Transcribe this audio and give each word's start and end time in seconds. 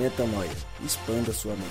Metanoia. 0.00 0.48
Expanda 0.82 1.30
sua 1.30 1.52
mente. 1.52 1.68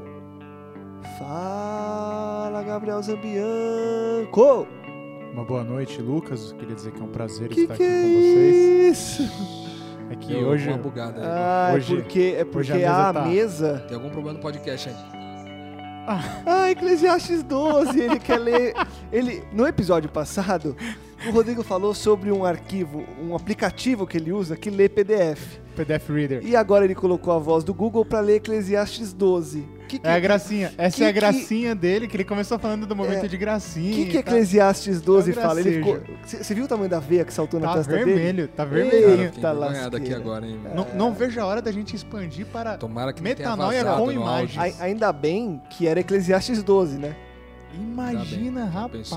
Fala, 1.18 2.62
Gabriel 2.62 3.02
Zambianco! 3.02 4.66
Uma 5.32 5.44
boa 5.44 5.62
noite, 5.62 6.00
Lucas. 6.02 6.52
Queria 6.52 6.74
dizer 6.74 6.92
que 6.92 7.00
é 7.00 7.04
um 7.04 7.08
prazer 7.08 7.48
Que 7.48 7.60
estar 7.62 7.76
que 7.76 7.82
aqui 7.82 7.92
é 7.92 8.02
com 8.02 8.08
vocês. 8.08 9.20
isso? 9.20 9.67
É 10.10 10.14
que 10.16 10.28
Deu 10.34 10.48
hoje. 10.48 10.68
uma 10.68 10.78
bugada 10.78 11.20
aí. 11.20 11.26
Ah, 11.26 11.70
Hoje- 11.74 11.92
é 11.92 11.96
porque, 12.00 12.34
é 12.38 12.44
porque 12.44 12.58
hoje 12.58 12.72
a 12.72 12.76
mesa 12.76 13.08
a 13.08 13.12
tá- 13.12 13.22
mesa. 13.26 13.84
Tem 13.88 13.96
algum 13.96 14.10
problema 14.10 14.36
no 14.38 14.42
podcast 14.42 14.88
aí? 14.88 14.94
Ah, 16.46 16.70
Eclesiastes 16.70 17.42
12, 17.42 18.00
ele 18.00 18.18
quer 18.18 18.38
ler. 18.38 18.72
Ele, 19.12 19.42
no 19.52 19.66
episódio 19.66 20.08
passado, 20.08 20.74
o 21.28 21.30
Rodrigo 21.32 21.62
falou 21.62 21.92
sobre 21.94 22.32
um 22.32 22.44
arquivo, 22.46 23.04
um 23.22 23.34
aplicativo 23.36 24.06
que 24.06 24.16
ele 24.16 24.32
usa 24.32 24.56
que 24.56 24.70
lê 24.70 24.88
PDF. 24.88 25.58
PDF 25.76 26.08
Reader. 26.08 26.40
E 26.46 26.56
agora 26.56 26.86
ele 26.86 26.94
colocou 26.94 27.34
a 27.34 27.38
voz 27.38 27.62
do 27.62 27.74
Google 27.74 28.06
para 28.06 28.20
ler 28.20 28.36
Eclesiastes 28.36 29.12
12. 29.12 29.68
Que 29.88 29.98
que, 29.98 30.06
É 30.06 30.12
a 30.12 30.20
gracinha. 30.20 30.72
Essa 30.76 30.96
que 30.98 31.02
é 31.02 31.06
a 31.08 31.12
que- 31.12 31.18
gracinha 31.18 31.74
dele, 31.74 32.06
que 32.06 32.14
ele 32.16 32.24
começou 32.24 32.58
falando 32.58 32.86
do 32.86 32.94
momento 32.94 33.24
É. 33.24 33.28
de 33.28 33.36
gracinha. 33.36 33.92
que, 33.94 34.04
que 34.04 34.10
e 34.10 34.12
tá- 34.12 34.18
Eclesiastes 34.20 35.00
12 35.00 35.30
É 35.30 35.32
o 35.32 35.36
fala? 35.36 35.60
Ele 35.60 35.72
ficou. 35.78 35.98
Você 36.24 36.54
viu 36.54 36.64
o 36.64 36.68
tamanho 36.68 36.90
da 36.90 37.00
veia 37.00 37.24
que 37.24 37.32
saltou 37.32 37.58
na 37.58 37.68
Tá 37.68 37.74
testa 37.78 37.92
dele? 37.94 38.04
vermelho, 38.04 38.48
tá 38.48 38.64
vermelhinho. 38.64 39.32
Tá 39.32 39.96
aqui 39.96 40.14
agora, 40.14 40.46
hein? 40.46 40.60
Não, 40.74 40.86
não 40.94 41.12
vejo 41.12 41.40
a 41.40 41.46
hora 41.46 41.62
da 41.62 41.72
gente 41.72 41.96
expandir 41.96 42.46
para. 42.46 42.76
Tomara 42.76 43.12
que 43.12 43.22
Metanoia 43.22 43.82
com 43.84 44.12
imagens. 44.12 44.58
Ai- 44.58 44.74
Ainda 44.90 45.12
bem 45.12 45.60
que 45.70 45.86
era 45.88 46.00
Eclesiastes 46.00 46.62
12, 46.62 46.98
né? 46.98 47.16
Imagina, 47.74 48.62
Tá 48.62 48.66
rapaz. 48.70 49.08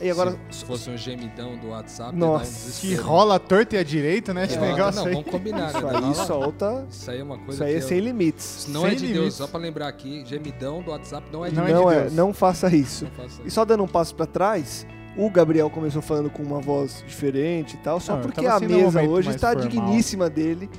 E 0.00 0.10
agora. 0.10 0.32
Se, 0.50 0.58
se 0.60 0.64
fosse 0.64 0.90
um 0.90 0.96
gemidão 0.96 1.56
do 1.56 1.68
WhatsApp, 1.68 2.16
Nossa, 2.16 2.68
um 2.68 2.80
Que 2.80 2.94
rola 2.94 3.36
a 3.36 3.38
torta 3.38 3.76
e 3.76 3.78
a 3.78 3.82
direita, 3.82 4.32
né? 4.34 4.44
Esse 4.44 4.56
É, 4.56 4.60
negócio 4.60 5.00
não, 5.00 5.06
aí. 5.08 5.14
vamos 5.14 5.30
combinar, 5.30 5.68
Isso 5.70 5.80
né? 5.86 5.90
aí 5.94 6.00
Não, 6.00 6.14
solta. 6.14 6.86
Isso 6.90 7.10
aí 7.10 7.20
é 7.20 7.22
uma 7.22 7.38
coisa 7.38 7.52
Isso 7.52 7.64
aí 7.64 7.72
é 7.74 7.78
que 7.78 7.84
sem 7.84 7.98
eu... 7.98 8.04
limites. 8.04 8.66
Não 8.68 8.82
Sem 8.82 8.90
é 8.90 8.94
de 8.94 9.00
limites. 9.02 9.20
Deus, 9.22 9.34
só 9.34 9.46
pra 9.46 9.60
lembrar 9.60 9.88
aqui, 9.88 10.24
gemidão 10.26 10.82
do 10.82 10.90
WhatsApp 10.90 11.26
não 11.32 11.44
é 11.44 11.50
de 11.50 11.56
Não 11.56 11.64
Deus. 11.66 11.78
é 11.78 11.82
Não 11.82 11.90
de 11.90 11.96
é, 11.96 12.00
Deus. 12.02 12.12
não 12.14 12.32
faça 12.34 12.74
isso. 12.74 13.04
Não 13.04 13.10
faça 13.12 13.42
E 13.42 13.46
isso. 13.46 13.54
só 13.54 13.64
dando 13.64 13.82
um 13.84 13.88
passo 13.88 14.14
pra 14.14 14.26
trás, 14.26 14.86
o 15.16 15.28
Gabriel 15.30 15.68
começou 15.70 16.00
falando 16.02 16.30
com 16.30 16.42
uma 16.42 16.60
voz 16.60 17.04
diferente 17.06 17.74
e 17.74 17.78
tal, 17.78 18.00
só 18.00 18.14
Não, 18.14 18.22
porque 18.22 18.46
a 18.46 18.56
um 18.56 18.60
mesa 18.60 18.76
momento 19.00 19.10
hoje 19.10 19.30
está 19.30 19.52
formal. 19.52 19.68
digníssima 19.68 20.30
dele, 20.30 20.70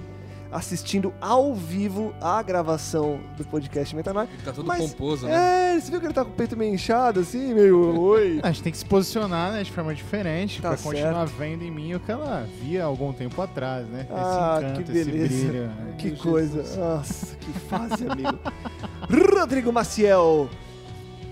assistindo 0.53 1.13
ao 1.19 1.53
vivo 1.55 2.13
a 2.21 2.41
gravação 2.43 3.19
do 3.35 3.43
podcast 3.45 3.95
Metanoia. 3.95 4.27
Ele 4.31 4.43
tá 4.43 4.51
todo 4.53 4.65
Mas- 4.65 4.91
pomposo, 4.91 5.25
né? 5.27 5.75
É, 5.75 5.79
você 5.79 5.89
viu 5.91 5.99
que 5.99 6.05
ele 6.05 6.13
tá 6.13 6.23
com 6.23 6.31
o 6.31 6.33
peito 6.33 6.55
meio 6.55 6.73
inchado, 6.73 7.19
assim, 7.21 7.53
meio 7.53 7.99
oi. 7.99 8.39
A 8.43 8.51
gente 8.51 8.63
tem 8.63 8.71
que 8.71 8.77
se 8.77 8.85
posicionar 8.85 9.51
né, 9.53 9.63
de 9.63 9.71
forma 9.71 9.93
diferente 9.95 10.61
Tá 10.61 10.69
pra 10.69 10.77
continuar 10.77 11.25
vendo 11.25 11.63
em 11.63 11.71
mim 11.71 11.93
o 11.95 11.99
que 11.99 12.11
ela 12.11 12.47
via 12.61 12.83
há 12.83 12.85
algum 12.85 13.11
tempo 13.11 13.41
atrás, 13.41 13.87
né? 13.87 14.07
Ah, 14.11 14.57
esse 14.59 14.65
encanto, 14.71 14.83
que 14.91 14.97
esse 14.99 15.11
beleza. 15.11 15.47
brilho. 15.47 15.71
Ai, 15.87 15.93
Que 15.97 16.07
meu 16.11 16.17
coisa. 16.17 16.61
Jesus. 16.61 16.77
Nossa, 16.77 17.35
que 17.37 17.51
fase, 17.67 18.07
amigo. 18.07 18.39
Rodrigo 19.39 19.71
Maciel. 19.73 20.49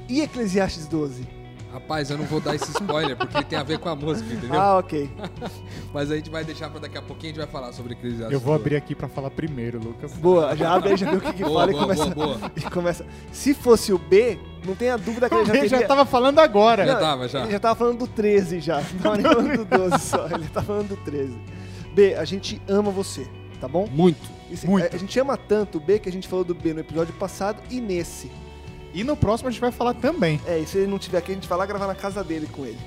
E 0.09 0.22
Eclesiastes 0.22 0.88
12? 0.88 1.25
Rapaz, 1.72 2.09
eu 2.09 2.18
não 2.18 2.26
vou 2.26 2.42
dar 2.42 2.54
esse 2.54 2.70
spoiler, 2.72 3.16
porque 3.16 3.38
ele 3.38 3.46
tem 3.46 3.58
a 3.58 3.64
ver 3.64 3.80
com 3.80 3.88
a 3.88 3.96
música, 3.96 4.34
entendeu? 4.34 4.59
Ah, 4.59 4.78
ok. 4.78 5.09
Mas 5.94 6.12
a 6.12 6.16
gente 6.18 6.30
vai 6.30 6.44
deixar 6.44 6.70
pra 6.70 6.82
daqui 6.82 6.98
a 6.98 7.02
pouquinho, 7.02 7.32
a 7.32 7.36
gente 7.36 7.44
vai 7.46 7.48
falar 7.52 7.72
sobre 7.72 7.94
Eclesiastes. 7.94 8.34
Eu 8.34 8.40
vou 8.42 8.54
abrir 8.54 8.76
aqui 8.76 8.94
pra 8.94 9.08
falar 9.08 9.30
primeiro, 9.30 9.80
Lucas. 9.80 10.12
Boa, 10.14 10.54
já 10.56 10.74
abre 10.74 10.90
aí, 10.90 10.98
já 10.98 11.09
vê 11.09 11.18
o 11.18 11.22
que, 11.22 11.34
que 11.34 11.44
Boa, 11.44 11.62
fala 11.62 11.72
boa, 11.72 11.84
e 11.84 11.88
começa, 11.88 12.06
boa, 12.14 12.38
boa. 12.38 12.52
e 12.58 12.62
começa. 12.62 13.06
Se 13.32 13.54
fosse 13.54 13.94
o 13.94 13.98
B, 13.98 14.38
não 14.66 14.76
tenha 14.76 14.98
dúvida 14.98 15.30
que 15.30 15.36
ele 15.36 15.46
já 15.46 15.54
Ele 15.56 15.62
teria... 15.70 15.80
já 15.80 15.88
tava 15.88 16.06
falando 16.06 16.40
agora. 16.40 16.86
Já 16.86 16.94
Não, 16.94 17.00
tava, 17.00 17.28
já. 17.30 17.44
Ele 17.44 17.52
já 17.52 17.59
tava 17.59 17.76
falando 17.76 18.00
do 18.00 18.08
13 18.08 18.59
já. 18.59 18.82
Não 18.82 19.00
tava 19.00 19.18
nem 19.18 19.26
falando 19.26 19.58
do 19.58 19.66
12 19.66 20.00
só. 20.00 20.26
Ele 20.28 20.48
tá 20.50 20.62
falando 20.62 20.90
do 20.90 20.98
13. 20.98 21.34
B, 21.94 22.16
a 22.16 22.26
gente 22.26 22.62
ama 22.68 22.92
você, 22.92 23.26
tá 23.62 23.68
bom? 23.68 23.88
Muito. 23.90 24.20
Isso- 24.50 24.68
Muito. 24.68 24.92
A, 24.92 24.96
a 24.96 25.00
gente 25.00 25.18
ama 25.20 25.38
tanto 25.38 25.78
o 25.78 25.82
B 25.82 26.00
que 26.00 26.09
a 26.09 26.12
gente 26.12 26.28
falou 26.28 26.44
do 26.44 26.53
B 26.53 26.74
no 26.74 26.82
episódio 26.82 27.14
passado 27.14 27.62
e 27.70 27.80
nesse. 27.80 28.30
E 28.94 29.03
no 29.03 29.16
próximo 29.16 29.47
a 29.50 29.52
gente 29.52 29.62
vai 29.62 29.72
falar 29.72 29.94
também. 29.94 30.40
É, 30.46 30.59
e 30.59 30.66
se 30.66 30.79
ele 30.79 30.88
não 30.88 31.00
tiver 31.00 31.18
aqui, 31.18 31.31
a 31.31 31.35
gente 31.35 31.47
vai 31.47 31.57
lá 31.57 31.66
gravar 31.66 31.88
na 31.88 31.96
casa 31.96 32.24
dele 32.24 32.47
com 32.52 32.66
ele. 32.66 32.78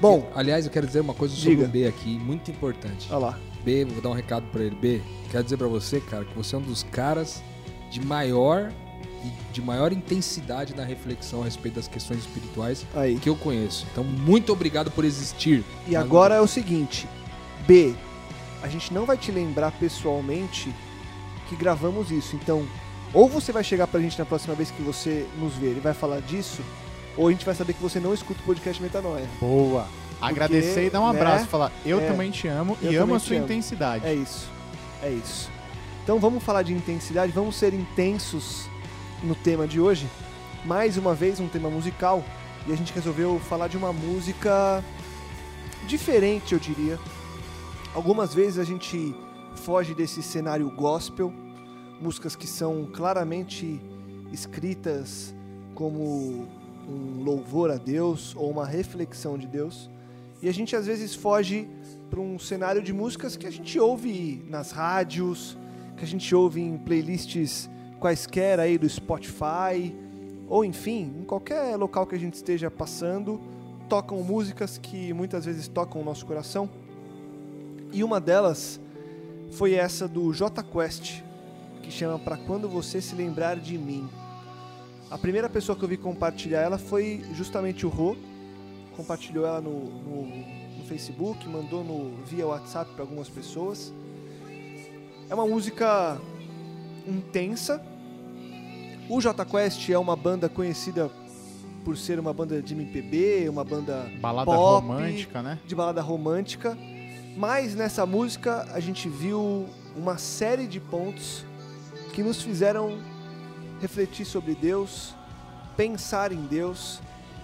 Bom, 0.00 0.30
Aliás, 0.34 0.66
eu 0.66 0.70
quero 0.70 0.86
dizer 0.86 1.00
uma 1.00 1.14
coisa 1.14 1.34
sobre 1.34 1.50
Diga. 1.56 1.64
o 1.64 1.68
B 1.68 1.86
aqui, 1.86 2.18
muito 2.18 2.50
importante. 2.50 3.08
olha 3.10 3.18
lá. 3.18 3.38
B, 3.64 3.84
vou 3.84 4.00
dar 4.02 4.10
um 4.10 4.14
recado 4.14 4.46
pra 4.52 4.62
ele. 4.62 4.76
B, 4.76 5.00
quero 5.30 5.42
dizer 5.42 5.56
pra 5.56 5.66
você, 5.66 6.00
cara, 6.00 6.24
que 6.24 6.34
você 6.34 6.54
é 6.54 6.58
um 6.58 6.62
dos 6.62 6.82
caras 6.84 7.42
de 7.90 8.04
maior 8.04 8.70
e 9.24 9.52
de 9.52 9.62
maior 9.62 9.92
intensidade 9.92 10.74
na 10.74 10.84
reflexão 10.84 11.40
a 11.40 11.44
respeito 11.46 11.76
das 11.76 11.88
questões 11.88 12.20
espirituais 12.20 12.86
Aí. 12.94 13.18
que 13.18 13.28
eu 13.28 13.34
conheço. 13.34 13.86
Então, 13.90 14.04
muito 14.04 14.52
obrigado 14.52 14.90
por 14.90 15.04
existir. 15.04 15.64
E 15.88 15.96
agora 15.96 16.34
é 16.34 16.40
o 16.40 16.46
seguinte, 16.46 17.08
B, 17.66 17.94
a 18.62 18.68
gente 18.68 18.92
não 18.92 19.04
vai 19.06 19.16
te 19.16 19.32
lembrar 19.32 19.72
pessoalmente 19.72 20.72
que 21.48 21.56
gravamos 21.56 22.10
isso. 22.10 22.36
Então, 22.36 22.66
ou 23.12 23.28
você 23.28 23.52
vai 23.52 23.64
chegar 23.64 23.86
pra 23.86 24.00
gente 24.00 24.18
na 24.18 24.24
próxima 24.24 24.54
vez 24.54 24.70
que 24.70 24.82
você 24.82 25.26
nos 25.38 25.54
ver 25.54 25.76
e 25.76 25.80
vai 25.80 25.94
falar 25.94 26.20
disso, 26.20 26.62
ou 27.16 27.28
a 27.28 27.30
gente 27.30 27.44
vai 27.44 27.54
saber 27.54 27.72
que 27.72 27.82
você 27.82 27.98
não 27.98 28.12
escuta 28.12 28.40
o 28.40 28.44
podcast 28.44 28.82
Metanoia. 28.82 29.26
Boa. 29.40 29.86
Agradecer 30.20 30.86
e 30.86 30.90
dar 30.90 31.00
um 31.00 31.12
né? 31.12 31.18
abraço. 31.18 31.46
Falar, 31.46 31.70
eu 31.84 32.00
É. 32.00 32.06
também 32.06 32.30
te 32.30 32.48
amo 32.48 32.76
e 32.82 32.94
amo 32.96 33.14
a 33.14 33.18
sua 33.18 33.36
intensidade. 33.36 34.06
É 34.06 34.14
isso. 34.14 34.48
É 35.02 35.10
isso. 35.10 35.50
Então 36.02 36.18
vamos 36.18 36.42
falar 36.42 36.62
de 36.62 36.72
intensidade, 36.72 37.32
vamos 37.32 37.56
ser 37.56 37.74
intensos 37.74 38.68
no 39.22 39.34
tema 39.34 39.66
de 39.66 39.80
hoje. 39.80 40.06
Mais 40.64 40.96
uma 40.96 41.14
vez 41.14 41.38
um 41.40 41.48
tema 41.48 41.68
musical 41.70 42.24
e 42.66 42.72
a 42.72 42.76
gente 42.76 42.92
resolveu 42.92 43.40
falar 43.48 43.68
de 43.68 43.76
uma 43.76 43.92
música 43.92 44.82
diferente, 45.86 46.52
eu 46.52 46.58
diria. 46.58 46.98
Algumas 47.94 48.34
vezes 48.34 48.58
a 48.58 48.64
gente 48.64 49.14
foge 49.54 49.94
desse 49.94 50.22
cenário 50.22 50.68
gospel, 50.70 51.32
músicas 52.00 52.36
que 52.36 52.46
são 52.46 52.88
claramente 52.92 53.80
escritas 54.32 55.34
como 55.74 56.46
um 56.88 57.22
louvor 57.22 57.70
a 57.70 57.76
Deus 57.76 58.34
ou 58.36 58.50
uma 58.50 58.66
reflexão 58.66 59.36
de 59.36 59.46
Deus. 59.46 59.90
E 60.42 60.48
a 60.48 60.52
gente 60.52 60.76
às 60.76 60.86
vezes 60.86 61.14
foge 61.14 61.68
para 62.10 62.20
um 62.20 62.38
cenário 62.38 62.82
de 62.82 62.92
músicas 62.92 63.36
que 63.36 63.46
a 63.46 63.50
gente 63.50 63.78
ouve 63.78 64.44
nas 64.48 64.70
rádios, 64.70 65.56
que 65.96 66.04
a 66.04 66.06
gente 66.06 66.34
ouve 66.34 66.60
em 66.60 66.76
playlists 66.76 67.68
quaisquer 67.98 68.60
aí 68.60 68.76
do 68.78 68.88
Spotify, 68.88 69.94
ou 70.48 70.64
enfim, 70.64 71.12
em 71.18 71.24
qualquer 71.24 71.76
local 71.76 72.06
que 72.06 72.14
a 72.14 72.18
gente 72.18 72.34
esteja 72.34 72.70
passando, 72.70 73.40
tocam 73.88 74.22
músicas 74.22 74.78
que 74.78 75.12
muitas 75.12 75.44
vezes 75.44 75.66
tocam 75.68 76.02
o 76.02 76.04
nosso 76.04 76.24
coração. 76.26 76.68
E 77.92 78.04
uma 78.04 78.20
delas 78.20 78.78
foi 79.52 79.74
essa 79.74 80.06
do 80.06 80.32
J 80.32 80.62
Quest, 80.62 81.22
que 81.86 81.92
chama 81.92 82.18
Pra 82.18 82.36
Quando 82.36 82.68
Você 82.68 83.00
Se 83.00 83.14
Lembrar 83.14 83.56
de 83.56 83.78
Mim. 83.78 84.08
A 85.08 85.16
primeira 85.16 85.48
pessoa 85.48 85.78
que 85.78 85.84
eu 85.84 85.88
vi 85.88 85.96
compartilhar 85.96 86.60
ela 86.60 86.78
foi 86.78 87.24
justamente 87.32 87.86
o 87.86 87.88
Rô, 87.88 88.16
compartilhou 88.96 89.46
ela 89.46 89.60
no, 89.60 89.84
no, 89.84 90.26
no 90.78 90.84
Facebook, 90.84 91.48
mandou 91.48 91.84
no, 91.84 92.24
via 92.24 92.44
WhatsApp 92.44 92.90
para 92.92 93.04
algumas 93.04 93.28
pessoas. 93.28 93.94
É 95.30 95.34
uma 95.34 95.46
música 95.46 96.20
intensa. 97.06 97.80
O 99.08 99.20
J 99.20 99.44
Quest 99.44 99.88
é 99.88 99.98
uma 99.98 100.16
banda 100.16 100.48
conhecida 100.48 101.08
por 101.84 101.96
ser 101.96 102.18
uma 102.18 102.32
banda 102.32 102.60
de 102.60 102.74
MPB, 102.74 103.48
uma 103.48 103.62
banda 103.62 104.10
Balada 104.20 104.50
Pop. 104.50 104.84
romântica, 104.84 105.40
né? 105.40 105.60
de 105.64 105.74
balada 105.76 106.02
romântica. 106.02 106.76
Mas 107.36 107.76
nessa 107.76 108.04
música 108.04 108.66
a 108.72 108.80
gente 108.80 109.08
viu 109.08 109.66
uma 109.96 110.18
série 110.18 110.66
de 110.66 110.80
pontos 110.80 111.45
que 112.12 112.22
nos 112.22 112.42
fizeram 112.42 112.98
refletir 113.80 114.24
sobre 114.24 114.54
Deus, 114.54 115.14
pensar 115.76 116.32
em 116.32 116.42
Deus. 116.46 117.00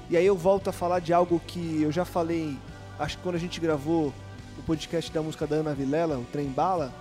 E 0.09 0.17
aí 0.17 0.27
eu 0.27 0.37
volto 0.37 0.69
a 0.69 0.73
falar 0.73 1.01
de 1.01 1.13
algo 1.13 1.41
que 1.47 1.83
eu 1.83 1.93
já 1.93 2.05
falei, 2.05 2.59
acho 2.99 3.17
que 3.17 3.23
quando 3.23 3.37
a 3.37 3.39
gente 3.39 3.61
gravou 3.61 4.13
o 4.59 4.63
podcast 4.63 5.11
da 5.11 5.23
música 5.23 5.47
da 5.47 5.57
Ana 5.57 5.75
Vilela, 5.75 6.19
o 6.19 6.25
Trem 6.25 6.49
Bala, 6.49 6.93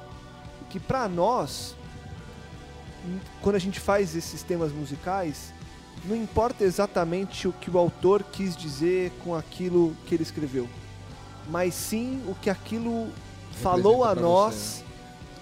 que 0.69 0.79
pra 0.79 1.07
nós 1.07 1.75
quando 3.41 3.55
a 3.55 3.59
gente 3.59 3.79
faz 3.79 4.15
esses 4.15 4.43
temas 4.43 4.71
musicais, 4.71 5.53
não 6.05 6.15
importa 6.15 6.63
exatamente 6.63 7.47
o 7.47 7.53
que 7.53 7.69
o 7.69 7.77
autor 7.77 8.23
quis 8.23 8.55
dizer 8.55 9.11
com 9.23 9.35
aquilo 9.35 9.95
que 10.05 10.15
ele 10.15 10.23
escreveu, 10.23 10.67
mas 11.49 11.73
sim 11.73 12.21
o 12.27 12.35
que 12.35 12.49
aquilo 12.49 13.09
falou 13.61 14.03
a 14.03 14.15
nós 14.15 14.83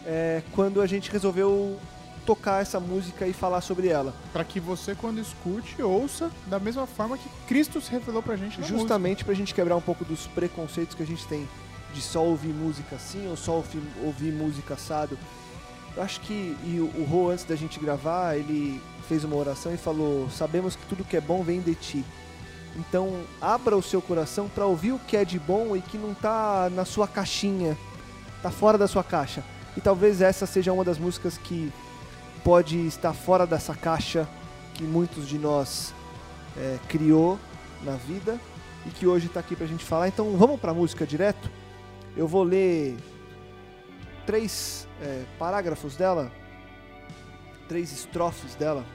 é, 0.05 0.41
quando 0.53 0.81
a 0.81 0.87
gente 0.87 1.11
resolveu 1.11 1.77
tocar 2.19 2.61
essa 2.61 2.79
música 2.79 3.25
e 3.27 3.33
falar 3.33 3.61
sobre 3.61 3.87
ela. 3.87 4.13
Pra 4.31 4.43
que 4.43 4.59
você, 4.59 4.95
quando 4.95 5.19
escute, 5.19 5.81
ouça 5.81 6.31
da 6.47 6.59
mesma 6.59 6.85
forma 6.85 7.17
que 7.17 7.29
Cristo 7.47 7.81
se 7.81 7.91
revelou 7.91 8.21
pra 8.21 8.35
gente 8.35 8.59
na. 8.59 8.67
Justamente 8.67 9.25
pra 9.25 9.33
gente 9.33 9.53
quebrar 9.53 9.75
um 9.75 9.81
pouco 9.81 10.05
dos 10.05 10.27
preconceitos 10.27 10.95
que 10.95 11.03
a 11.03 11.07
gente 11.07 11.25
tem 11.27 11.47
de 11.93 12.01
só 12.01 12.23
ouvir 12.23 12.53
música 12.53 12.95
assim 12.95 13.27
ou 13.27 13.35
só 13.35 13.53
ouvir, 13.53 13.81
ouvir 14.03 14.31
música 14.31 14.75
assado. 14.75 15.17
Eu 15.95 16.03
acho 16.03 16.21
que 16.21 16.55
e 16.63 16.79
o, 16.79 17.01
o 17.01 17.03
Rô, 17.03 17.29
antes 17.29 17.45
da 17.45 17.55
gente 17.55 17.79
gravar, 17.79 18.37
ele 18.37 18.81
fez 19.07 19.23
uma 19.23 19.35
oração 19.35 19.73
e 19.73 19.77
falou: 19.77 20.29
Sabemos 20.29 20.75
que 20.75 20.85
tudo 20.85 21.03
que 21.03 21.17
é 21.17 21.21
bom 21.21 21.43
vem 21.43 21.61
de 21.61 21.75
ti. 21.75 22.05
Então, 22.75 23.23
abra 23.41 23.75
o 23.75 23.81
seu 23.81 24.01
coração 24.01 24.47
para 24.47 24.65
ouvir 24.65 24.91
o 24.91 24.99
que 24.99 25.17
é 25.17 25.25
de 25.25 25.39
bom 25.39 25.75
e 25.75 25.81
que 25.81 25.97
não 25.97 26.13
tá 26.13 26.69
na 26.71 26.85
sua 26.85 27.07
caixinha, 27.07 27.77
tá 28.41 28.51
fora 28.51 28.77
da 28.77 28.87
sua 28.87 29.03
caixa. 29.03 29.43
E 29.75 29.81
talvez 29.81 30.21
essa 30.21 30.45
seja 30.45 30.71
uma 30.71 30.83
das 30.83 30.97
músicas 30.97 31.37
que 31.37 31.71
pode 32.43 32.77
estar 32.87 33.13
fora 33.13 33.45
dessa 33.45 33.75
caixa 33.75 34.27
que 34.73 34.83
muitos 34.83 35.27
de 35.27 35.37
nós 35.37 35.93
é, 36.57 36.77
criou 36.87 37.37
na 37.83 37.95
vida 37.95 38.39
e 38.85 38.89
que 38.89 39.05
hoje 39.07 39.27
está 39.27 39.39
aqui 39.39 39.55
pra 39.55 39.67
gente 39.67 39.83
falar. 39.83 40.07
Então 40.07 40.35
vamos 40.37 40.59
pra 40.59 40.73
música 40.73 41.05
direto. 41.05 41.49
Eu 42.15 42.27
vou 42.27 42.43
ler 42.43 42.97
três 44.25 44.87
é, 45.01 45.23
parágrafos 45.37 45.95
dela, 45.95 46.31
três 47.67 47.91
estrofes 47.91 48.55
dela. 48.55 48.85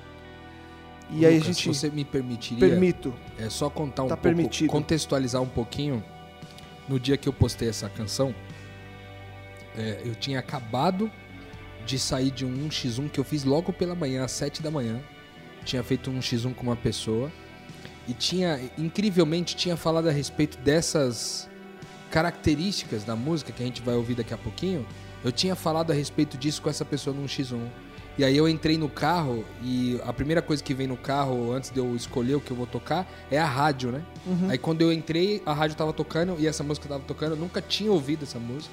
E 1.11 1.26
aí 1.26 1.35
a 1.35 1.38
Lucas, 1.38 1.47
gente 1.58 1.75
se 1.75 1.81
você 1.81 1.90
me 1.90 2.05
permitiria, 2.05 2.67
permito. 2.67 3.12
é 3.38 3.50
só 3.50 3.69
contar 3.69 4.05
um 4.05 4.08
Tá 4.08 4.17
pouco, 4.17 4.23
permitido. 4.23 4.70
contextualizar 4.70 5.43
um 5.43 5.49
pouquinho. 5.49 6.02
No 6.88 6.99
dia 7.00 7.17
que 7.17 7.29
eu 7.29 7.32
postei 7.32 7.69
essa 7.69 7.88
canção, 7.88 8.35
é, 9.76 10.02
eu 10.05 10.14
tinha 10.14 10.38
acabado 10.38 11.11
de 11.85 11.99
sair 11.99 12.31
de 12.31 12.45
um 12.45 12.69
1x1 12.69 13.11
que 13.11 13.21
eu 13.21 13.25
fiz 13.25 13.45
logo 13.45 13.73
pela 13.73 13.95
manhã, 13.95 14.25
às 14.25 14.33
7 14.33 14.63
da 14.63 14.71
manhã. 14.71 15.01
Tinha 15.65 15.83
feito 15.83 16.11
um 16.11 16.19
X1 16.19 16.55
com 16.55 16.63
uma 16.63 16.77
pessoa 16.77 17.31
e 18.07 18.13
tinha, 18.13 18.61
incrivelmente, 18.77 19.57
tinha 19.57 19.77
falado 19.77 20.09
a 20.09 20.13
respeito 20.13 20.59
dessas 20.59 21.49
características 22.11 23.03
da 23.03 23.17
música 23.17 23.53
que 23.53 23.63
a 23.63 23.67
gente 23.67 23.83
vai 23.83 23.95
ouvir 23.95 24.15
daqui 24.15 24.35
a 24.35 24.39
pouquinho. 24.39 24.87
Eu 25.25 25.33
tinha 25.33 25.55
falado 25.55 25.91
a 25.91 25.95
respeito 25.95 26.37
disso 26.37 26.61
com 26.61 26.69
essa 26.69 26.85
pessoa 26.85 27.17
num 27.17 27.25
X1. 27.25 27.67
E 28.17 28.25
aí 28.25 28.37
eu 28.37 28.49
entrei 28.49 28.79
no 28.79 28.89
carro 28.89 29.45
e 29.61 29.99
a 30.05 30.13
primeira 30.13 30.41
coisa 30.41 30.63
que 30.63 30.73
vem 30.73 30.87
no 30.87 30.97
carro 30.97 31.53
antes 31.53 31.71
de 31.71 31.81
eu 31.81 31.97
escolher 31.97 32.37
o 32.37 32.41
que 32.41 32.53
eu 32.53 32.57
vou 32.57 32.67
tocar 32.67 33.05
é 33.29 33.39
a 33.39 33.47
rádio, 33.47 33.91
né? 33.91 34.03
Aí 34.49 34.59
quando 34.59 34.83
eu 34.83 34.93
entrei, 34.93 35.43
a 35.45 35.53
rádio 35.53 35.77
tava 35.77 35.93
tocando 35.93 36.37
e 36.39 36.47
essa 36.47 36.63
música 36.63 36.89
tava 36.89 37.03
tocando, 37.03 37.33
eu 37.33 37.37
nunca 37.37 37.61
tinha 37.61 37.91
ouvido 37.91 38.23
essa 38.23 38.39
música. 38.39 38.73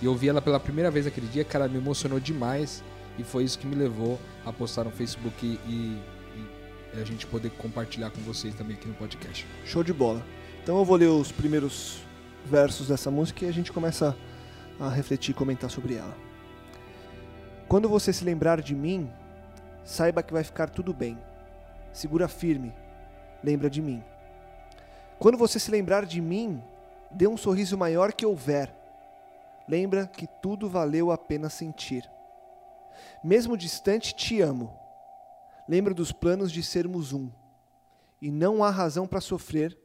E 0.00 0.04
eu 0.04 0.12
ouvi 0.12 0.28
ela 0.28 0.40
pela 0.40 0.60
primeira 0.60 0.90
vez 0.90 1.06
aquele 1.06 1.26
dia, 1.26 1.44
cara, 1.44 1.68
me 1.68 1.76
emocionou 1.78 2.20
demais 2.20 2.82
e 3.18 3.24
foi 3.24 3.44
isso 3.44 3.58
que 3.58 3.66
me 3.66 3.74
levou 3.74 4.18
a 4.46 4.52
postar 4.52 4.84
no 4.84 4.90
Facebook 4.90 5.44
e, 5.44 5.58
e- 5.68 6.02
e 6.94 7.00
a 7.00 7.04
gente 7.04 7.26
poder 7.26 7.50
compartilhar 7.50 8.10
com 8.10 8.20
vocês 8.22 8.54
também 8.54 8.76
aqui 8.76 8.86
no 8.88 8.94
podcast. 8.94 9.46
Show 9.64 9.82
de 9.82 9.92
bola. 9.92 10.24
Então 10.62 10.78
eu 10.78 10.84
vou 10.84 10.96
ler 10.96 11.08
os 11.08 11.32
primeiros 11.32 12.00
versos 12.46 12.88
dessa 12.88 13.10
música 13.10 13.44
e 13.44 13.48
a 13.48 13.52
gente 13.52 13.72
começa 13.72 14.16
a 14.80 14.88
refletir 14.88 15.32
e 15.32 15.34
comentar 15.34 15.68
sobre 15.70 15.94
ela. 15.94 16.16
Quando 17.66 17.88
você 17.88 18.12
se 18.12 18.24
lembrar 18.24 18.62
de 18.62 18.74
mim, 18.74 19.10
saiba 19.84 20.22
que 20.22 20.32
vai 20.32 20.44
ficar 20.44 20.68
tudo 20.70 20.94
bem. 20.94 21.18
Segura 21.92 22.28
firme, 22.28 22.72
lembra 23.42 23.68
de 23.68 23.82
mim. 23.82 24.02
Quando 25.18 25.36
você 25.36 25.58
se 25.58 25.70
lembrar 25.70 26.06
de 26.06 26.20
mim, 26.20 26.62
dê 27.10 27.26
um 27.26 27.36
sorriso 27.36 27.76
maior 27.76 28.12
que 28.12 28.24
houver. 28.24 28.72
Lembra 29.68 30.06
que 30.06 30.26
tudo 30.40 30.68
valeu 30.68 31.10
a 31.10 31.18
pena 31.18 31.50
sentir. 31.50 32.10
Mesmo 33.22 33.56
distante, 33.56 34.14
te 34.14 34.40
amo. 34.40 34.74
Lembra 35.68 35.92
dos 35.92 36.10
planos 36.10 36.50
de 36.50 36.62
sermos 36.62 37.12
um. 37.12 37.30
E 38.20 38.30
não 38.30 38.64
há 38.64 38.70
razão 38.70 39.06
para 39.06 39.20
sofrer 39.20 39.78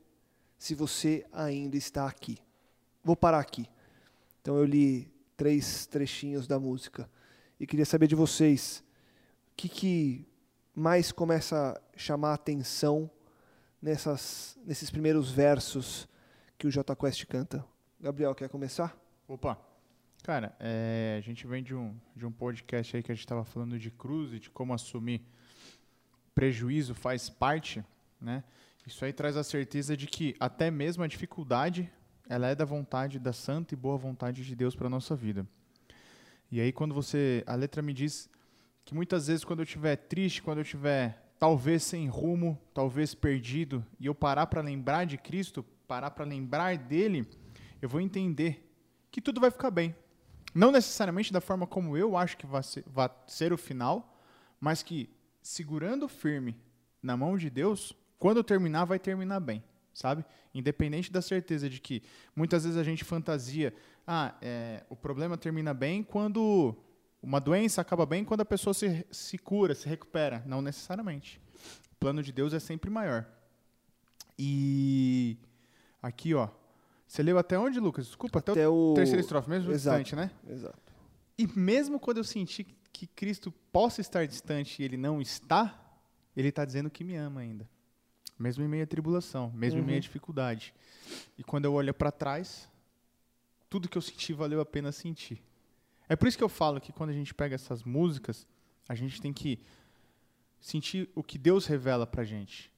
se 0.57 0.73
você 0.73 1.25
ainda 1.33 1.75
está 1.75 2.07
aqui. 2.07 2.37
Vou 3.03 3.15
parar 3.15 3.39
aqui. 3.39 3.67
Então 4.41 4.55
eu 4.57 4.63
li 4.63 5.11
três 5.35 5.85
trechinhos 5.85 6.47
da 6.47 6.57
música 6.57 7.09
e 7.59 7.67
queria 7.67 7.85
saber 7.85 8.07
de 8.07 8.15
vocês 8.15 8.83
o 9.51 9.55
que, 9.55 9.67
que 9.67 10.27
mais 10.73 11.11
começa 11.11 11.73
a 11.73 11.97
chamar 11.97 12.31
a 12.31 12.35
atenção 12.35 13.11
nessas, 13.81 14.57
nesses 14.65 14.89
primeiros 14.89 15.29
versos 15.29 16.07
que 16.57 16.65
o 16.65 16.71
J 16.71 16.95
Quest 16.95 17.25
canta. 17.25 17.63
Gabriel, 17.99 18.33
quer 18.33 18.47
começar? 18.49 18.97
Opa. 19.27 19.72
Cara, 20.23 20.55
é, 20.57 21.15
a 21.17 21.21
gente 21.21 21.45
vem 21.45 21.61
de 21.61 21.75
um, 21.75 21.93
de 22.15 22.25
um 22.25 22.31
podcast 22.31 22.95
aí 22.95 23.03
que 23.03 23.11
a 23.11 23.15
gente 23.15 23.25
estava 23.25 23.43
falando 23.43 23.77
de 23.77 23.91
cruz 23.91 24.31
e 24.31 24.39
de 24.39 24.49
como 24.49 24.73
assumir 24.73 25.21
prejuízo 26.33 26.95
faz 26.95 27.29
parte, 27.29 27.83
né? 28.21 28.41
Isso 28.87 29.03
aí 29.03 29.11
traz 29.11 29.35
a 29.35 29.43
certeza 29.43 29.97
de 29.97 30.07
que 30.07 30.33
até 30.39 30.71
mesmo 30.71 31.03
a 31.03 31.07
dificuldade, 31.07 31.91
ela 32.29 32.47
é 32.47 32.55
da 32.55 32.63
vontade, 32.63 33.19
da 33.19 33.33
santa 33.33 33.73
e 33.73 33.77
boa 33.77 33.97
vontade 33.97 34.45
de 34.45 34.55
Deus 34.55 34.77
para 34.77 34.89
nossa 34.89 35.13
vida. 35.13 35.45
E 36.49 36.61
aí 36.61 36.71
quando 36.71 36.95
você, 36.95 37.43
a 37.45 37.55
letra 37.55 37.81
me 37.81 37.91
diz 37.91 38.29
que 38.85 38.95
muitas 38.95 39.27
vezes 39.27 39.43
quando 39.43 39.59
eu 39.59 39.65
estiver 39.65 39.97
triste, 39.97 40.41
quando 40.41 40.59
eu 40.59 40.63
estiver 40.63 41.33
talvez 41.37 41.83
sem 41.83 42.07
rumo, 42.07 42.57
talvez 42.73 43.13
perdido, 43.13 43.85
e 43.99 44.05
eu 44.05 44.15
parar 44.15 44.47
para 44.47 44.61
lembrar 44.61 45.05
de 45.05 45.17
Cristo, 45.17 45.63
parar 45.85 46.11
para 46.11 46.23
lembrar 46.23 46.77
dele, 46.77 47.27
eu 47.81 47.89
vou 47.89 47.99
entender 47.99 48.73
que 49.11 49.19
tudo 49.19 49.41
vai 49.41 49.51
ficar 49.51 49.69
bem. 49.69 49.93
Não 50.53 50.71
necessariamente 50.71 51.33
da 51.33 51.41
forma 51.41 51.65
como 51.65 51.97
eu 51.97 52.15
acho 52.15 52.37
que 52.37 52.45
vai 52.45 52.63
ser, 52.63 52.83
vai 52.87 53.09
ser 53.27 53.51
o 53.51 53.57
final, 53.57 54.19
mas 54.59 54.83
que 54.83 55.09
segurando 55.41 56.07
firme 56.07 56.55
na 57.01 57.17
mão 57.17 57.37
de 57.37 57.49
Deus, 57.49 57.93
quando 58.19 58.43
terminar, 58.43 58.85
vai 58.85 58.99
terminar 58.99 59.39
bem, 59.39 59.63
sabe? 59.93 60.23
Independente 60.53 61.11
da 61.11 61.21
certeza 61.21 61.69
de 61.69 61.81
que 61.81 62.03
muitas 62.35 62.63
vezes 62.63 62.77
a 62.77 62.83
gente 62.83 63.03
fantasia, 63.03 63.73
ah, 64.07 64.33
é, 64.41 64.83
o 64.89 64.95
problema 64.95 65.37
termina 65.37 65.73
bem 65.73 66.03
quando 66.03 66.75
uma 67.21 67.39
doença 67.39 67.81
acaba 67.81 68.05
bem 68.05 68.25
quando 68.25 68.41
a 68.41 68.45
pessoa 68.45 68.73
se, 68.73 69.05
se 69.09 69.37
cura, 69.37 69.73
se 69.73 69.87
recupera. 69.87 70.43
Não 70.45 70.61
necessariamente. 70.61 71.41
O 71.93 71.95
plano 71.95 72.21
de 72.21 72.31
Deus 72.33 72.53
é 72.53 72.59
sempre 72.59 72.89
maior. 72.89 73.25
E 74.37 75.37
aqui, 76.01 76.33
ó. 76.33 76.49
Você 77.13 77.21
leu 77.21 77.37
até 77.37 77.59
onde, 77.59 77.79
Lucas? 77.79 78.07
Desculpa, 78.07 78.39
até, 78.39 78.53
Até 78.53 78.67
o 78.67 78.89
o- 78.89 78.93
terceiro 78.95 79.21
estrofe, 79.21 79.47
mesmo 79.47 79.71
Exato. 79.71 80.01
distante, 80.03 80.15
né? 80.15 80.31
Exato. 80.49 80.79
E 81.37 81.45
mesmo 81.45 81.99
quando 81.99 82.17
eu 82.17 82.23
senti 82.23 82.63
que 82.91 83.05
Cristo 83.05 83.51
possa 83.71 84.01
estar 84.01 84.25
distante 84.25 84.81
e 84.81 84.85
ele 84.85 84.97
não 84.97 85.21
está, 85.21 85.79
ele 86.35 86.47
está 86.47 86.65
dizendo 86.65 86.89
que 86.89 87.03
me 87.03 87.15
ama 87.15 87.41
ainda. 87.41 87.69
Mesmo 88.39 88.63
em 88.63 88.67
meio 88.67 88.81
à 88.83 88.87
tribulação, 88.87 89.51
mesmo 89.53 89.79
em 89.79 89.83
meio 89.83 89.99
à 89.99 90.01
dificuldade. 90.01 90.73
E 91.37 91.43
quando 91.43 91.65
eu 91.65 91.73
olho 91.73 91.93
para 91.93 92.11
trás, 92.11 92.67
tudo 93.69 93.87
que 93.87 93.95
eu 93.95 94.01
senti 94.01 94.33
valeu 94.33 94.59
a 94.59 94.65
pena 94.65 94.91
sentir. 94.91 95.39
É 96.09 96.15
por 96.15 96.27
isso 96.27 96.35
que 96.35 96.43
eu 96.43 96.49
falo 96.49 96.81
que 96.81 96.91
quando 96.91 97.11
a 97.11 97.13
gente 97.13 97.31
pega 97.31 97.53
essas 97.53 97.83
músicas, 97.83 98.47
a 98.89 98.95
gente 98.95 99.21
tem 99.21 99.31
que 99.31 99.59
sentir 100.59 101.07
o 101.13 101.21
que 101.21 101.37
Deus 101.37 101.67
revela 101.67 102.07
pra 102.07 102.23
gente. 102.23 102.71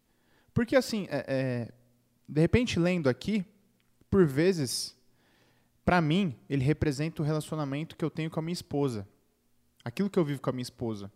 Porque 0.54 0.75
assim, 0.75 1.08
é- 1.10 1.25
é, 1.25 1.74
de 2.27 2.42
repente 2.42 2.77
lendo 2.77 3.08
aqui, 3.08 3.46
por 4.09 4.25
vezes, 4.25 4.95
pra 5.83 6.01
mim, 6.01 6.35
ele 6.50 6.63
representa 6.63 7.21
o 7.21 7.25
relacionamento 7.25 7.95
que 7.95 8.05
eu 8.05 8.09
tenho 8.09 8.29
com 8.29 8.39
a 8.39 8.43
minha 8.43 8.53
esposa. 8.53 9.07
Aquilo 9.83 10.09
que 10.09 10.17
eu 10.17 10.25
vivo 10.25 10.41
com 10.41 10.50
a 10.50 10.53
minha 10.53 10.63
esposa. 10.63 11.12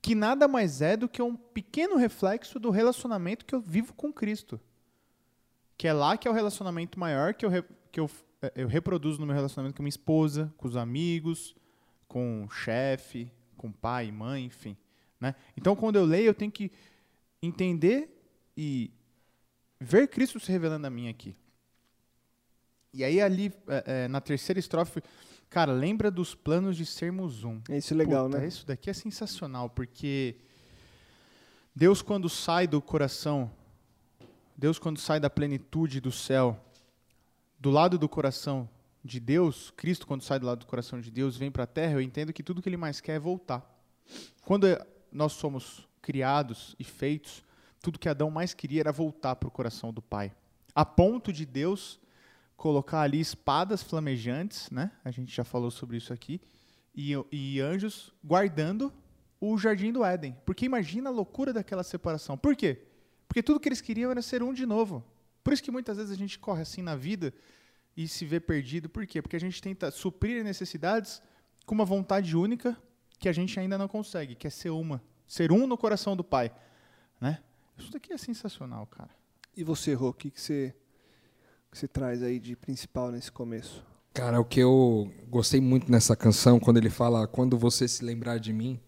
Que 0.00 0.14
nada 0.14 0.48
mais 0.48 0.82
é 0.82 0.96
do 0.96 1.08
que 1.08 1.22
um 1.22 1.36
pequeno 1.36 1.96
reflexo 1.96 2.58
do 2.58 2.70
relacionamento 2.70 3.46
que 3.46 3.54
eu 3.54 3.60
vivo 3.60 3.94
com 3.94 4.12
Cristo. 4.12 4.60
Que 5.78 5.88
é 5.88 5.92
lá 5.92 6.16
que 6.16 6.26
é 6.26 6.30
o 6.30 6.34
relacionamento 6.34 6.98
maior 6.98 7.34
que 7.34 7.46
eu, 7.46 7.50
que 7.90 8.00
eu, 8.00 8.10
eh, 8.42 8.52
eu 8.56 8.68
reproduzo 8.68 9.20
no 9.20 9.26
meu 9.26 9.34
relacionamento 9.34 9.76
com 9.76 9.82
a 9.82 9.84
minha 9.84 9.90
esposa, 9.90 10.52
com 10.56 10.68
os 10.68 10.76
amigos, 10.76 11.54
com 12.08 12.44
o 12.44 12.50
chefe, 12.50 13.32
com 13.56 13.70
pai, 13.70 14.10
mãe, 14.10 14.44
enfim. 14.44 14.76
Né? 15.20 15.34
Então, 15.56 15.76
quando 15.76 15.96
eu 15.96 16.04
leio, 16.04 16.26
eu 16.26 16.34
tenho 16.34 16.50
que 16.50 16.70
entender 17.40 18.10
e 18.56 18.90
ver 19.80 20.08
Cristo 20.08 20.38
se 20.40 20.50
revelando 20.50 20.86
a 20.86 20.90
mim 20.90 21.08
aqui. 21.08 21.36
E 22.94 23.02
aí, 23.02 23.20
ali, 23.20 23.52
eh, 23.68 23.84
eh, 23.86 24.08
na 24.08 24.20
terceira 24.20 24.60
estrofe, 24.60 25.02
cara, 25.48 25.72
lembra 25.72 26.10
dos 26.10 26.34
planos 26.34 26.76
de 26.76 26.84
sermos 26.84 27.42
um. 27.42 27.60
É 27.70 27.78
isso 27.78 27.94
legal, 27.94 28.26
Puta, 28.26 28.38
né? 28.38 28.46
Isso 28.46 28.66
daqui 28.66 28.90
é 28.90 28.92
sensacional, 28.92 29.70
porque 29.70 30.36
Deus, 31.74 32.02
quando 32.02 32.28
sai 32.28 32.66
do 32.66 32.82
coração, 32.82 33.50
Deus, 34.54 34.78
quando 34.78 34.98
sai 34.98 35.18
da 35.18 35.30
plenitude 35.30 36.00
do 36.00 36.12
céu, 36.12 36.62
do 37.58 37.70
lado 37.70 37.96
do 37.96 38.08
coração 38.08 38.68
de 39.02 39.18
Deus, 39.18 39.72
Cristo, 39.74 40.06
quando 40.06 40.22
sai 40.22 40.38
do 40.38 40.46
lado 40.46 40.58
do 40.58 40.66
coração 40.66 41.00
de 41.00 41.10
Deus, 41.10 41.34
vem 41.36 41.50
para 41.50 41.64
a 41.64 41.66
terra, 41.66 41.94
eu 41.94 42.00
entendo 42.02 42.32
que 42.32 42.42
tudo 42.42 42.60
que 42.60 42.68
ele 42.68 42.76
mais 42.76 43.00
quer 43.00 43.14
é 43.14 43.18
voltar. 43.18 43.66
Quando 44.44 44.66
nós 45.10 45.32
somos 45.32 45.88
criados 46.02 46.76
e 46.78 46.84
feitos, 46.84 47.42
tudo 47.80 47.98
que 47.98 48.08
Adão 48.08 48.30
mais 48.30 48.52
queria 48.52 48.80
era 48.80 48.92
voltar 48.92 49.36
para 49.36 49.48
o 49.48 49.50
coração 49.50 49.92
do 49.92 50.02
pai. 50.02 50.30
A 50.74 50.84
ponto 50.84 51.32
de 51.32 51.46
Deus 51.46 51.98
colocar 52.62 53.00
ali 53.00 53.18
espadas 53.18 53.82
flamejantes, 53.82 54.70
né? 54.70 54.92
A 55.04 55.10
gente 55.10 55.34
já 55.34 55.42
falou 55.42 55.68
sobre 55.68 55.96
isso 55.96 56.12
aqui, 56.12 56.40
e, 56.94 57.12
e 57.32 57.60
anjos 57.60 58.12
guardando 58.22 58.92
o 59.40 59.58
jardim 59.58 59.90
do 59.90 60.04
Éden. 60.04 60.36
Porque 60.46 60.64
imagina 60.64 61.10
a 61.10 61.12
loucura 61.12 61.52
daquela 61.52 61.82
separação. 61.82 62.38
Por 62.38 62.54
quê? 62.54 62.84
Porque 63.26 63.42
tudo 63.42 63.58
que 63.58 63.68
eles 63.68 63.80
queriam 63.80 64.12
era 64.12 64.22
ser 64.22 64.44
um 64.44 64.54
de 64.54 64.64
novo. 64.64 65.04
Por 65.42 65.52
isso 65.52 65.60
que 65.60 65.72
muitas 65.72 65.96
vezes 65.96 66.12
a 66.12 66.16
gente 66.16 66.38
corre 66.38 66.62
assim 66.62 66.82
na 66.82 66.94
vida 66.94 67.34
e 67.96 68.06
se 68.06 68.24
vê 68.24 68.38
perdido. 68.38 68.88
Por 68.88 69.04
quê? 69.08 69.20
Porque 69.20 69.34
a 69.34 69.40
gente 69.40 69.60
tenta 69.60 69.90
suprir 69.90 70.44
necessidades 70.44 71.20
com 71.66 71.74
uma 71.74 71.84
vontade 71.84 72.36
única 72.36 72.80
que 73.18 73.28
a 73.28 73.32
gente 73.32 73.58
ainda 73.58 73.76
não 73.76 73.88
consegue, 73.88 74.36
que 74.36 74.46
é 74.46 74.50
ser 74.50 74.70
uma. 74.70 75.02
Ser 75.26 75.50
um 75.50 75.66
no 75.66 75.76
coração 75.76 76.16
do 76.16 76.22
Pai. 76.22 76.52
Né? 77.20 77.42
Isso 77.76 77.90
daqui 77.90 78.12
é 78.12 78.16
sensacional, 78.16 78.86
cara. 78.86 79.10
E 79.56 79.64
você, 79.64 79.94
Rô, 79.94 80.10
o 80.10 80.14
que, 80.14 80.30
que 80.30 80.40
você, 80.40 80.72
que 81.72 81.78
você 81.78 81.88
traz 81.88 82.22
aí 82.22 82.38
de 82.38 82.54
principal 82.54 83.10
nesse 83.10 83.32
começo? 83.32 83.82
Cara, 84.12 84.38
o 84.38 84.44
que 84.44 84.60
eu 84.60 85.10
gostei 85.30 85.58
muito 85.58 85.90
nessa 85.90 86.14
canção, 86.14 86.60
quando 86.60 86.76
ele 86.76 86.90
fala 86.90 87.26
quando 87.26 87.56
você 87.56 87.88
se 87.88 88.04
lembrar 88.04 88.36
de 88.38 88.52
mim, 88.52 88.78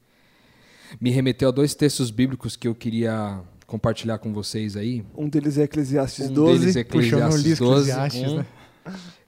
me 1.01 1.11
remeteu 1.11 1.49
a 1.49 1.51
dois 1.51 1.75
textos 1.75 2.11
bíblicos 2.11 2.57
que 2.57 2.69
eu 2.69 2.75
queria 2.75 3.41
compartilhar 3.67 4.19
com 4.19 4.35
vocês 4.35 4.77
aí. 4.77 5.03
Um 5.17 5.31
deles 5.31 5.57
é 5.57 5.63
Eclesiastes 5.63 6.29
Um 6.29 6.35
12. 6.35 6.59
deles 6.61 6.77
é 6.77 6.81
Eclesiastes 6.81 7.59
12, 7.59 7.91
Eclesiastes, 7.91 8.33
um. 8.33 8.37
né? 8.37 8.47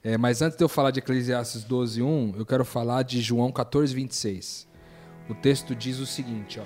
É, 0.03 0.17
mas 0.19 0.43
antes 0.43 0.55
de 0.55 0.63
eu 0.63 0.69
falar 0.69 0.91
de 0.91 0.99
Eclesiastes 0.99 1.63
12, 1.63 2.03
1, 2.03 2.35
eu 2.37 2.45
quero 2.45 2.63
falar 2.63 3.01
de 3.01 3.19
João 3.19 3.51
14, 3.51 3.93
26. 3.93 4.67
O 5.27 5.33
texto 5.33 5.75
diz 5.75 5.97
o 5.97 6.05
seguinte, 6.05 6.59
ó. 6.59 6.63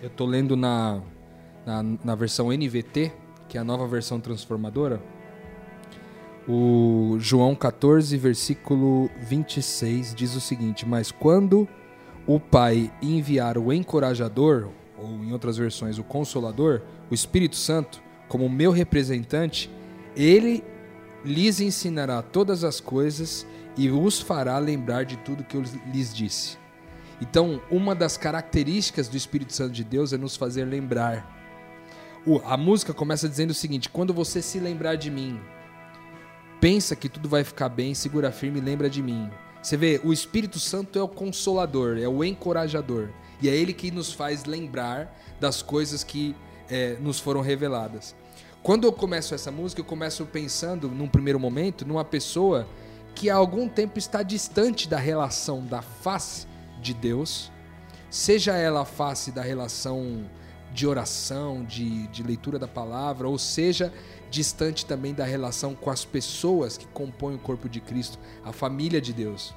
Eu 0.00 0.08
tô 0.08 0.24
lendo 0.24 0.56
na, 0.56 1.02
na, 1.66 1.82
na 1.82 2.14
versão 2.14 2.52
NVT, 2.52 3.12
que 3.48 3.58
é 3.58 3.60
a 3.60 3.64
nova 3.64 3.86
versão 3.88 4.20
transformadora. 4.20 5.02
O 6.46 7.16
João 7.18 7.54
14, 7.54 8.16
versículo 8.18 9.10
26 9.22 10.14
diz 10.14 10.34
o 10.34 10.40
seguinte: 10.40 10.86
Mas 10.86 11.10
quando 11.10 11.66
o 12.26 12.38
Pai 12.38 12.92
enviar 13.00 13.56
o 13.56 13.72
encorajador, 13.72 14.68
ou 14.98 15.08
em 15.24 15.32
outras 15.32 15.56
versões, 15.56 15.98
o 15.98 16.04
consolador, 16.04 16.82
o 17.10 17.14
Espírito 17.14 17.56
Santo, 17.56 18.02
como 18.28 18.48
meu 18.48 18.72
representante, 18.72 19.70
ele 20.14 20.62
lhes 21.24 21.60
ensinará 21.60 22.20
todas 22.20 22.62
as 22.62 22.78
coisas 22.78 23.46
e 23.76 23.90
os 23.90 24.20
fará 24.20 24.58
lembrar 24.58 25.04
de 25.04 25.16
tudo 25.16 25.44
que 25.44 25.56
eu 25.56 25.62
lhes 25.92 26.12
disse. 26.12 26.58
Então, 27.20 27.62
uma 27.70 27.94
das 27.94 28.18
características 28.18 29.08
do 29.08 29.16
Espírito 29.16 29.54
Santo 29.54 29.72
de 29.72 29.82
Deus 29.82 30.12
é 30.12 30.18
nos 30.18 30.36
fazer 30.36 30.64
lembrar. 30.64 31.30
A 32.44 32.56
música 32.56 32.92
começa 32.92 33.28
dizendo 33.28 33.50
o 33.50 33.54
seguinte: 33.54 33.88
quando 33.88 34.12
você 34.12 34.42
se 34.42 34.58
lembrar 34.58 34.96
de 34.96 35.10
mim, 35.10 35.40
pensa 36.64 36.96
que 36.96 37.10
tudo 37.10 37.28
vai 37.28 37.44
ficar 37.44 37.68
bem, 37.68 37.92
segura 37.92 38.32
firme 38.32 38.58
e 38.58 38.62
lembra 38.62 38.88
de 38.88 39.02
mim. 39.02 39.30
Você 39.62 39.76
vê, 39.76 40.00
o 40.02 40.14
Espírito 40.14 40.58
Santo 40.58 40.98
é 40.98 41.02
o 41.02 41.06
consolador, 41.06 41.98
é 41.98 42.08
o 42.08 42.24
encorajador. 42.24 43.10
E 43.42 43.50
é 43.50 43.54
ele 43.54 43.74
que 43.74 43.90
nos 43.90 44.14
faz 44.14 44.46
lembrar 44.46 45.14
das 45.38 45.60
coisas 45.60 46.02
que 46.02 46.34
eh, 46.70 46.96
nos 47.02 47.20
foram 47.20 47.42
reveladas. 47.42 48.14
Quando 48.62 48.86
eu 48.86 48.92
começo 48.94 49.34
essa 49.34 49.50
música, 49.50 49.82
eu 49.82 49.84
começo 49.84 50.24
pensando, 50.24 50.88
num 50.88 51.06
primeiro 51.06 51.38
momento, 51.38 51.86
numa 51.86 52.02
pessoa 52.02 52.66
que 53.14 53.28
há 53.28 53.34
algum 53.34 53.68
tempo 53.68 53.98
está 53.98 54.22
distante 54.22 54.88
da 54.88 54.96
relação 54.96 55.66
da 55.66 55.82
face 55.82 56.46
de 56.80 56.94
Deus, 56.94 57.52
seja 58.08 58.56
ela 58.56 58.80
a 58.80 58.86
face 58.86 59.30
da 59.30 59.42
relação 59.42 60.24
de 60.72 60.86
oração, 60.86 61.62
de, 61.62 62.08
de 62.08 62.22
leitura 62.22 62.58
da 62.58 62.66
palavra, 62.66 63.28
ou 63.28 63.38
seja, 63.38 63.92
distante 64.34 64.84
também 64.84 65.14
da 65.14 65.24
relação 65.24 65.74
com 65.74 65.90
as 65.90 66.04
pessoas 66.04 66.76
que 66.76 66.86
compõem 66.86 67.36
o 67.36 67.38
corpo 67.38 67.68
de 67.68 67.80
Cristo, 67.80 68.18
a 68.44 68.52
família 68.52 69.00
de 69.00 69.12
Deus. 69.12 69.54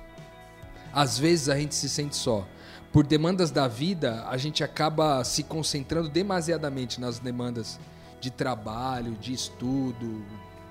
Às 0.93 1.17
vezes 1.17 1.49
a 1.49 1.57
gente 1.57 1.73
se 1.73 1.89
sente 1.89 2.15
só. 2.15 2.47
Por 2.91 3.05
demandas 3.05 3.51
da 3.51 3.67
vida, 3.67 4.25
a 4.29 4.37
gente 4.37 4.63
acaba 4.63 5.23
se 5.23 5.43
concentrando 5.43 6.09
demasiadamente 6.09 7.01
nas 7.01 7.19
demandas 7.19 7.79
de 8.21 8.29
trabalho, 8.31 9.13
de 9.13 9.33
estudo, 9.33 10.23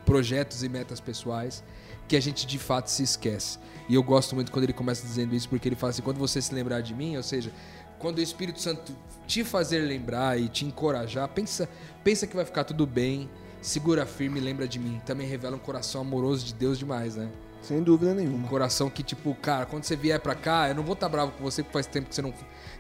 projetos 0.05 0.63
e 0.63 0.69
metas 0.69 1.01
pessoais, 1.01 1.63
que 2.09 2.17
a 2.17 2.21
gente 2.21 2.47
de 2.47 2.59
fato 2.59 2.89
se 2.89 3.03
esquece. 3.03 3.59
E 3.89 3.95
eu 3.95 4.03
gosto 4.03 4.35
muito 4.35 4.51
quando 4.51 4.65
ele 4.65 4.73
começa 4.73 5.07
dizendo 5.07 5.35
isso, 5.35 5.49
porque 5.49 5.69
ele 5.69 5.77
fala 5.77 5.91
assim: 5.91 6.03
quando 6.03 6.19
você 6.19 6.41
se 6.41 6.55
lembrar 6.55 6.81
de 6.81 6.95
mim, 6.95 7.17
ou 7.17 7.23
seja, 7.23 7.53
quando 7.99 8.19
o 8.19 8.23
Espírito 8.23 8.61
Santo 8.61 8.97
te 9.27 9.45
fazer 9.45 9.81
lembrar 9.81 10.41
e 10.41 10.49
te 10.49 10.65
encorajar, 10.65 11.29
pensa, 11.29 11.69
pensa 12.03 12.27
que 12.27 12.35
vai 12.37 12.45
ficar 12.45 12.65
tudo 12.65 12.87
bem, 12.87 13.29
segura 13.67 14.07
firme 14.07 14.39
e 14.39 14.43
lembra 14.43 14.67
de 14.69 14.79
mim. 14.79 15.01
Também 15.05 15.27
revela 15.27 15.57
um 15.57 15.61
coração 15.61 16.01
amoroso 16.01 16.45
de 16.45 16.55
Deus 16.55 16.79
demais, 16.79 17.17
né? 17.17 17.29
Sem 17.63 17.83
dúvida 17.83 18.13
Um 18.13 18.15
nenhuma. 18.15 18.49
coração 18.49 18.89
que, 18.89 19.03
tipo, 19.03 19.35
cara, 19.35 19.67
quando 19.67 19.85
você 19.85 19.97
vier 19.97 20.21
pra 20.21 20.35
cá, 20.37 20.69
eu 20.69 20.75
não 20.75 20.83
vou 20.85 20.93
estar 20.95 21.09
bravo 21.09 21.33
com 21.33 21.43
você 21.43 21.63
porque 21.63 21.73
faz 21.73 21.87
tempo 21.87 22.09
que 22.09 22.15
você 22.15 22.23
não. 22.23 22.33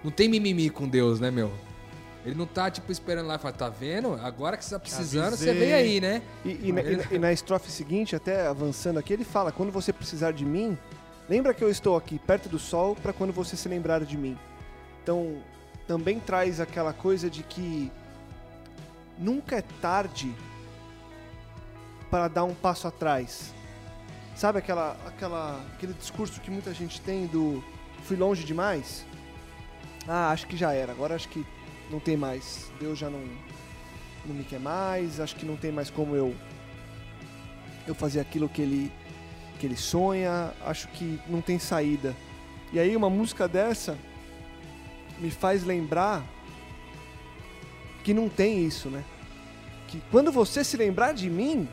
Não 0.04 0.10
tem 0.10 0.28
mimimi 0.28 0.70
com 0.70 0.86
Deus, 0.88 1.18
né, 1.18 1.30
meu? 1.30 1.50
Ele 2.24 2.34
não 2.34 2.46
tá, 2.46 2.70
tipo, 2.70 2.90
esperando 2.90 3.26
lá 3.26 3.36
e 3.36 3.38
fala, 3.38 3.52
tá 3.54 3.68
vendo? 3.68 4.14
Agora 4.14 4.56
que 4.56 4.64
você 4.64 4.74
tá 4.74 4.80
precisando, 4.80 5.36
você 5.36 5.50
avisei. 5.50 5.68
vem 5.68 5.72
aí, 5.74 6.00
né? 6.00 6.22
E, 6.44 6.68
e 6.68 6.72
na, 6.72 6.82
e 6.82 6.96
na- 6.96 7.04
e 7.12 7.18
na 7.18 7.32
estrofe 7.32 7.70
seguinte, 7.70 8.14
até 8.16 8.46
avançando 8.46 8.98
aqui, 8.98 9.12
ele 9.12 9.24
fala: 9.24 9.50
quando 9.52 9.70
você 9.72 9.92
precisar 9.92 10.32
de 10.32 10.44
mim, 10.44 10.76
lembra 11.28 11.52
que 11.54 11.62
eu 11.64 11.70
estou 11.70 11.96
aqui 11.96 12.18
perto 12.18 12.48
do 12.48 12.58
sol 12.58 12.94
para 12.96 13.12
quando 13.12 13.32
você 13.32 13.56
se 13.56 13.68
lembrar 13.68 14.04
de 14.04 14.16
mim. 14.16 14.36
Então, 15.02 15.36
também 15.86 16.18
traz 16.20 16.60
aquela 16.60 16.92
coisa 16.92 17.30
de 17.30 17.42
que 17.44 17.90
nunca 19.18 19.56
é 19.56 19.62
tarde 19.80 20.34
para 22.10 22.28
dar 22.28 22.44
um 22.44 22.54
passo 22.54 22.86
atrás. 22.88 23.54
Sabe 24.34 24.58
aquela, 24.58 24.96
aquela, 25.06 25.64
aquele 25.74 25.94
discurso 25.94 26.40
que 26.40 26.50
muita 26.50 26.74
gente 26.74 27.00
tem 27.00 27.26
do 27.26 27.64
fui 28.02 28.16
longe 28.16 28.44
demais? 28.44 29.04
Ah, 30.06 30.30
acho 30.30 30.46
que 30.46 30.56
já 30.56 30.72
era. 30.72 30.92
Agora 30.92 31.14
acho 31.14 31.28
que 31.28 31.44
não 31.90 31.98
tem 31.98 32.16
mais. 32.16 32.70
Deus 32.78 32.98
já 32.98 33.10
não, 33.10 33.24
não 34.24 34.34
me 34.34 34.44
quer 34.44 34.60
mais. 34.60 35.20
Acho 35.20 35.34
que 35.36 35.46
não 35.46 35.56
tem 35.56 35.72
mais 35.72 35.90
como 35.90 36.14
eu 36.14 36.34
eu 37.86 37.94
fazer 37.94 38.18
aquilo 38.20 38.48
que 38.48 38.62
ele 38.62 38.92
que 39.58 39.66
ele 39.66 39.76
sonha. 39.76 40.52
Acho 40.64 40.88
que 40.88 41.20
não 41.26 41.40
tem 41.40 41.58
saída. 41.58 42.14
E 42.72 42.78
aí 42.78 42.96
uma 42.96 43.08
música 43.10 43.48
dessa 43.48 43.96
me 45.18 45.30
faz 45.30 45.64
lembrar 45.64 46.22
que 48.04 48.12
não 48.12 48.28
tem 48.28 48.64
isso, 48.64 48.88
né? 48.88 49.02
Que 49.88 50.00
quando 50.10 50.30
você 50.30 50.62
se 50.62 50.76
lembrar 50.76 51.12
de 51.12 51.30
mim, 51.30 51.68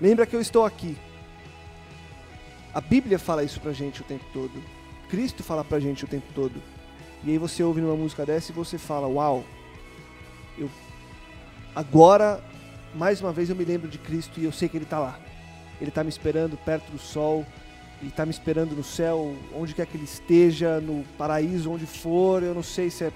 lembra 0.00 0.26
que 0.26 0.34
eu 0.36 0.40
estou 0.40 0.64
aqui. 0.64 0.96
A 2.74 2.80
Bíblia 2.80 3.18
fala 3.18 3.42
isso 3.42 3.60
pra 3.60 3.72
gente 3.72 4.00
o 4.00 4.04
tempo 4.04 4.24
todo. 4.32 4.62
Cristo 5.08 5.42
fala 5.42 5.64
pra 5.64 5.80
gente 5.80 6.04
o 6.04 6.08
tempo 6.08 6.26
todo. 6.34 6.62
E 7.24 7.30
aí 7.30 7.38
você 7.38 7.62
ouve 7.62 7.80
numa 7.80 7.96
música 7.96 8.26
dessa 8.26 8.52
e 8.52 8.54
você 8.54 8.76
fala: 8.76 9.06
"Uau, 9.06 9.44
eu 10.58 10.70
agora 11.74 12.42
mais 12.94 13.20
uma 13.20 13.32
vez 13.32 13.50
eu 13.50 13.56
me 13.56 13.64
lembro 13.64 13.88
de 13.88 13.98
Cristo 13.98 14.40
e 14.40 14.44
eu 14.44 14.52
sei 14.52 14.68
que 14.68 14.76
ele 14.76 14.86
tá 14.86 14.98
lá. 14.98 15.18
Ele 15.80 15.90
tá 15.90 16.02
me 16.02 16.08
esperando 16.08 16.56
perto 16.56 16.90
do 16.90 16.98
sol, 16.98 17.46
ele 18.00 18.10
tá 18.10 18.24
me 18.24 18.30
esperando 18.30 18.74
no 18.74 18.82
céu, 18.82 19.36
onde 19.54 19.74
quer 19.74 19.86
que 19.86 19.96
ele 19.96 20.04
esteja, 20.04 20.80
no 20.80 21.04
paraíso, 21.18 21.70
onde 21.70 21.86
for, 21.86 22.42
eu 22.42 22.54
não 22.54 22.62
sei 22.62 22.90
se 22.90 23.04
é 23.04 23.12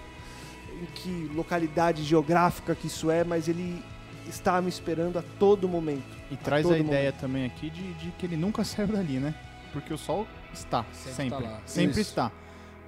em 0.83 0.87
que 0.95 1.31
localidade 1.35 2.03
geográfica 2.03 2.75
que 2.75 2.87
isso 2.87 3.11
é, 3.11 3.25
mas 3.25 3.49
ele 3.49 3.83
está 4.29 4.61
me 4.61 4.69
esperando 4.69 5.19
a 5.19 5.23
todo 5.39 5.69
momento. 5.69 6.17
E 6.31 6.37
traz 6.37 6.63
todo 6.65 6.75
a 6.75 6.79
ideia 6.79 7.13
também 7.13 7.45
aqui 7.47 7.71
de, 7.71 7.93
de 7.95 8.11
que 8.13 8.27
ele 8.27 8.37
nunca 8.37 8.63
saiu 8.65 8.89
dali, 8.89 9.19
né? 9.19 9.35
Porque 9.73 9.93
o 9.93 9.99
sol 9.99 10.27
está, 10.53 10.85
Sempre 10.93 11.13
sempre. 11.15 11.31
tá 11.31 11.39
lá. 11.51 11.61
Sempre 11.67 12.01
está. 12.01 12.33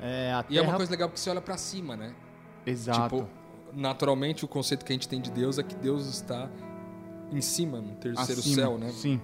É, 0.01 0.33
a 0.33 0.45
E 0.49 0.57
é 0.57 0.61
uma 0.61 0.67
terra- 0.67 0.77
coisa 0.79 0.91
legal 0.93 1.09
porque 1.09 1.21
você 1.21 1.31
olha 1.31 1.41
pra 1.41 1.57
cima, 1.57 1.97
né? 1.97 2.13
Exato. 2.67 3.17
Tipo, 3.17 3.29
naturalmente 3.73 4.45
o 4.45 4.49
conceito 4.49 4.85
que 4.85 4.93
a 4.93 4.95
gente 4.95 5.09
tem 5.09 5.21
de 5.21 5.31
Deus 5.31 5.59
é 5.59 5.63
que 5.63 5.75
Deus 5.77 6.07
está 6.07 6.49
em 7.31 7.41
cima, 7.41 7.81
no 7.81 7.95
terceiro 7.95 8.41
Acima, 8.41 8.55
céu, 8.55 8.79
né? 8.79 8.91
Sim. 8.91 9.21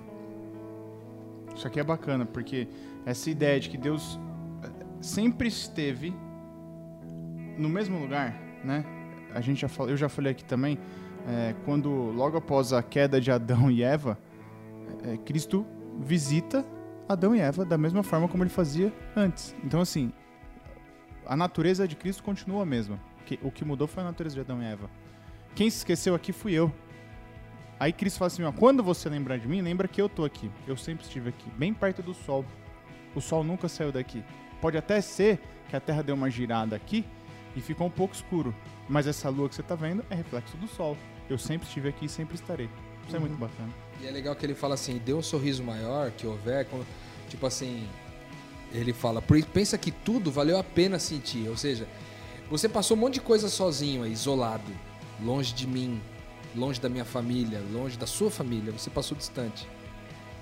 Isso 1.55 1.67
aqui 1.67 1.81
é 1.81 1.85
bacana, 1.85 2.25
porque 2.25 2.69
essa 3.05 3.29
ideia 3.31 3.59
de 3.59 3.69
que 3.69 3.77
Deus 3.77 4.19
eh, 4.63 4.69
sempre 5.01 5.49
esteve 5.49 6.15
no 7.57 7.69
mesmo 7.69 7.99
lugar, 7.99 8.33
né? 8.65 8.85
A 9.35 9.41
gente 9.41 9.61
já 9.61 9.69
falou, 9.69 9.91
eu 9.91 9.97
já 9.97 10.09
falei 10.09 10.33
aqui 10.33 10.45
também, 10.45 10.79
eh, 11.29 11.55
quando 11.65 11.91
logo 11.91 12.39
após 12.39 12.73
a 12.73 12.83
queda 12.83 13.21
de 13.21 13.31
Adão 13.31 13.71
e 13.71 13.83
Eva, 13.83 14.19
eh, 15.05 15.19
Cristo 15.19 15.67
visita 16.01 16.65
Adão 17.07 17.37
e 17.37 17.41
Eva 17.41 17.65
da 17.65 17.77
mesma 17.77 18.03
forma 18.03 18.27
como 18.27 18.43
ele 18.43 18.51
fazia 18.51 18.93
antes. 19.15 19.55
Então 19.63 19.81
assim, 19.81 20.11
a 21.27 21.37
natureza 21.37 21.87
de 21.87 21.95
Cristo 21.95 22.23
continua 22.23 22.63
a 22.63 22.67
mesma. 22.67 22.99
O 23.43 23.51
que 23.51 23.63
mudou 23.63 23.87
foi 23.87 24.03
a 24.03 24.07
natureza 24.07 24.37
de 24.37 24.41
Adão 24.41 24.63
e 24.63 24.65
Eva. 24.65 24.89
Quem 25.55 25.69
se 25.69 25.79
esqueceu 25.79 26.15
aqui 26.15 26.33
fui 26.33 26.55
eu. 26.55 26.73
Aí 27.79 27.93
Cristo 27.93 28.19
fala 28.19 28.29
assim, 28.29 28.43
ó, 28.43 28.51
quando 28.51 28.83
você 28.83 29.09
lembrar 29.09 29.39
de 29.39 29.47
mim, 29.47 29.61
lembra 29.61 29.87
que 29.87 30.01
eu 30.01 30.09
tô 30.09 30.25
aqui. 30.25 30.51
Eu 30.67 30.77
sempre 30.77 31.05
estive 31.05 31.29
aqui, 31.29 31.51
bem 31.51 31.75
perto 31.75 32.03
do 32.03 32.15
sol. 32.15 32.45
O 33.15 33.21
sol 33.21 33.45
nunca 33.45 33.69
saiu 33.69 33.93
daqui. 33.93 34.25
Pode 34.61 34.79
até 34.79 35.01
ser 35.03 35.39
que 35.69 35.77
a 35.77 35.81
Terra 35.81 36.03
deu 36.03 36.15
uma 36.15 36.31
girada 36.31 36.75
aqui 36.75 37.05
e 37.55 37.61
ficou 37.61 37.87
um 37.87 37.91
pouco 37.91 38.15
escuro. 38.15 38.55
Mas 38.89 39.07
essa 39.07 39.29
lua 39.29 39.49
que 39.49 39.55
você 39.55 39.63
tá 39.63 39.75
vendo 39.75 40.03
é 40.09 40.15
reflexo 40.15 40.57
do 40.57 40.67
sol. 40.67 40.97
Eu 41.29 41.39
sempre 41.39 41.67
estive 41.67 41.89
aqui 41.89 42.07
e 42.07 42.09
sempre 42.09 42.35
estarei. 42.35 42.69
Isso 43.07 43.17
é 43.17 43.19
muito 43.19 43.37
bacana. 43.37 43.69
E 44.01 44.07
é 44.07 44.11
legal 44.11 44.35
que 44.35 44.45
ele 44.47 44.55
fala 44.55 44.75
assim, 44.75 44.99
dê 45.05 45.13
um 45.13 45.23
sorriso 45.23 45.63
maior 45.63 46.11
que 46.11 46.27
houver, 46.27 46.67
tipo 47.29 47.47
assim, 47.47 47.87
ele 48.73 48.93
fala, 48.93 49.21
"Por- 49.21 49.43
pensa 49.47 49.77
que 49.79 49.91
tudo 49.91 50.31
valeu 50.31 50.59
a 50.59 50.65
pena 50.65 50.99
sentir, 50.99 51.49
ou 51.49 51.57
seja, 51.57 51.87
você 52.51 52.69
passou 52.69 52.97
um 52.97 53.01
monte 53.01 53.15
de 53.15 53.21
coisa 53.21 53.49
sozinho 53.49 54.03
aí, 54.03 54.13
isolado, 54.13 54.71
longe 55.23 55.53
de 55.55 55.67
mim, 55.67 56.01
longe 56.55 56.81
da 56.81 56.89
minha 56.89 57.05
família, 57.05 57.61
longe 57.73 57.97
da 57.99 58.07
sua 58.07 58.31
família, 58.31 58.73
você 58.73 58.89
passou 58.91 59.17
distante. 59.17 59.67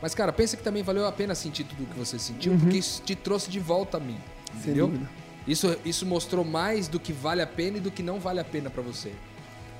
Mas 0.02 0.14
cara, 0.14 0.32
pensa 0.32 0.56
que 0.56 0.62
também 0.62 0.82
valeu 0.82 1.06
a 1.06 1.12
pena 1.12 1.34
sentir 1.34 1.64
tudo 1.64 1.84
o 1.84 1.86
que 1.86 1.98
você 1.98 2.18
sentiu, 2.18 2.56
porque 2.58 2.76
isso 2.78 3.02
te 3.02 3.14
trouxe 3.14 3.50
de 3.50 3.58
volta 3.58 3.96
a 3.96 4.00
mim, 4.00 4.18
Sem 4.52 4.58
entendeu? 4.60 4.88
dúvida. 4.88 5.08
Isso, 5.48 5.76
isso 5.84 6.04
mostrou 6.04 6.44
mais 6.44 6.88
do 6.88 6.98
que 7.00 7.12
vale 7.12 7.40
a 7.40 7.46
pena 7.46 7.78
e 7.78 7.80
do 7.80 7.90
que 7.90 8.02
não 8.02 8.18
vale 8.20 8.40
a 8.40 8.44
pena 8.44 8.68
pra 8.68 8.82
você. 8.82 9.12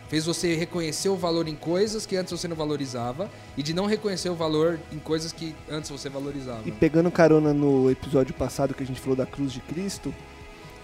Fez 0.09 0.25
você 0.25 0.55
reconhecer 0.55 1.09
o 1.09 1.17
valor 1.17 1.49
em 1.49 1.57
coisas 1.57 2.07
que 2.07 2.17
antes 2.17 2.31
você 2.31 2.47
não 2.47 2.55
valorizava 2.55 3.29
e 3.57 3.63
de 3.63 3.75
não 3.75 3.87
reconhecer 3.87 4.29
o 4.29 4.37
valor 4.37 4.79
em 4.93 4.99
coisas 4.99 5.33
que 5.33 5.55
antes 5.69 5.91
você 5.91 6.09
valorizava. 6.09 6.63
E 6.65 6.71
pegando 6.71 7.11
carona 7.11 7.53
no 7.53 7.91
episódio 7.91 8.33
passado 8.33 8.73
que 8.73 8.85
a 8.85 8.87
gente 8.87 9.01
falou 9.01 9.17
da 9.17 9.27
cruz 9.27 9.53
de 9.53 9.61
Cristo, 9.61 10.15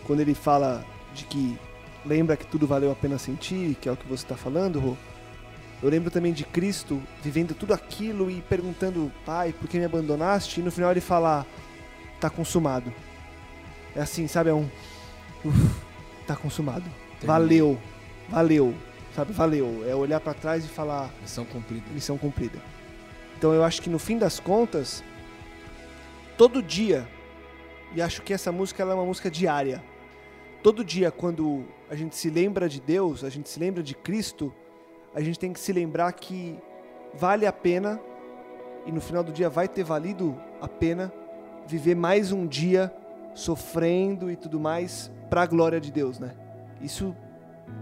quando 0.05 0.21
ele 0.21 0.35
fala 0.35 0.85
de 1.15 1.25
que 1.25 1.57
lembra 2.05 2.37
que 2.37 2.47
tudo 2.47 2.67
valeu 2.67 2.91
a 2.91 2.97
pena 2.97 3.17
sentir, 3.17 3.77
que 3.81 3.89
é 3.89 3.93
o 3.93 3.97
que 3.97 4.07
você 4.09 4.25
está 4.25 4.37
falando, 4.37 4.81
Rô, 4.81 4.97
eu 5.81 5.89
lembro 5.89 6.11
também 6.11 6.33
de 6.33 6.45
Cristo 6.45 7.01
vivendo 7.23 7.55
tudo 7.55 7.75
aquilo 7.75 8.31
e 8.31 8.41
perguntando, 8.43 9.11
Pai, 9.25 9.53
por 9.53 9.69
que 9.69 9.79
me 9.79 9.85
abandonaste? 9.85 10.61
E 10.61 10.63
no 10.63 10.71
final 10.73 10.91
ele 10.91 11.01
fala, 11.01 11.47
tá 12.21 12.29
consumado. 12.29 12.93
É 13.95 14.01
assim, 14.01 14.27
sabe? 14.27 14.51
É 14.51 14.55
um. 14.55 14.69
Uf, 15.45 15.75
tá 16.27 16.35
consumado. 16.35 16.85
Valeu, 17.25 17.79
valeu, 18.29 18.75
sabe? 19.15 19.33
Valeu. 19.33 19.85
É 19.89 19.95
olhar 19.95 20.21
para 20.21 20.35
trás 20.35 20.65
e 20.65 20.69
falar, 20.69 21.11
Missão 21.21 21.45
cumprida. 21.45 21.85
missão 21.93 22.19
cumprida. 22.19 22.59
Então 23.37 23.53
eu 23.53 23.65
acho 23.65 23.83
que 23.83 23.91
no 23.91 23.99
fim 23.99 24.19
das 24.19 24.39
contas, 24.39 25.03
todo 26.37 26.63
dia, 26.63 27.09
e 27.95 28.01
acho 28.01 28.23
que 28.23 28.33
essa 28.33 28.53
música 28.53 28.83
é 28.83 28.87
uma 28.87 29.05
música 29.05 29.31
diária. 29.31 29.83
Todo 30.63 30.85
dia, 30.85 31.11
quando 31.11 31.65
a 31.91 31.97
gente 31.97 32.15
se 32.17 32.31
lembra 32.31 32.69
de 32.69 32.81
Deus, 32.81 33.25
a 33.25 33.29
gente 33.29 33.49
se 33.49 33.59
lembra 33.59 33.83
de 33.83 33.95
Cristo, 33.95 34.55
a 35.15 35.21
gente 35.21 35.39
tem 35.39 35.53
que 35.53 35.61
se 35.61 35.73
lembrar 35.73 36.13
que 36.13 36.57
vale 37.15 37.47
a 37.47 37.53
pena, 37.53 38.01
e 38.87 38.93
no 38.93 39.01
final 39.01 39.23
do 39.23 39.33
dia 39.33 39.51
vai 39.51 39.69
ter 39.69 39.83
valido 39.85 40.41
a 40.61 40.69
pena, 40.69 41.13
viver 41.67 41.95
mais 41.95 42.33
um 42.33 42.47
dia 42.47 42.95
sofrendo 43.35 44.31
e 44.31 44.37
tudo 44.37 44.61
mais 44.61 45.11
para 45.29 45.43
a 45.43 45.47
glória 45.47 45.81
de 45.81 45.91
Deus, 45.91 46.19
né? 46.19 46.35
Isso 46.81 47.15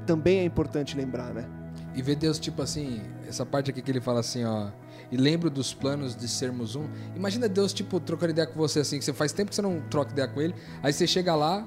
também 0.06 0.38
é 0.38 0.44
importante 0.44 0.96
lembrar, 0.96 1.32
né? 1.32 1.48
E 1.94 2.02
ver 2.02 2.16
Deus, 2.16 2.38
tipo 2.38 2.62
assim, 2.62 3.00
essa 3.26 3.44
parte 3.44 3.70
aqui 3.70 3.82
que 3.82 3.90
ele 3.90 4.00
fala 4.00 4.20
assim, 4.20 4.44
ó. 4.44 4.68
E 5.10 5.16
lembro 5.16 5.50
dos 5.50 5.74
planos 5.74 6.14
de 6.14 6.28
sermos 6.28 6.76
um. 6.76 6.88
Imagina 7.16 7.48
Deus, 7.48 7.72
tipo, 7.72 7.98
trocando 7.98 8.30
ideia 8.30 8.46
com 8.46 8.58
você 8.58 8.80
assim, 8.80 8.98
que 8.98 9.04
você 9.04 9.12
faz 9.12 9.32
tempo 9.32 9.50
que 9.50 9.56
você 9.56 9.62
não 9.62 9.80
troca 9.90 10.12
ideia 10.12 10.28
com 10.28 10.40
ele. 10.40 10.54
Aí 10.82 10.92
você 10.92 11.06
chega 11.06 11.34
lá, 11.34 11.66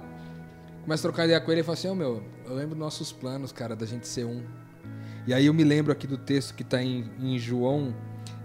começa 0.81 1.01
a 1.01 1.09
trocar 1.09 1.25
ideia 1.25 1.41
com 1.41 1.51
ele 1.51 1.61
e 1.61 1.63
fala 1.63 1.77
assim, 1.77 1.89
ô 1.89 1.95
meu, 1.95 2.23
eu 2.45 2.53
lembro 2.53 2.77
nossos 2.77 3.11
planos, 3.11 3.51
cara, 3.51 3.75
da 3.75 3.85
gente 3.85 4.07
ser 4.07 4.25
um. 4.25 4.41
E 5.27 5.33
aí 5.33 5.45
eu 5.45 5.53
me 5.53 5.63
lembro 5.63 5.91
aqui 5.91 6.07
do 6.07 6.17
texto 6.17 6.53
que 6.53 6.63
tá 6.63 6.81
em, 6.81 7.09
em 7.19 7.37
João 7.37 7.93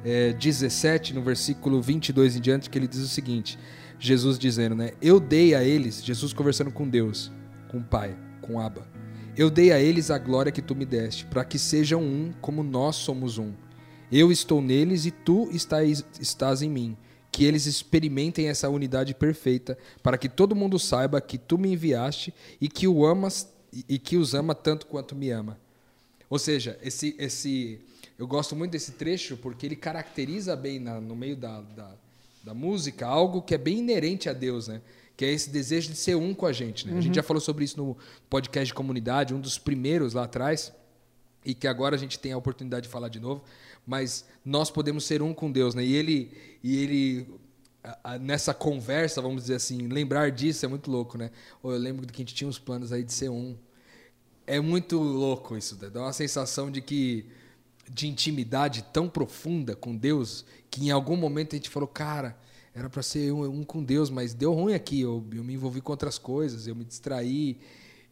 é, 0.04 0.32
17, 0.32 1.14
no 1.14 1.22
versículo 1.22 1.80
22 1.80 2.36
em 2.36 2.40
diante, 2.40 2.70
que 2.70 2.78
ele 2.78 2.88
diz 2.88 3.00
o 3.00 3.08
seguinte: 3.08 3.58
Jesus 3.98 4.38
dizendo, 4.38 4.74
né? 4.74 4.92
Eu 5.00 5.18
dei 5.20 5.54
a 5.54 5.62
eles, 5.62 6.04
Jesus 6.04 6.32
conversando 6.32 6.70
com 6.70 6.88
Deus, 6.88 7.32
com 7.68 7.78
o 7.78 7.84
Pai, 7.84 8.16
com 8.40 8.60
Abba. 8.60 8.97
Eu 9.38 9.48
dei 9.48 9.70
a 9.70 9.80
eles 9.80 10.10
a 10.10 10.18
glória 10.18 10.50
que 10.50 10.60
tu 10.60 10.74
me 10.74 10.84
deste, 10.84 11.24
para 11.26 11.44
que 11.44 11.60
sejam 11.60 12.02
um 12.02 12.32
como 12.40 12.64
nós 12.64 12.96
somos 12.96 13.38
um. 13.38 13.52
Eu 14.10 14.32
estou 14.32 14.60
neles 14.60 15.06
e 15.06 15.12
tu 15.12 15.48
estás, 15.52 16.04
estás 16.20 16.60
em 16.60 16.68
mim. 16.68 16.96
Que 17.30 17.44
eles 17.44 17.64
experimentem 17.66 18.48
essa 18.48 18.68
unidade 18.68 19.14
perfeita, 19.14 19.78
para 20.02 20.18
que 20.18 20.28
todo 20.28 20.56
mundo 20.56 20.76
saiba 20.76 21.20
que 21.20 21.38
tu 21.38 21.56
me 21.56 21.72
enviaste 21.72 22.34
e 22.60 22.68
que 22.68 22.88
o 22.88 23.06
amas 23.06 23.48
e 23.88 23.96
que 23.96 24.16
os 24.16 24.34
ama 24.34 24.56
tanto 24.56 24.86
quanto 24.86 25.14
me 25.14 25.30
ama. 25.30 25.56
Ou 26.28 26.38
seja, 26.38 26.76
esse, 26.82 27.14
esse, 27.16 27.78
eu 28.18 28.26
gosto 28.26 28.56
muito 28.56 28.72
desse 28.72 28.92
trecho 28.92 29.36
porque 29.36 29.66
ele 29.66 29.76
caracteriza 29.76 30.56
bem 30.56 30.80
na- 30.80 31.00
no 31.00 31.14
meio 31.14 31.36
da, 31.36 31.60
da, 31.60 31.94
da 32.42 32.54
música 32.54 33.06
algo 33.06 33.40
que 33.42 33.54
é 33.54 33.58
bem 33.58 33.78
inerente 33.78 34.28
a 34.28 34.32
Deus, 34.32 34.66
né? 34.66 34.80
Que 35.18 35.24
é 35.24 35.32
esse 35.32 35.50
desejo 35.50 35.90
de 35.90 35.96
ser 35.96 36.14
um 36.14 36.32
com 36.32 36.46
a 36.46 36.52
gente. 36.52 36.86
Né? 36.86 36.96
A 36.96 37.00
gente 37.00 37.16
já 37.16 37.24
falou 37.24 37.40
sobre 37.40 37.64
isso 37.64 37.76
no 37.76 37.96
podcast 38.30 38.68
de 38.68 38.72
comunidade, 38.74 39.34
um 39.34 39.40
dos 39.40 39.58
primeiros 39.58 40.14
lá 40.14 40.22
atrás, 40.24 40.72
e 41.44 41.54
que 41.54 41.66
agora 41.66 41.96
a 41.96 41.98
gente 41.98 42.18
tem 42.20 42.32
a 42.32 42.36
oportunidade 42.38 42.84
de 42.86 42.88
falar 42.88 43.08
de 43.08 43.18
novo. 43.18 43.42
Mas 43.84 44.24
nós 44.44 44.70
podemos 44.70 45.04
ser 45.04 45.20
um 45.20 45.34
com 45.34 45.50
Deus, 45.50 45.74
né? 45.74 45.84
E 45.84 45.92
ele, 45.94 46.30
e 46.62 46.78
ele 46.82 47.26
a- 47.82 47.98
a- 48.14 48.18
nessa 48.18 48.54
conversa, 48.54 49.20
vamos 49.20 49.42
dizer 49.42 49.56
assim, 49.56 49.88
lembrar 49.88 50.30
disso 50.30 50.64
é 50.64 50.68
muito 50.68 50.88
louco, 50.90 51.18
né? 51.18 51.32
Eu 51.64 51.70
lembro 51.70 52.06
que 52.06 52.14
a 52.14 52.24
gente 52.24 52.34
tinha 52.34 52.46
uns 52.48 52.58
planos 52.58 52.92
aí 52.92 53.02
de 53.02 53.12
ser 53.12 53.28
um. 53.28 53.56
É 54.46 54.60
muito 54.60 54.98
louco 55.00 55.56
isso, 55.56 55.76
né? 55.82 55.90
dá 55.90 56.00
uma 56.02 56.12
sensação 56.12 56.70
de 56.70 56.80
que 56.80 57.26
de 57.90 58.06
intimidade 58.06 58.82
tão 58.92 59.08
profunda 59.08 59.74
com 59.74 59.96
Deus 59.96 60.44
que 60.70 60.84
em 60.86 60.90
algum 60.90 61.16
momento 61.16 61.54
a 61.54 61.56
gente 61.56 61.70
falou, 61.70 61.88
cara, 61.88 62.36
era 62.78 62.88
para 62.88 63.02
ser 63.02 63.32
um, 63.32 63.44
um 63.44 63.64
com 63.64 63.82
Deus, 63.82 64.08
mas 64.08 64.32
deu 64.32 64.54
ruim 64.54 64.72
aqui. 64.72 65.00
Eu, 65.00 65.24
eu 65.34 65.42
me 65.42 65.54
envolvi 65.54 65.80
com 65.80 65.90
outras 65.90 66.16
coisas, 66.16 66.66
eu 66.66 66.76
me 66.76 66.84
distraí, 66.84 67.58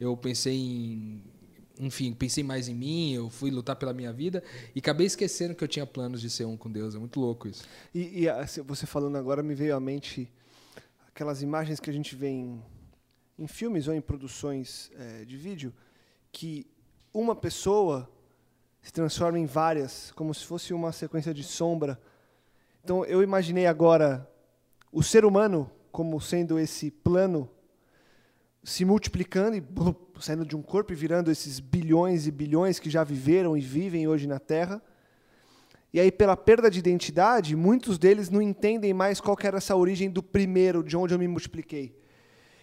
eu 0.01 0.17
pensei 0.17 0.57
em, 0.57 1.23
enfim, 1.79 2.13
pensei 2.13 2.43
mais 2.43 2.69
em 2.69 2.75
mim, 2.75 3.13
eu 3.13 3.31
fui 3.31 3.51
lutar 3.51 3.77
pela 3.77 3.93
minha 3.93 4.13
vida 4.13 4.43
e 4.75 4.81
acabei 4.81 5.07
esquecendo 5.07 5.55
que 5.55 5.63
eu 5.63 5.69
tinha 5.69 5.87
planos 5.87 6.21
de 6.21 6.29
ser 6.29 6.47
um 6.47 6.57
com 6.57 6.71
Deus. 6.71 6.97
É 6.97 6.99
muito 6.99 7.21
louco 7.21 7.47
isso. 7.47 7.65
E, 7.95 8.23
e, 8.23 8.29
ah, 8.29 8.45
você 8.65 8.87
falando 8.87 9.17
agora 9.17 9.43
me 9.43 9.55
veio 9.55 9.77
à 9.77 9.81
mente 9.81 10.29
aquelas 11.07 11.43
imagens 11.43 11.79
que 11.79 11.89
a 11.89 11.93
gente 11.93 12.17
vê 12.17 12.29
em, 12.29 12.61
em 13.39 13.47
filmes 13.47 13.87
ou 13.87 13.95
em 13.95 14.01
produções 14.01 14.91
eh, 14.99 15.25
de 15.25 15.37
vídeo, 15.37 15.73
que 16.33 16.67
uma 17.15 17.35
pessoa 17.35 18.11
se 18.83 18.93
transforma 18.93 19.39
em 19.39 19.47
várias, 19.47 20.13
como 20.13 20.35
se 20.35 20.45
fosse 20.45 20.75
uma 20.75 20.93
sequência 20.93 21.33
de 21.33 21.43
sombra. 21.43 21.99
Então 22.83 23.05
eu 23.05 23.23
imaginei 23.23 23.67
agora 23.67 24.29
o 24.93 25.03
ser 25.03 25.25
humano 25.25 25.71
como 25.91 26.21
sendo 26.21 26.59
esse 26.59 26.91
plano 26.91 27.49
se 28.63 28.85
multiplicando 28.85 29.57
e 29.57 29.61
blup, 29.61 30.21
saindo 30.21 30.45
de 30.45 30.57
um 30.57 30.61
corpo 30.61 30.93
e 30.93 30.97
virando 30.97 31.31
esses 31.31 31.61
bilhões 31.61 32.27
e 32.27 32.33
bilhões 32.33 32.81
que 32.81 32.91
já 32.91 33.05
viveram 33.05 33.57
e 33.57 33.61
vivem 33.61 34.09
hoje 34.09 34.27
na 34.27 34.41
Terra. 34.41 34.83
E 35.93 36.01
aí, 36.01 36.11
pela 36.11 36.37
perda 36.37 36.69
de 36.69 36.81
identidade, 36.81 37.55
muitos 37.55 37.97
deles 37.97 38.29
não 38.29 38.43
entendem 38.43 38.93
mais 38.93 39.21
qual 39.21 39.37
era 39.41 39.59
essa 39.59 39.77
origem 39.77 40.11
do 40.11 40.23
primeiro, 40.23 40.83
de 40.83 40.97
onde 40.97 41.15
eu 41.15 41.19
me 41.19 41.29
multipliquei. 41.29 41.97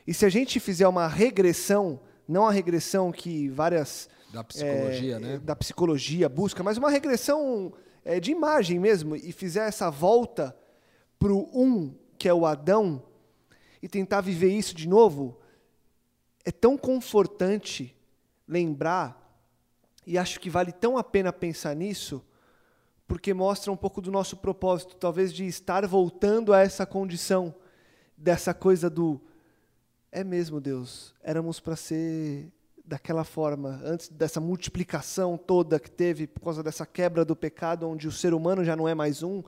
E 0.05 0.13
se 0.13 0.25
a 0.25 0.29
gente 0.29 0.59
fizer 0.59 0.87
uma 0.87 1.07
regressão, 1.07 2.01
não 2.27 2.45
a 2.45 2.51
regressão 2.51 3.11
que 3.11 3.47
várias 3.49 4.09
Da 4.33 4.43
psicologia, 4.43 5.15
é, 5.15 5.19
né? 5.19 5.41
da 5.41 5.55
psicologia 5.55 6.27
busca, 6.27 6.61
mas 6.61 6.77
uma 6.77 6.89
regressão 6.89 7.73
é, 8.03 8.19
de 8.19 8.31
imagem 8.31 8.77
mesmo, 8.77 9.15
e 9.15 9.31
fizer 9.31 9.67
essa 9.67 9.89
volta 9.89 10.55
para 11.17 11.31
o 11.31 11.49
um, 11.53 11.95
que 12.23 12.29
é 12.29 12.33
o 12.33 12.45
Adão, 12.45 13.03
e 13.81 13.89
tentar 13.89 14.21
viver 14.21 14.47
isso 14.47 14.73
de 14.73 14.87
novo, 14.87 15.37
é 16.45 16.53
tão 16.53 16.77
confortante 16.77 17.93
lembrar, 18.47 19.37
e 20.07 20.17
acho 20.17 20.39
que 20.39 20.49
vale 20.49 20.71
tão 20.71 20.97
a 20.97 21.03
pena 21.03 21.33
pensar 21.33 21.75
nisso, 21.75 22.23
porque 23.05 23.33
mostra 23.33 23.73
um 23.73 23.75
pouco 23.75 23.99
do 23.99 24.09
nosso 24.09 24.37
propósito, 24.37 24.95
talvez 24.95 25.33
de 25.33 25.45
estar 25.45 25.85
voltando 25.85 26.53
a 26.53 26.61
essa 26.61 26.85
condição, 26.85 27.53
dessa 28.17 28.53
coisa 28.53 28.89
do 28.89 29.19
é 30.09 30.23
mesmo, 30.23 30.61
Deus, 30.61 31.13
éramos 31.21 31.59
para 31.59 31.75
ser 31.75 32.53
daquela 32.85 33.25
forma, 33.25 33.81
antes 33.83 34.07
dessa 34.07 34.39
multiplicação 34.39 35.37
toda 35.37 35.77
que 35.77 35.91
teve 35.91 36.25
por 36.25 36.39
causa 36.39 36.63
dessa 36.63 36.85
quebra 36.85 37.25
do 37.25 37.35
pecado, 37.35 37.85
onde 37.85 38.07
o 38.07 38.13
ser 38.13 38.33
humano 38.33 38.63
já 38.63 38.77
não 38.77 38.87
é 38.87 38.95
mais 38.95 39.23
um, 39.23 39.43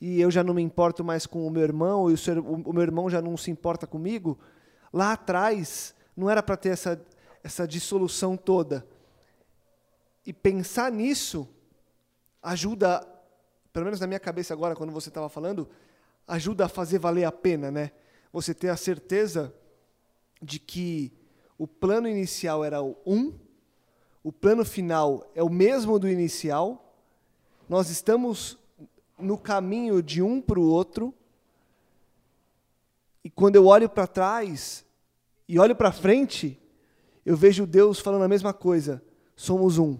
e 0.00 0.20
eu 0.20 0.30
já 0.30 0.42
não 0.42 0.54
me 0.54 0.62
importo 0.62 1.04
mais 1.04 1.26
com 1.26 1.46
o 1.46 1.50
meu 1.50 1.62
irmão, 1.62 2.10
e 2.10 2.14
o, 2.14 2.18
ser, 2.18 2.38
o, 2.38 2.42
o 2.42 2.72
meu 2.72 2.82
irmão 2.82 3.08
já 3.08 3.22
não 3.22 3.36
se 3.36 3.50
importa 3.50 3.86
comigo. 3.86 4.38
Lá 4.92 5.12
atrás, 5.12 5.94
não 6.16 6.28
era 6.28 6.42
para 6.42 6.56
ter 6.56 6.70
essa, 6.70 7.00
essa 7.42 7.66
dissolução 7.66 8.36
toda. 8.36 8.86
E 10.26 10.32
pensar 10.32 10.90
nisso 10.90 11.48
ajuda, 12.42 13.06
pelo 13.72 13.84
menos 13.84 14.00
na 14.00 14.06
minha 14.06 14.20
cabeça 14.20 14.52
agora, 14.52 14.76
quando 14.76 14.92
você 14.92 15.08
estava 15.08 15.28
falando, 15.28 15.68
ajuda 16.26 16.66
a 16.66 16.68
fazer 16.68 16.98
valer 16.98 17.24
a 17.24 17.32
pena, 17.32 17.70
né? 17.70 17.90
Você 18.32 18.54
ter 18.54 18.68
a 18.68 18.76
certeza 18.76 19.54
de 20.42 20.58
que 20.58 21.12
o 21.56 21.66
plano 21.66 22.08
inicial 22.08 22.64
era 22.64 22.82
o 22.82 22.96
1, 23.06 23.32
o 24.22 24.32
plano 24.32 24.64
final 24.64 25.30
é 25.34 25.42
o 25.42 25.48
mesmo 25.48 25.98
do 25.98 26.08
inicial, 26.08 26.94
nós 27.68 27.90
estamos 27.90 28.58
no 29.18 29.38
caminho 29.38 30.02
de 30.02 30.20
um 30.22 30.40
para 30.40 30.58
o 30.58 30.66
outro, 30.68 31.14
e 33.22 33.30
quando 33.30 33.56
eu 33.56 33.66
olho 33.66 33.88
para 33.88 34.06
trás 34.06 34.84
e 35.48 35.58
olho 35.58 35.74
para 35.74 35.92
frente, 35.92 36.58
eu 37.24 37.36
vejo 37.36 37.66
Deus 37.66 37.98
falando 37.98 38.24
a 38.24 38.28
mesma 38.28 38.52
coisa. 38.52 39.02
Somos 39.34 39.78
um. 39.78 39.98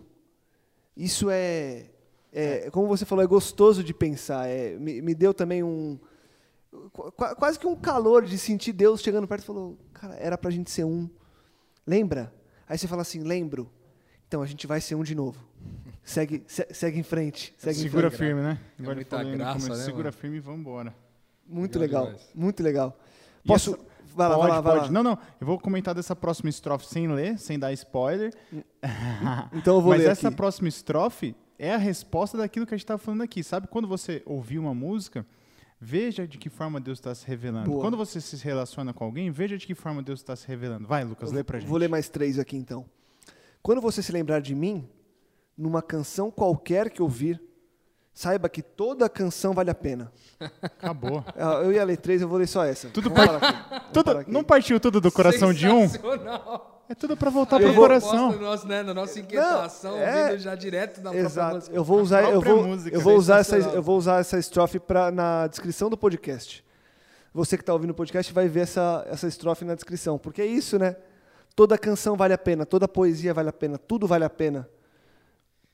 Isso 0.97 1.29
é, 1.31 1.87
é 2.33 2.71
como 2.71 2.87
você 2.87 3.05
falou, 3.05 3.25
é 3.25 3.27
gostoso 3.27 3.83
de 3.83 3.95
pensar. 3.95 4.47
É, 4.49 4.77
me, 4.77 5.01
me 5.01 5.15
deu 5.15 5.33
também 5.33 5.63
um 5.63 5.99
qu- 6.93 7.11
quase 7.13 7.59
que 7.59 7.67
um 7.67 7.75
calor 7.77 8.25
de 8.25 8.37
sentir 8.39 8.73
Deus 8.73 9.01
chegando 9.01 9.27
perto 9.27 9.43
e 9.43 9.47
falou, 9.47 9.79
cara, 9.93 10.15
era 10.17 10.37
pra 10.37 10.51
gente 10.51 10.71
ser 10.71 10.85
um. 10.85 11.09
Lembra? 11.87 12.33
Aí 12.69 12.77
você 12.79 12.87
fala 12.87 13.03
assim, 13.03 13.21
lembro. 13.21 13.71
Então 14.29 14.43
a 14.43 14.47
gente 14.47 14.67
vai 14.67 14.81
ser 14.81 14.95
um 14.95 15.03
de 15.03 15.15
novo. 15.15 15.43
Segue, 16.05 16.45
se- 16.47 16.67
segue 16.71 16.99
em 16.99 17.03
frente. 17.03 17.55
Segue 17.57 17.79
em 17.79 17.83
Segura 17.83 18.11
frente. 18.11 18.19
firme, 18.29 18.43
né? 18.43 18.59
É 18.79 18.83
muita 18.95 19.25
graça, 19.25 19.69
né, 19.71 19.75
Segura 19.77 20.05
mano? 20.05 20.13
firme 20.13 20.37
e 20.37 20.41
vambora. 20.41 20.95
Muito 21.47 21.79
Legal 21.79 22.05
legal. 22.07 22.21
Muito 22.35 22.63
legal. 22.63 22.99
Posso. 23.47 23.71
essa- 23.75 23.95
Vai 24.15 24.29
lá, 24.29 24.35
pode, 24.37 24.47
vai 24.49 24.57
lá, 24.57 24.61
vai 24.61 24.73
pode. 24.79 24.87
lá. 24.87 24.93
Não, 24.93 25.03
não. 25.03 25.19
Eu 25.41 25.47
vou 25.47 25.59
comentar 25.59 25.93
dessa 25.95 26.15
próxima 26.15 26.49
estrofe 26.49 26.87
sem 26.87 27.09
ler, 27.09 27.37
sem 27.39 27.59
dar 27.59 27.73
spoiler. 27.73 28.33
Então 29.53 29.77
eu 29.77 29.81
vou 29.81 29.91
Mas 29.93 30.03
ler 30.03 30.11
essa 30.11 30.29
aqui. 30.29 30.37
próxima 30.37 30.69
estrofe 30.69 31.35
é 31.59 31.75
a 31.75 31.79
resposta 31.79 32.37
daquilo 32.39 32.67
que 32.67 32.75
a 32.75 32.77
gente 32.77 32.85
estava 32.85 32.99
falando 32.99 33.23
aqui. 33.23 33.43
Sabe 33.43 33.67
quando 33.67 33.89
você 33.89 34.23
ouvir 34.27 34.59
uma 34.59 34.75
música, 34.75 35.27
veja 35.81 36.29
de 36.29 36.39
que 36.39 36.49
forma 36.51 36.81
Deus 36.81 36.99
está 36.99 37.15
se 37.15 37.27
revelando. 37.27 37.71
Boa. 37.71 37.81
Quando 37.81 37.97
você 37.97 38.21
se 38.21 38.37
relaciona 38.37 38.93
com 38.93 39.05
alguém, 39.05 39.31
veja 39.31 39.57
de 39.59 39.67
que 39.67 39.75
forma 39.75 40.03
Deus 40.03 40.21
está 40.21 40.37
se 40.37 40.47
revelando. 40.47 40.87
Vai, 40.87 41.03
Lucas, 41.03 41.33
lê 41.33 41.43
pra 41.43 41.59
gente. 41.59 41.69
Vou 41.69 41.79
ler 41.79 41.89
mais 41.89 42.09
três 42.09 42.39
aqui 42.39 42.57
então. 42.57 42.85
Quando 43.63 43.81
você 43.81 44.01
se 44.03 44.13
lembrar 44.13 44.41
de 44.41 44.55
mim, 44.55 44.87
numa 45.57 45.81
canção 45.83 46.31
qualquer 46.31 46.91
que 46.91 47.01
ouvir, 47.03 47.41
saiba 48.13 48.49
que 48.49 48.63
toda 48.63 49.09
canção 49.09 49.53
vale 49.53 49.71
a 49.71 49.75
pena. 49.75 50.13
Acabou. 50.63 51.25
Ah, 51.37 51.61
Eu 51.63 51.73
ia 51.73 51.85
ler 51.85 51.97
três, 51.97 52.23
eu 52.23 52.29
vou 52.29 52.39
ler 52.39 52.47
só 52.47 52.65
essa. 52.65 52.89
Tudo 52.91 53.11
par- 53.11 53.91
Tudo, 53.93 54.25
não 54.29 54.43
partiu 54.45 54.79
tudo 54.81 55.01
do 55.01 55.11
coração 55.11 55.53
de 55.53 55.69
um? 55.69 55.85
É 56.89 56.95
tudo 56.95 57.17
pra 57.17 57.31
voltar 57.31 57.59
pro 57.59 57.69
eu 57.69 57.75
coração. 57.75 58.33
No 58.33 58.41
nosso, 58.41 58.69
né, 58.69 58.83
na 58.83 58.93
nossa 58.93 59.19
inquietação, 59.19 59.97
é- 59.97 60.31
vindo 60.31 60.39
já 60.41 60.55
direto 60.55 60.97
da 60.97 61.11
própria 61.11 61.21
Exato. 61.21 61.55
música. 61.57 61.75
Eu 61.77 61.83
vou 61.85 62.01
usar, 62.01 62.23
eu 62.31 62.41
vou, 62.41 62.63
música, 62.63 62.95
eu 62.97 63.01
vou 63.01 63.17
usar 63.17 63.39
essa, 63.39 63.57
eu 63.57 63.83
vou 63.83 63.97
usar 63.97 64.21
essa 64.21 64.39
estrofe 64.39 64.79
pra, 64.79 65.11
na 65.11 65.47
descrição 65.47 65.89
do 65.89 65.97
podcast. 65.97 66.63
Você 67.33 67.57
que 67.57 67.63
está 67.63 67.73
ouvindo 67.73 67.91
o 67.91 67.95
podcast 67.95 68.33
vai 68.33 68.47
ver 68.49 68.61
essa, 68.61 69.05
essa 69.09 69.27
estrofe 69.27 69.65
na 69.65 69.75
descrição, 69.75 70.19
porque 70.19 70.43
é 70.43 70.47
isso, 70.47 70.79
né? 70.79 70.95
Toda 71.57 71.77
canção 71.79 72.17
vale 72.17 72.35
a 72.35 72.39
pena, 72.39 72.67
toda 72.67 72.87
poesia 72.87 73.33
vale 73.33 73.49
a 73.49 73.53
pena, 73.53 73.79
tudo 73.79 74.07
vale 74.07 74.25
a 74.25 74.31
pena. 74.31 74.69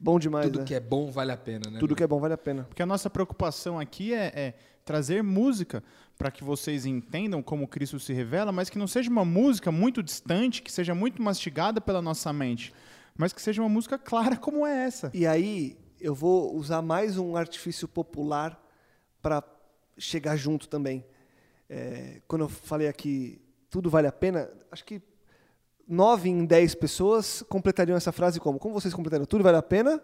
Bom 0.03 0.19
demais, 0.19 0.47
Tudo 0.47 0.61
né? 0.61 0.65
que 0.65 0.75
é 0.75 0.81
bom 0.81 1.11
vale 1.11 1.31
a 1.31 1.37
pena, 1.37 1.71
né? 1.71 1.79
Tudo 1.79 1.95
que 1.95 2.03
é 2.03 2.07
bom 2.07 2.19
vale 2.19 2.33
a 2.33 2.39
pena. 2.39 2.65
Porque 2.65 2.83
a 2.83 2.87
nossa 2.87 3.11
preocupação 3.11 3.79
aqui 3.79 4.15
é, 4.15 4.33
é 4.35 4.55
trazer 4.83 5.23
música 5.23 5.85
para 6.17 6.31
que 6.31 6.43
vocês 6.43 6.87
entendam 6.87 7.43
como 7.43 7.69
Cristo 7.69 8.01
se 8.01 8.15
revela, 8.15 8.51
mas 8.51 8.71
que 8.71 8.79
não 8.79 8.87
seja 8.87 9.11
uma 9.11 9.27
música 9.27 9.71
muito 9.71 10.03
distante, 10.03 10.63
que 10.63 10.73
seja 10.73 10.95
muito 10.95 11.23
mastigada 11.23 11.83
pela 11.83 12.01
nossa 12.01 12.33
mente, 12.33 12.73
mas 13.15 13.35
que 13.35 13.43
seja 13.43 13.61
uma 13.61 13.69
música 13.69 13.99
clara 13.99 14.39
como 14.39 14.67
é 14.67 14.85
essa. 14.85 15.11
E 15.13 15.27
aí 15.27 15.77
eu 16.01 16.15
vou 16.15 16.57
usar 16.57 16.81
mais 16.81 17.19
um 17.19 17.37
artifício 17.37 17.87
popular 17.87 18.59
para 19.21 19.45
chegar 19.99 20.35
junto 20.35 20.67
também. 20.67 21.05
É, 21.69 22.23
quando 22.27 22.43
eu 22.43 22.49
falei 22.49 22.89
aqui, 22.89 23.41
tudo 23.69 23.91
vale 23.91 24.07
a 24.07 24.13
pena, 24.13 24.51
acho 24.73 24.85
que 24.85 25.03
nove 25.91 26.29
em 26.31 26.45
dez 26.45 26.75
pessoas 26.75 27.43
completariam 27.49 27.97
essa 27.97 28.13
frase 28.13 28.39
como? 28.41 28.59
Como 28.59 28.73
vocês 28.73 28.95
completariam? 28.95 29.27
Tudo 29.27 29.43
vale 29.45 29.57
a 29.59 29.63
pena? 29.63 30.01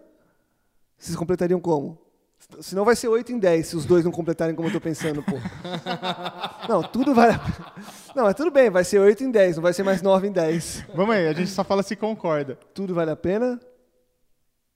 Vocês 0.98 1.16
completariam 1.16 1.60
como? 1.60 1.98
Senão 2.60 2.84
vai 2.84 2.94
ser 2.94 3.08
8 3.08 3.32
em 3.32 3.38
10 3.38 3.66
se 3.66 3.76
os 3.76 3.86
dois 3.86 4.04
não 4.04 4.12
completarem 4.12 4.54
como 4.54 4.68
eu 4.68 4.72
tô 4.72 4.80
pensando, 4.80 5.22
pô. 5.22 5.32
Não, 6.68 6.82
tudo 6.82 7.14
vale 7.14 7.32
a 7.32 7.38
pena. 7.38 7.72
Não, 8.14 8.24
mas 8.24 8.34
tudo 8.34 8.50
bem, 8.50 8.68
vai 8.68 8.84
ser 8.84 8.98
8 8.98 9.24
em 9.24 9.30
10, 9.30 9.56
não 9.56 9.62
vai 9.62 9.72
ser 9.72 9.82
mais 9.82 10.02
9 10.02 10.28
em 10.28 10.32
10. 10.32 10.84
Vamos 10.94 11.14
aí, 11.14 11.28
a 11.28 11.32
gente 11.32 11.50
só 11.50 11.64
fala 11.64 11.82
se 11.82 11.96
concorda. 11.96 12.58
Tudo 12.74 12.94
vale 12.94 13.10
a 13.10 13.16
pena? 13.16 13.58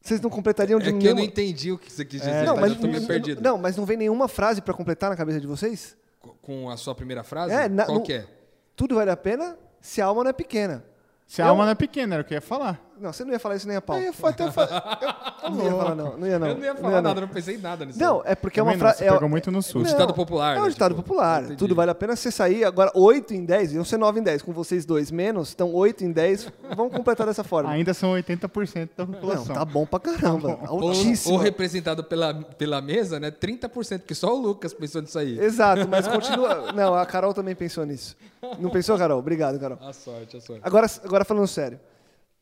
Vocês 0.00 0.20
não 0.22 0.30
completariam 0.30 0.78
de 0.78 0.88
É 0.88 0.92
que 0.92 0.96
eu 0.96 1.00
nenhuma... 1.02 1.20
não 1.20 1.24
entendi 1.26 1.70
o 1.72 1.76
que 1.78 1.92
você 1.92 2.04
quis 2.04 2.20
dizer, 2.20 2.32
É, 2.32 2.44
Não, 2.44 2.54
mas 2.56 2.62
mas, 2.62 2.70
eu 2.72 2.76
tô 2.80 2.86
meio 2.86 3.00
não- 3.00 3.06
perdido. 3.06 3.42
não, 3.42 3.58
mas 3.58 3.76
não 3.76 3.84
vem 3.84 3.96
nenhuma 3.98 4.26
frase 4.28 4.62
pra 4.62 4.72
completar 4.72 5.10
na 5.10 5.16
cabeça 5.16 5.38
de 5.40 5.46
vocês? 5.46 5.94
Co- 6.18 6.34
Com 6.40 6.70
a 6.70 6.76
sua 6.78 6.94
primeira 6.94 7.22
frase? 7.22 7.52
É, 7.52 7.68
na- 7.68 7.84
Qual 7.84 7.98
no- 7.98 8.04
que 8.04 8.14
é? 8.14 8.26
Tudo 8.74 8.94
vale 8.94 9.10
a 9.10 9.16
pena 9.16 9.58
se 9.80 10.00
a 10.00 10.06
alma 10.06 10.24
não 10.24 10.30
é 10.30 10.32
pequena. 10.34 10.82
Se 11.30 11.40
a 11.40 11.46
alma 11.46 11.62
não 11.64 11.70
é 11.70 11.76
pequena, 11.76 12.16
era 12.16 12.22
o 12.22 12.24
que 12.24 12.34
eu 12.34 12.38
ia 12.38 12.40
falar. 12.40 12.89
Não, 13.00 13.12
você 13.12 13.24
não 13.24 13.32
ia 13.32 13.38
falar 13.38 13.56
isso 13.56 13.66
nem 13.66 13.76
a 13.76 13.80
pau. 13.80 13.96
Eu 13.96 14.02
ia 14.02 14.10
até 14.22 14.50
fa- 14.50 15.38
Eu 15.42 15.50
não 15.56 15.64
ia 15.64 15.70
falar, 15.70 15.94
não. 15.94 16.16
Não 16.18 16.26
ia, 16.26 16.38
não. 16.38 16.46
eu 16.48 16.54
não 16.56 16.64
ia 16.64 16.74
falar 16.74 16.90
não. 16.96 17.02
nada, 17.02 17.20
não 17.22 17.28
pensei 17.28 17.54
em 17.54 17.58
nada 17.58 17.84
nisso. 17.86 17.98
Não, 17.98 18.22
é 18.24 18.34
porque 18.34 18.60
é 18.60 18.62
uma 18.62 18.72
Também 18.72 18.82
não, 18.82 18.92
frase. 18.92 19.04
você 19.04 19.10
pegou 19.14 19.28
muito 19.28 19.50
no 19.50 19.62
susto. 19.62 19.78
Um 19.78 19.82
ditado 19.84 20.12
popular, 20.12 20.56
É 20.56 20.60
um 20.60 20.64
né, 20.64 20.68
ditado 20.68 20.90
tipo, 20.94 21.02
popular. 21.02 21.42
entendi. 21.44 21.56
Tudo 21.56 21.74
vale 21.74 21.90
a 21.90 21.94
pena 21.94 22.14
você 22.14 22.30
sair. 22.30 22.64
Agora, 22.64 22.90
8 22.94 23.32
em 23.34 23.44
10, 23.44 23.72
iam 23.72 23.84
ser 23.84 23.96
9 23.96 24.20
em 24.20 24.22
10. 24.22 24.42
Com 24.42 24.52
vocês 24.52 24.84
dois 24.84 25.10
menos, 25.10 25.52
então 25.52 25.72
8 25.72 26.04
em 26.04 26.12
10. 26.12 26.52
Vamos 26.76 26.92
completar 26.94 27.26
dessa 27.26 27.42
forma. 27.42 27.70
Ainda 27.70 27.94
são 27.94 28.12
80% 28.12 28.90
da 28.96 29.06
Não, 29.06 29.12
população. 29.14 29.54
tá 29.54 29.64
bom 29.64 29.86
pra 29.86 29.98
caramba. 29.98 30.58
Ou, 30.68 30.88
Altíssimo. 30.88 31.34
ou 31.34 31.40
representado 31.40 32.04
pela, 32.04 32.34
pela 32.34 32.80
mesa, 32.82 33.18
né? 33.18 33.30
30%, 33.30 34.00
porque 34.00 34.14
só 34.14 34.34
o 34.36 34.40
Lucas 34.40 34.74
pensou 34.74 35.00
nisso 35.00 35.18
aí. 35.18 35.38
Exato, 35.40 35.88
mas 35.88 36.06
continua. 36.08 36.72
Não, 36.72 36.94
a 36.94 37.06
Carol 37.06 37.32
também 37.32 37.54
pensou 37.54 37.86
nisso. 37.86 38.16
Não 38.58 38.68
pensou, 38.70 38.96
Carol? 38.98 39.18
Obrigado, 39.18 39.58
Carol. 39.58 39.78
A 39.80 39.92
sorte, 39.92 40.36
a 40.36 40.40
sorte. 40.40 40.60
Agora, 40.64 40.86
agora 41.04 41.24
falando 41.24 41.46
sério. 41.46 41.80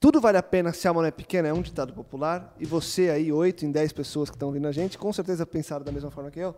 Tudo 0.00 0.20
vale 0.20 0.38
a 0.38 0.42
pena 0.42 0.72
se 0.72 0.87
a 0.87 0.90
alma 0.90 1.02
não 1.02 1.08
é 1.08 1.12
pequena, 1.12 1.48
é 1.48 1.52
um 1.52 1.61
ditado 1.61 1.92
popular. 1.92 2.54
E 2.58 2.64
você 2.64 3.11
aí, 3.11 3.32
8 3.32 3.66
em 3.66 3.72
10 3.72 3.92
pessoas 3.92 4.30
que 4.30 4.37
estão 4.37 4.48
ouvindo 4.48 4.68
a 4.68 4.72
gente, 4.72 4.96
com 4.96 5.12
certeza 5.12 5.44
pensaram 5.44 5.84
da 5.84 5.90
mesma 5.90 6.11
forma 6.11 6.30
que 6.30 6.38
eu. 6.38 6.54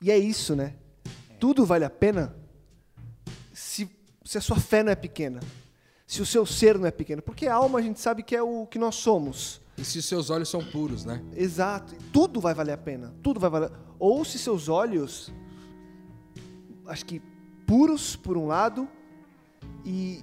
E 0.00 0.10
é 0.10 0.18
isso, 0.18 0.54
né? 0.54 0.74
Tudo 1.40 1.64
vale 1.64 1.84
a 1.84 1.90
pena 1.90 2.36
se, 3.52 3.90
se 4.24 4.36
a 4.36 4.40
sua 4.40 4.56
fé 4.56 4.82
não 4.82 4.92
é 4.92 4.96
pequena. 4.96 5.40
Se 6.06 6.20
o 6.20 6.26
seu 6.26 6.44
ser 6.44 6.78
não 6.78 6.86
é 6.86 6.90
pequeno. 6.90 7.22
Porque 7.22 7.46
a 7.46 7.54
alma 7.54 7.78
a 7.78 7.82
gente 7.82 8.00
sabe 8.00 8.22
que 8.22 8.36
é 8.36 8.42
o 8.42 8.66
que 8.66 8.78
nós 8.78 8.94
somos. 8.96 9.60
E 9.76 9.84
se 9.84 9.98
os 9.98 10.04
seus 10.04 10.28
olhos 10.28 10.48
são 10.48 10.64
puros, 10.64 11.04
né? 11.04 11.22
Exato. 11.34 11.94
Tudo 12.12 12.40
vai 12.40 12.52
valer 12.52 12.72
a 12.72 12.78
pena. 12.78 13.14
Tudo 13.22 13.40
vai 13.40 13.48
valer. 13.48 13.70
Ou 13.98 14.24
se 14.24 14.38
seus 14.38 14.68
olhos, 14.68 15.32
acho 16.86 17.04
que 17.06 17.22
puros 17.66 18.14
por 18.14 18.36
um 18.36 18.46
lado 18.46 18.88
e 19.84 20.20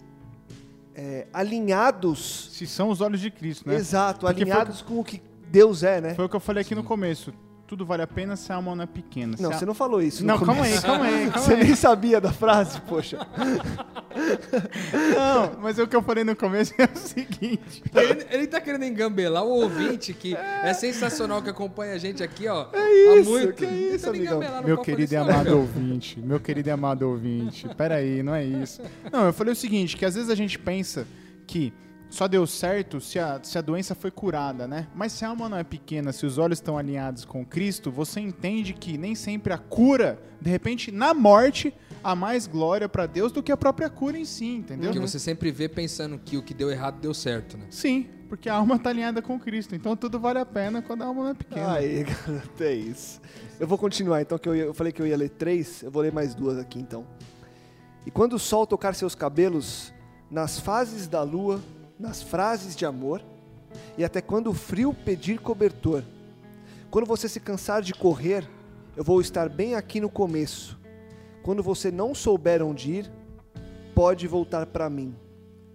é, 0.96 1.28
alinhados, 1.34 2.50
Se 2.52 2.66
são 2.66 2.90
os 2.90 3.02
olhos 3.02 3.20
de 3.20 3.30
Cristo, 3.30 3.68
né? 3.68 3.76
exato, 3.76 4.22
Porque 4.22 4.34
foi- 4.46 4.52
alinhados 4.52 4.82
com 4.82 5.00
o 5.00 5.04
que 5.04 5.22
Deus 5.50 5.84
é, 5.84 6.02
né? 6.02 6.16
Foi 6.16 6.26
o 6.26 6.30
que 6.30 6.36
eu 6.36 6.40
falei 6.40 6.62
aqui 6.62 6.74
no 6.76 6.84
começo. 6.84 7.34
Tudo 7.68 7.84
vale 7.84 8.04
a 8.04 8.08
pena 8.08 8.36
se 8.36 8.52
a 8.52 8.56
alma 8.56 8.76
não 8.76 8.84
é 8.84 8.88
pequena. 8.88 9.36
Não, 9.40 9.50
a- 9.50 9.54
você 9.58 9.66
não 9.66 9.74
falou 9.74 10.00
isso. 10.02 10.24
Não, 10.24 10.38
calma 10.40 10.66
aí, 10.66 10.80
calma 10.80 11.06
aí, 11.06 11.30
calma 11.32 11.40
Você 11.48 11.54
aí. 11.54 11.64
nem 11.64 11.76
sabia 11.76 12.22
da 12.22 12.32
frase, 12.32 12.80
poxa. 12.82 13.18
Não, 15.16 15.60
mas 15.62 15.78
o 15.80 15.88
que 15.88 15.96
eu 15.96 16.02
falei 16.02 16.24
no 16.24 16.36
começo 16.36 16.74
é 16.78 16.86
o 16.86 16.98
seguinte. 16.98 17.84
Ele, 17.94 18.26
ele 18.30 18.48
tá 18.48 18.62
querendo 18.62 18.86
engambelar 18.86 19.44
o 19.44 19.50
ouvinte 19.50 20.14
que 20.14 20.36
é 20.36 20.74
sensacional 20.74 21.42
que 21.42 21.50
acompanha 21.50 21.94
a 21.94 21.98
gente 21.98 22.22
aqui, 22.24 22.48
ó. 22.48 22.68
É 22.74 23.20
isso, 23.20 23.30
muito. 23.30 23.54
que 23.54 23.66
isso, 23.66 24.12
Tentando 24.12 24.34
amigão. 24.44 24.62
no 24.62 24.68
Meu 24.68 24.78
querido 24.78 25.02
e 25.02 25.06
desse 25.06 25.16
amado 25.16 25.58
ouvinte, 25.58 26.20
meu 26.20 26.40
querido 26.40 26.70
e 26.70 26.72
amado 26.72 27.02
ouvinte, 27.10 27.68
peraí, 27.76 28.22
não 28.24 28.36
é 28.36 28.44
isso. 28.46 28.82
Não, 29.12 29.26
eu 29.26 29.34
falei 29.34 29.54
o 29.54 29.56
seguinte, 29.56 29.98
que 29.98 30.06
às 30.06 30.16
vezes 30.16 30.30
a 30.30 30.36
gente 30.36 30.58
pensa 30.60 31.06
que 31.48 31.74
só 32.16 32.28
deu 32.28 32.48
certo 32.48 33.02
se 33.02 33.20
a, 33.20 33.40
se 33.44 33.58
a 33.58 33.62
doença 33.62 33.94
foi 33.94 34.10
curada, 34.10 34.68
né? 34.68 34.88
Mas 34.96 35.12
se 35.12 35.26
a 35.26 35.30
alma 35.30 35.50
não 35.50 35.58
é 35.58 35.64
pequena, 35.64 36.14
se 36.14 36.26
os 36.26 36.38
olhos 36.38 36.58
estão 36.60 36.78
alinhados 36.78 37.26
com 37.26 37.46
Cristo, 37.46 37.92
você 37.92 38.20
entende 38.22 38.74
que 38.74 38.98
nem 38.98 39.14
sempre 39.16 39.52
a 39.52 39.58
cura, 39.58 40.18
de 40.40 40.50
repente, 40.50 40.92
na 40.92 41.14
morte, 41.14 41.74
há 42.04 42.16
mais 42.16 42.48
glória 42.48 42.88
pra 42.88 43.06
Deus 43.06 43.32
do 43.32 43.44
que 43.44 43.52
a 43.52 43.58
própria 43.58 43.90
cura 43.90 44.18
em 44.18 44.24
si, 44.26 44.46
entendeu? 44.46 44.92
Porque 44.92 45.00
você 45.06 45.20
sempre 45.20 45.52
vê 45.52 45.68
pensando 45.68 46.18
que 46.18 46.38
o 46.38 46.42
que 46.42 46.54
deu 46.54 46.72
errado 46.72 47.00
deu 47.02 47.14
certo, 47.14 47.58
né? 47.58 47.66
Sim, 47.70 48.08
porque 48.30 48.48
a 48.48 48.56
alma 48.56 48.80
tá 48.80 48.92
alinhada 48.92 49.22
com 49.22 49.38
Cristo, 49.40 49.76
então 49.76 49.96
tudo 49.98 50.18
vale 50.18 50.40
a 50.40 50.46
pena 50.46 50.82
quando 50.82 51.02
a 51.02 51.06
alma 51.08 51.24
não 51.24 51.30
é 51.32 51.34
pequena. 51.34 51.74
Aí, 51.74 52.04
garoto, 52.04 52.64
é 52.64 52.74
isso. 52.74 53.20
Eu 53.60 53.68
vou 53.68 53.78
continuar, 53.78 54.22
então, 54.22 54.38
que 54.38 54.48
eu, 54.48 54.56
ia- 54.56 54.64
eu 54.64 54.74
falei 54.74 54.94
que 54.94 55.02
eu 55.02 55.08
ia 55.08 55.18
ler 55.18 55.30
três, 55.32 55.84
eu 55.84 55.92
vou 55.92 56.02
ler 56.02 56.14
mais 56.14 56.34
duas 56.34 56.58
aqui, 56.58 56.80
então. 56.80 57.06
E 58.06 58.12
quando 58.12 58.34
o 58.34 58.40
sol 58.40 58.66
tocar 58.66 58.96
seus 58.96 59.16
cabelos, 59.16 59.94
nas 60.32 60.60
fases 60.60 61.08
da 61.08 61.22
lua, 61.24 61.60
nas 62.00 62.22
frases 62.22 62.76
de 62.76 62.86
amor, 62.86 63.22
e 63.98 64.04
até 64.04 64.22
quando 64.22 64.48
o 64.50 64.54
frio 64.54 64.94
pedir 64.94 65.40
cobertor. 65.40 66.04
Quando 66.90 67.06
você 67.06 67.28
se 67.28 67.40
cansar 67.40 67.82
de 67.82 67.94
correr, 67.94 68.48
eu 68.96 69.04
vou 69.04 69.20
estar 69.20 69.50
bem 69.50 69.76
aqui 69.76 70.00
no 70.00 70.10
começo. 70.10 70.78
Quando 71.44 71.62
você 71.62 71.92
não 71.92 72.16
souber 72.16 72.62
onde 72.64 72.92
ir, 72.92 73.12
pode 73.94 74.28
voltar 74.28 74.66
para 74.66 74.90
mim. 74.90 75.14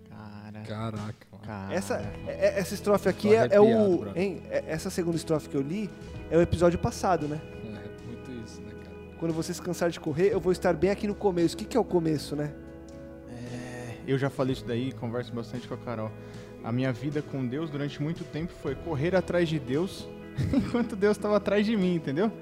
Cara, 0.09 0.61
Caraca, 0.67 1.27
cara. 1.43 1.75
Essa, 1.75 1.95
é- 2.27 2.31
é- 2.33 2.59
essa 2.59 2.75
estrofe 2.75 3.09
aqui 3.09 3.35
é, 3.35 3.49
é 3.53 3.61
o. 3.61 4.07
Hein, 4.17 4.43
É- 4.51 4.65
essa 4.69 4.91
segunda 4.91 5.17
estrofe 5.17 5.49
que 5.49 5.57
eu 5.57 5.63
li 5.63 5.91
é 6.31 6.37
o 6.37 6.41
episódio 6.41 6.79
passado, 6.79 7.27
né? 7.29 7.41
É 7.65 8.07
muito 8.07 8.31
isso, 8.45 8.61
né, 8.63 8.73
cara? 8.83 8.97
Quando 9.19 9.33
você 9.35 9.53
se 9.55 9.61
cansar 9.63 9.91
de 9.91 10.01
correr, 10.01 10.29
eu 10.33 10.41
vou 10.41 10.53
estar 10.53 10.75
bem 10.75 10.91
aqui 10.91 11.07
no 11.07 11.15
começo. 11.15 11.55
O 11.55 11.59
que, 11.59 11.65
que 11.65 11.77
é 11.77 11.81
o 11.81 11.85
começo, 11.85 12.35
né? 12.35 12.53
Eu 14.11 14.19
já 14.19 14.29
falei 14.29 14.55
isso 14.55 14.65
daí, 14.67 14.91
converso 14.91 15.33
bastante 15.33 15.69
com 15.69 15.75
a 15.75 15.77
Carol. 15.77 16.11
A 16.65 16.73
minha 16.73 16.93
vida 16.93 17.23
com 17.23 17.47
Deus 17.47 17.71
durante 17.71 18.03
muito 18.03 18.25
tempo 18.25 18.53
foi 18.61 18.75
correr 18.75 19.15
atrás 19.15 19.49
de 19.49 19.57
Deus, 19.57 20.09
enquanto 20.53 20.97
Deus 20.97 21.17
estava 21.17 21.37
atrás 21.37 21.65
de 21.65 21.77
mim, 21.77 21.95
entendeu? 21.95 22.33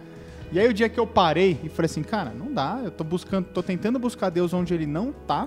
E 0.51 0.59
aí 0.59 0.67
o 0.67 0.73
dia 0.73 0.89
que 0.89 0.99
eu 0.99 1.07
parei 1.07 1.61
e 1.63 1.69
falei 1.69 1.85
assim, 1.85 2.03
cara, 2.03 2.31
não 2.31 2.51
dá, 2.51 2.81
eu 2.83 2.91
tô 2.91 3.05
buscando, 3.05 3.49
tô 3.49 3.63
tentando 3.63 3.99
buscar 3.99 4.31
Deus 4.31 4.55
onde 4.55 4.73
ele 4.73 4.87
não 4.87 5.13
tá, 5.13 5.47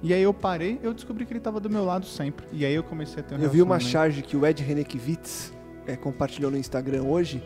E 0.00 0.14
aí 0.14 0.22
eu 0.22 0.32
parei, 0.32 0.78
eu 0.84 0.94
descobri 0.94 1.26
que 1.26 1.32
ele 1.32 1.40
tava 1.40 1.58
do 1.58 1.68
meu 1.68 1.84
lado 1.84 2.06
sempre. 2.06 2.46
E 2.52 2.64
aí 2.64 2.74
eu 2.74 2.84
comecei 2.84 3.18
a 3.18 3.22
ter 3.24 3.34
um 3.34 3.38
Eu 3.42 3.50
vi 3.50 3.60
uma 3.60 3.80
charge 3.80 4.22
que 4.22 4.36
o 4.36 4.46
Ed 4.46 4.62
Renekiewicz 4.62 5.52
é, 5.84 5.96
compartilhou 5.96 6.48
no 6.48 6.56
Instagram 6.56 7.02
hoje, 7.02 7.42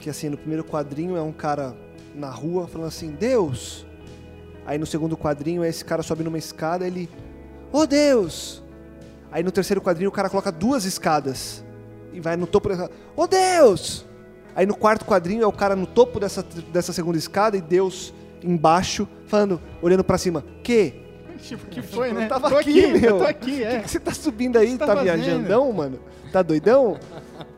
que 0.00 0.10
assim, 0.10 0.28
no 0.28 0.36
primeiro 0.36 0.62
quadrinho 0.62 1.16
é 1.16 1.22
um 1.22 1.32
cara 1.32 1.74
na 2.14 2.28
rua 2.28 2.68
falando 2.68 2.88
assim, 2.88 3.12
Deus! 3.12 3.86
Aí 4.66 4.76
no 4.76 4.84
segundo 4.84 5.16
quadrinho 5.16 5.64
esse 5.64 5.82
cara 5.82 6.02
sobe 6.02 6.22
numa 6.22 6.36
escada 6.36 6.86
ele, 6.86 7.08
oh 7.72 7.86
Deus! 7.86 8.62
Aí 9.30 9.42
no 9.42 9.50
terceiro 9.50 9.80
quadrinho 9.80 10.08
o 10.08 10.12
cara 10.12 10.28
coloca 10.30 10.50
duas 10.52 10.84
escadas 10.84 11.64
e 12.12 12.20
vai 12.20 12.36
no 12.36 12.46
topo 12.46 12.68
dessa, 12.68 12.90
oh 13.16 13.26
Deus! 13.26 14.04
Aí 14.54 14.64
no 14.64 14.74
quarto 14.74 15.04
quadrinho 15.04 15.42
é 15.42 15.46
o 15.46 15.52
cara 15.52 15.76
no 15.76 15.86
topo 15.86 16.18
dessa, 16.18 16.42
dessa 16.72 16.92
segunda 16.92 17.18
escada 17.18 17.56
e 17.56 17.60
Deus 17.60 18.14
embaixo, 18.42 19.06
falando, 19.26 19.60
olhando 19.82 20.02
pra 20.04 20.16
cima, 20.18 20.44
que? 20.62 20.94
Tipo, 21.36 21.66
que 21.66 21.82
foi, 21.82 22.08
Eu 22.10 22.14
né? 22.14 22.26
tava 22.28 22.48
tô 22.48 22.56
aqui, 22.56 22.82
aqui, 22.82 22.98
meu. 22.98 23.10
eu 23.10 23.18
tô 23.18 23.24
aqui, 23.24 23.60
O 23.60 23.66
é. 23.66 23.76
que, 23.76 23.82
que 23.82 23.90
você 23.90 24.00
tá 24.00 24.12
subindo 24.14 24.56
aí? 24.56 24.78
tá 24.78 24.86
tá 24.86 24.94
viajandão, 24.94 25.70
mano? 25.70 25.98
Tá 26.32 26.40
doidão? 26.40 26.98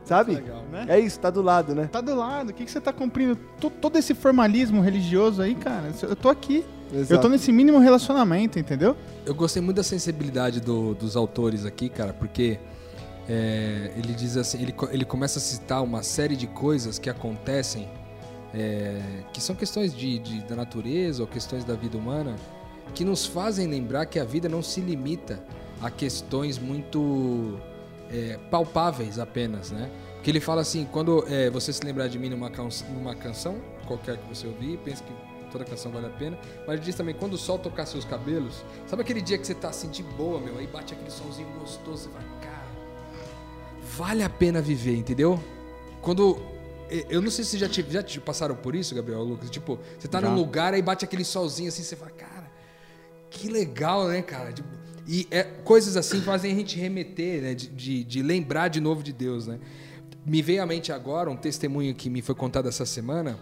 Sabe? 0.05 0.35
Legal. 0.35 0.65
Né? 0.73 0.87
É 0.89 0.99
isso, 0.99 1.21
tá 1.21 1.31
do 1.31 1.41
lado, 1.41 1.77
né? 1.77 1.89
Tá 1.93 2.01
do 2.01 2.13
lado, 2.17 2.51
o 2.51 2.53
que, 2.53 2.65
que 2.65 2.71
você 2.73 2.81
tá 2.81 2.93
cumprindo? 2.93 3.37
To- 3.61 3.71
Todo 3.71 3.97
esse 3.97 4.15
formalismo 4.15 4.81
religioso 4.81 5.41
aí, 5.43 5.55
cara, 5.55 5.93
eu 6.03 6.17
tô 6.17 6.29
aqui. 6.29 6.67
Eu 6.93 7.07
tô 7.07 7.13
Exato. 7.15 7.29
nesse 7.29 7.53
mínimo 7.53 7.79
relacionamento, 7.79 8.59
entendeu? 8.59 8.97
Eu 9.27 9.35
gostei 9.35 9.61
muito 9.61 9.77
da 9.77 9.83
sensibilidade 9.83 10.61
do- 10.61 10.95
dos 10.95 11.17
autores 11.17 11.65
aqui, 11.67 11.89
cara, 11.89 12.13
porque 12.13 12.59
é, 13.29 13.93
ele 13.97 14.15
diz 14.15 14.37
assim, 14.39 14.63
ele, 14.63 14.75
ele 14.91 15.05
começa 15.05 15.39
a 15.39 15.43
citar 15.43 15.83
uma 15.83 16.03
série 16.03 16.35
de 16.35 16.47
coisas 16.47 16.99
que 16.99 17.11
acontecem, 17.11 17.87
é, 18.55 19.01
que 19.33 19.41
são 19.41 19.55
questões 19.55 19.95
de, 19.95 20.19
de- 20.19 20.41
da 20.45 20.57
natureza 20.57 21.23
ou 21.23 21.27
questões 21.29 21.63
da 21.65 21.75
vida 21.75 21.99
humana, 21.99 22.37
que 22.95 23.05
nos 23.05 23.27
fazem 23.27 23.67
lembrar 23.67 24.07
que 24.07 24.19
a 24.19 24.25
vida 24.25 24.49
não 24.49 24.63
se 24.63 24.81
limita 24.81 25.39
a 25.83 25.91
questões 25.91 26.59
muito 26.59 27.59
é, 28.11 28.39
palpáveis 28.51 29.19
apenas, 29.19 29.71
né? 29.71 29.91
Porque 30.15 30.31
ele 30.31 30.41
fala 30.41 30.63
assim, 30.63 30.87
quando 30.91 31.23
é, 31.29 31.51
você 31.51 31.71
se 31.73 31.85
lembrar 31.85 32.09
de 32.09 32.19
mim 32.19 32.31
numa, 32.31 32.49
can- 32.51 32.69
numa 32.95 33.15
canção, 33.15 33.57
qualquer 33.87 34.17
que 34.17 34.35
você 34.35 34.47
ouvir, 34.47 34.79
pense 34.79 35.03
que 35.03 35.13
toda 35.49 35.65
canção 35.65 35.91
vale 35.91 36.07
a 36.07 36.11
pena, 36.11 36.39
mas 36.67 36.77
ele 36.77 36.85
diz 36.85 36.95
também, 36.95 37.15
quando 37.15 37.35
o 37.35 37.39
sol 37.39 37.59
tocar 37.59 37.87
seus 37.87 38.05
cabelos, 38.05 38.65
sabe 38.87 39.03
aquele 39.03 39.21
dia 39.21 39.39
que 39.39 39.47
você 39.47 39.55
tá 39.55 39.69
assim 39.69 39.89
de 39.91 40.03
boa, 40.03 40.41
meu, 40.41 40.59
aí 40.59 40.67
bate 40.67 40.95
aquele 40.95 41.11
solzinho 41.11 41.49
gostoso, 41.59 42.05
você 42.05 42.09
fala, 42.09 42.25
cara, 42.41 42.69
vale 43.97 44.23
a 44.23 44.31
pena 44.31 44.61
viver, 44.61 44.97
entendeu? 44.97 45.43
Quando. 46.01 46.39
Eu 47.11 47.21
não 47.21 47.31
sei 47.31 47.45
se 47.45 47.59
já, 47.59 47.69
te, 47.69 47.85
já 47.91 48.03
te 48.03 48.19
passaram 48.19 48.57
por 48.57 48.75
isso, 48.75 48.95
Gabriel, 48.95 49.23
Lucas. 49.23 49.51
Tipo, 49.51 49.79
você 49.99 50.09
tá 50.09 50.23
Já. 50.23 50.29
num 50.31 50.35
lugar, 50.35 50.73
aí 50.73 50.81
bate 50.81 51.05
aquele 51.05 51.25
solzinho 51.25 51.69
assim, 51.69 51.83
você 51.83 51.95
fala, 51.95 52.11
cara, 52.13 52.51
que 53.29 53.49
legal, 53.49 54.09
né, 54.09 54.23
cara? 54.23 54.51
Tipo, 54.53 54.69
e 55.07 55.27
é, 55.31 55.43
coisas 55.43 55.99
assim 55.99 56.23
fazem 56.23 56.53
a 56.53 56.55
gente 56.55 56.79
remeter, 56.79 57.43
né? 57.43 57.55
De, 57.55 57.69
de, 57.69 58.05
de 58.05 58.23
lembrar 58.23 58.69
de 58.69 58.81
novo 58.81 59.03
de 59.03 59.13
Deus, 59.13 59.47
né? 59.47 59.59
Me 60.25 60.41
veio 60.41 60.63
à 60.63 60.67
mente 60.67 60.91
agora 60.91 61.31
um 61.31 61.37
testemunho 61.37 61.95
que 61.95 62.09
me 62.09 62.23
foi 62.23 62.35
contado 62.35 62.69
essa 62.69 62.87
semana. 62.87 63.39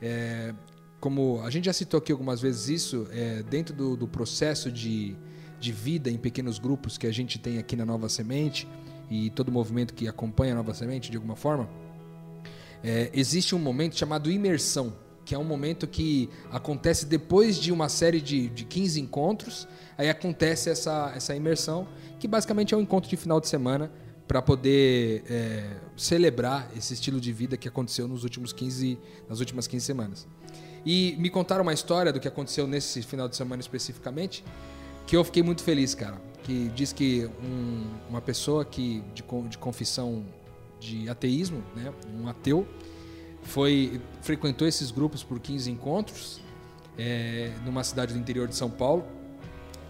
é, 0.00 0.54
como 1.00 1.40
a 1.42 1.50
gente 1.50 1.66
já 1.66 1.72
citou 1.72 1.98
aqui 1.98 2.10
algumas 2.10 2.40
vezes 2.40 2.68
isso, 2.68 3.06
é, 3.12 3.42
dentro 3.42 3.74
do, 3.74 3.96
do 3.96 4.08
processo 4.08 4.70
de, 4.70 5.16
de 5.60 5.72
vida 5.72 6.10
em 6.10 6.16
pequenos 6.16 6.58
grupos 6.58 6.96
que 6.96 7.06
a 7.06 7.12
gente 7.12 7.38
tem 7.38 7.58
aqui 7.58 7.76
na 7.76 7.84
Nova 7.84 8.08
Semente 8.08 8.68
e 9.10 9.30
todo 9.30 9.52
movimento 9.52 9.94
que 9.94 10.08
acompanha 10.08 10.52
a 10.52 10.56
Nova 10.56 10.74
Semente 10.74 11.10
de 11.10 11.16
alguma 11.16 11.36
forma, 11.36 11.68
é, 12.82 13.10
existe 13.12 13.54
um 13.54 13.58
momento 13.58 13.96
chamado 13.96 14.30
imersão, 14.30 14.92
que 15.24 15.34
é 15.34 15.38
um 15.38 15.44
momento 15.44 15.86
que 15.86 16.30
acontece 16.50 17.04
depois 17.04 17.58
de 17.58 17.72
uma 17.72 17.88
série 17.88 18.20
de, 18.20 18.48
de 18.48 18.64
15 18.64 19.00
encontros, 19.00 19.66
aí 19.98 20.08
acontece 20.08 20.70
essa, 20.70 21.12
essa 21.14 21.34
imersão, 21.34 21.88
que 22.18 22.28
basicamente 22.28 22.74
é 22.74 22.76
um 22.76 22.80
encontro 22.80 23.10
de 23.10 23.16
final 23.16 23.40
de 23.40 23.48
semana 23.48 23.90
para 24.26 24.42
poder 24.42 25.24
é, 25.28 25.76
celebrar 25.96 26.68
esse 26.76 26.94
estilo 26.94 27.20
de 27.20 27.32
vida 27.32 27.56
que 27.56 27.68
aconteceu 27.68 28.08
nos 28.08 28.24
últimos 28.24 28.52
15, 28.52 28.98
nas 29.28 29.40
últimas 29.40 29.66
15 29.66 29.84
semanas. 29.84 30.26
E 30.86 31.16
me 31.18 31.28
contaram 31.28 31.62
uma 31.62 31.72
história 31.74 32.12
do 32.12 32.20
que 32.20 32.28
aconteceu 32.28 32.66
nesse 32.66 33.02
final 33.02 33.28
de 33.28 33.34
semana 33.36 33.60
especificamente, 33.60 34.44
que 35.06 35.16
eu 35.16 35.24
fiquei 35.24 35.42
muito 35.42 35.62
feliz, 35.64 35.94
cara. 35.96 36.16
Que 36.44 36.70
diz 36.76 36.92
que 36.92 37.28
um- 37.42 37.84
uma 38.08 38.20
pessoa 38.20 38.64
que 38.64 39.02
de, 39.12 39.24
de 39.48 39.58
confissão 39.58 40.24
de 40.78 41.08
ateísmo, 41.08 41.60
né, 41.74 41.92
um 42.14 42.28
ateu, 42.28 42.64
foi 43.42 44.00
frequentou 44.22 44.66
esses 44.68 44.90
grupos 44.92 45.22
por 45.24 45.40
15 45.40 45.70
encontros 45.70 46.40
é, 46.98 47.52
numa 47.64 47.82
cidade 47.84 48.12
do 48.14 48.18
interior 48.18 48.46
de 48.48 48.54
São 48.54 48.70
Paulo. 48.70 49.04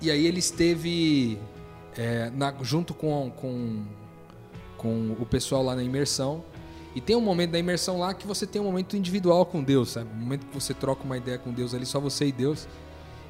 E 0.00 0.10
aí 0.10 0.26
ele 0.26 0.38
esteve 0.38 1.38
é, 1.96 2.30
na- 2.30 2.54
junto 2.62 2.92
com, 2.94 3.30
com, 3.36 3.84
com 4.78 5.16
o 5.20 5.26
pessoal 5.26 5.62
lá 5.62 5.74
na 5.76 5.82
imersão. 5.82 6.42
E 6.96 7.00
tem 7.02 7.14
um 7.14 7.20
momento 7.20 7.50
da 7.50 7.58
imersão 7.58 7.98
lá 7.98 8.14
que 8.14 8.26
você 8.26 8.46
tem 8.46 8.58
um 8.58 8.64
momento 8.64 8.96
individual 8.96 9.44
com 9.44 9.62
Deus, 9.62 9.90
sabe? 9.90 10.08
Um 10.10 10.18
momento 10.18 10.46
que 10.46 10.54
você 10.54 10.72
troca 10.72 11.04
uma 11.04 11.18
ideia 11.18 11.36
com 11.36 11.52
Deus 11.52 11.74
ali, 11.74 11.84
só 11.84 12.00
você 12.00 12.28
e 12.28 12.32
Deus. 12.32 12.66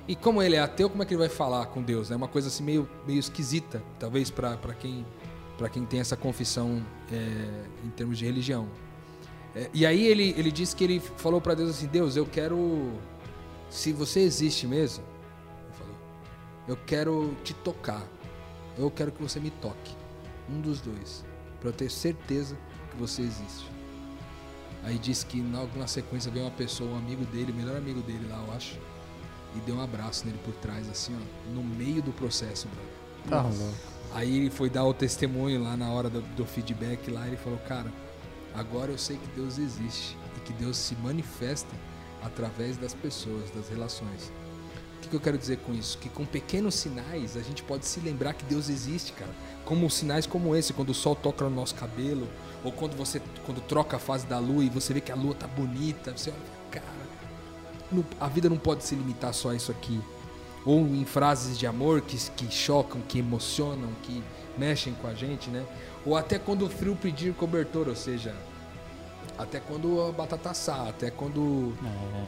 E 0.07 0.15
como 0.15 0.41
ele 0.41 0.55
é 0.55 0.61
ateu, 0.61 0.89
como 0.89 1.03
é 1.03 1.07
que 1.07 1.13
ele 1.13 1.19
vai 1.19 1.29
falar 1.29 1.67
com 1.67 1.83
Deus? 1.83 2.13
É 2.13 2.15
uma 2.15 2.29
coisa 2.29 2.47
assim 2.47 2.63
meio, 2.63 2.89
meio 3.05 3.19
esquisita, 3.19 3.83
talvez 3.99 4.31
para 4.31 4.57
quem, 4.79 5.05
pra 5.59 5.69
quem 5.69 5.85
tem 5.85 5.99
essa 5.99 6.17
confissão 6.17 6.81
é, 7.11 7.65
em 7.85 7.91
termos 7.91 8.19
de 8.19 8.25
religião. 8.25 8.69
É, 9.53 9.69
e 9.75 9.85
aí 9.85 10.07
ele, 10.07 10.33
ele 10.39 10.53
disse 10.53 10.77
que 10.77 10.85
ele 10.85 11.01
falou 11.01 11.41
para 11.41 11.55
Deus 11.55 11.71
assim: 11.71 11.89
Deus, 11.89 12.15
eu 12.15 12.25
quero. 12.25 12.93
Se 13.69 13.93
você 13.93 14.21
existe 14.21 14.65
mesmo, 14.65 15.03
falou, 15.73 15.97
eu 16.69 16.79
quero 16.87 17.35
te 17.43 17.53
tocar. 17.53 18.07
Eu 18.79 18.93
quero 18.93 19.11
que 19.11 19.21
você 19.21 19.41
me 19.41 19.51
toque. 19.51 19.97
Um 20.49 20.61
dos 20.61 20.81
dois. 20.81 21.25
Para 21.59 21.71
eu 21.71 21.73
ter 21.73 21.91
certeza 21.91 22.57
que 22.97 23.01
você 23.01 23.23
existe. 23.23 23.71
Aí 24.83 24.99
disse 24.99 25.27
que 25.27 25.41
logo 25.41 25.79
na 25.79 25.87
sequência 25.87 26.31
veio 26.31 26.45
uma 26.45 26.51
pessoa, 26.51 26.91
um 26.91 26.97
amigo 26.97 27.25
dele, 27.27 27.53
o 27.53 27.55
melhor 27.55 27.77
amigo 27.77 28.01
dele 28.03 28.27
lá, 28.29 28.43
eu 28.47 28.53
acho. 28.55 28.79
E 29.55 29.61
deu 29.61 29.77
um 29.77 29.83
abraço 29.83 30.25
nele 30.25 30.39
por 30.45 30.55
trás, 30.55 30.89
assim, 30.89 31.15
ó. 31.15 31.53
No 31.55 31.63
meio 31.63 32.03
do 32.03 32.13
processo, 32.13 32.69
brother. 32.69 32.93
Tá 33.29 33.43
louco. 33.43 33.75
Aí 34.15 34.37
ele 34.37 34.51
foi 34.51 34.71
dar 34.71 34.85
o 34.85 34.95
testemunho 34.95 35.63
lá 35.63 35.77
na 35.77 35.91
hora 35.91 36.09
do, 36.09 36.23
do 36.37 36.45
feedback 36.45 37.11
lá, 37.11 37.27
ele 37.27 37.37
falou, 37.37 37.59
cara, 37.61 37.93
agora 38.55 38.93
eu 38.93 38.99
sei 38.99 39.17
que 39.17 39.27
Deus 39.35 39.59
existe 39.59 40.17
e 40.37 40.41
que 40.41 40.53
Deus 40.53 40.77
se 40.77 40.95
manifesta 40.97 41.75
através 42.23 42.77
das 42.77 42.95
pessoas, 42.95 43.51
das 43.51 43.69
relações. 43.69 44.31
O 44.99 45.01
que, 45.03 45.09
que 45.09 45.17
eu 45.17 45.21
quero 45.21 45.37
dizer 45.37 45.59
com 45.59 45.73
isso? 45.75 45.99
Que 45.99 46.09
com 46.09 46.25
pequenos 46.25 46.75
sinais 46.75 47.37
a 47.37 47.43
gente 47.43 47.63
pode 47.63 47.87
se 47.87 48.01
lembrar 48.01 48.35
que 48.35 48.45
Deus 48.45 48.69
existe, 48.69 49.13
cara. 49.13 49.31
Como 49.65 49.91
sinais 49.91 50.27
como 50.27 50.55
esse, 50.55 50.73
quando 50.73 50.91
o 50.91 50.95
sol 50.95 51.15
toca 51.15 51.45
no 51.45 51.51
nosso 51.51 51.75
cabelo, 51.75 52.29
ou 52.67 52.73
quando 52.73 52.97
você 52.97 53.23
quando 53.45 53.61
troca 53.61 53.97
a 53.97 54.01
fase 54.01 54.27
da 54.27 54.39
lua 54.41 54.65
e 54.65 54.69
você 54.69 54.93
vê 54.93 55.01
que 55.01 55.13
a 55.13 55.15
lua 55.15 55.35
tá 55.35 55.47
bonita, 55.47 56.13
você 56.17 56.31
olha, 56.31 56.39
cara, 56.71 56.85
não- 57.93 58.05
a 58.21 58.27
vida 58.27 58.49
não 58.49 58.59
pode 58.59 58.83
se 58.83 58.97
limitar 58.97 59.33
só 59.33 59.51
a 59.51 59.55
isso 59.55 59.71
aqui. 59.71 60.01
Ou 60.65 60.81
em 60.81 61.05
frases 61.05 61.57
de 61.57 61.65
amor 61.65 62.01
que, 62.01 62.17
que 62.33 62.51
chocam, 62.53 63.01
que 63.03 63.21
emocionam, 63.21 63.89
que 64.03 64.21
mexem 64.59 64.95
com 64.95 65.07
a 65.07 65.15
gente, 65.15 65.49
né? 65.49 65.65
Ou 66.05 66.17
até 66.17 66.41
quando 66.41 66.67
o 66.67 66.69
frio 66.69 66.97
pedir 66.97 67.33
cobertor, 67.35 67.87
ou 67.87 67.95
seja, 67.95 68.35
até 69.39 69.61
quando 69.61 70.03
a 70.03 70.11
batata 70.11 70.51
assar, 70.51 70.89
até 70.89 71.09
quando 71.09 71.73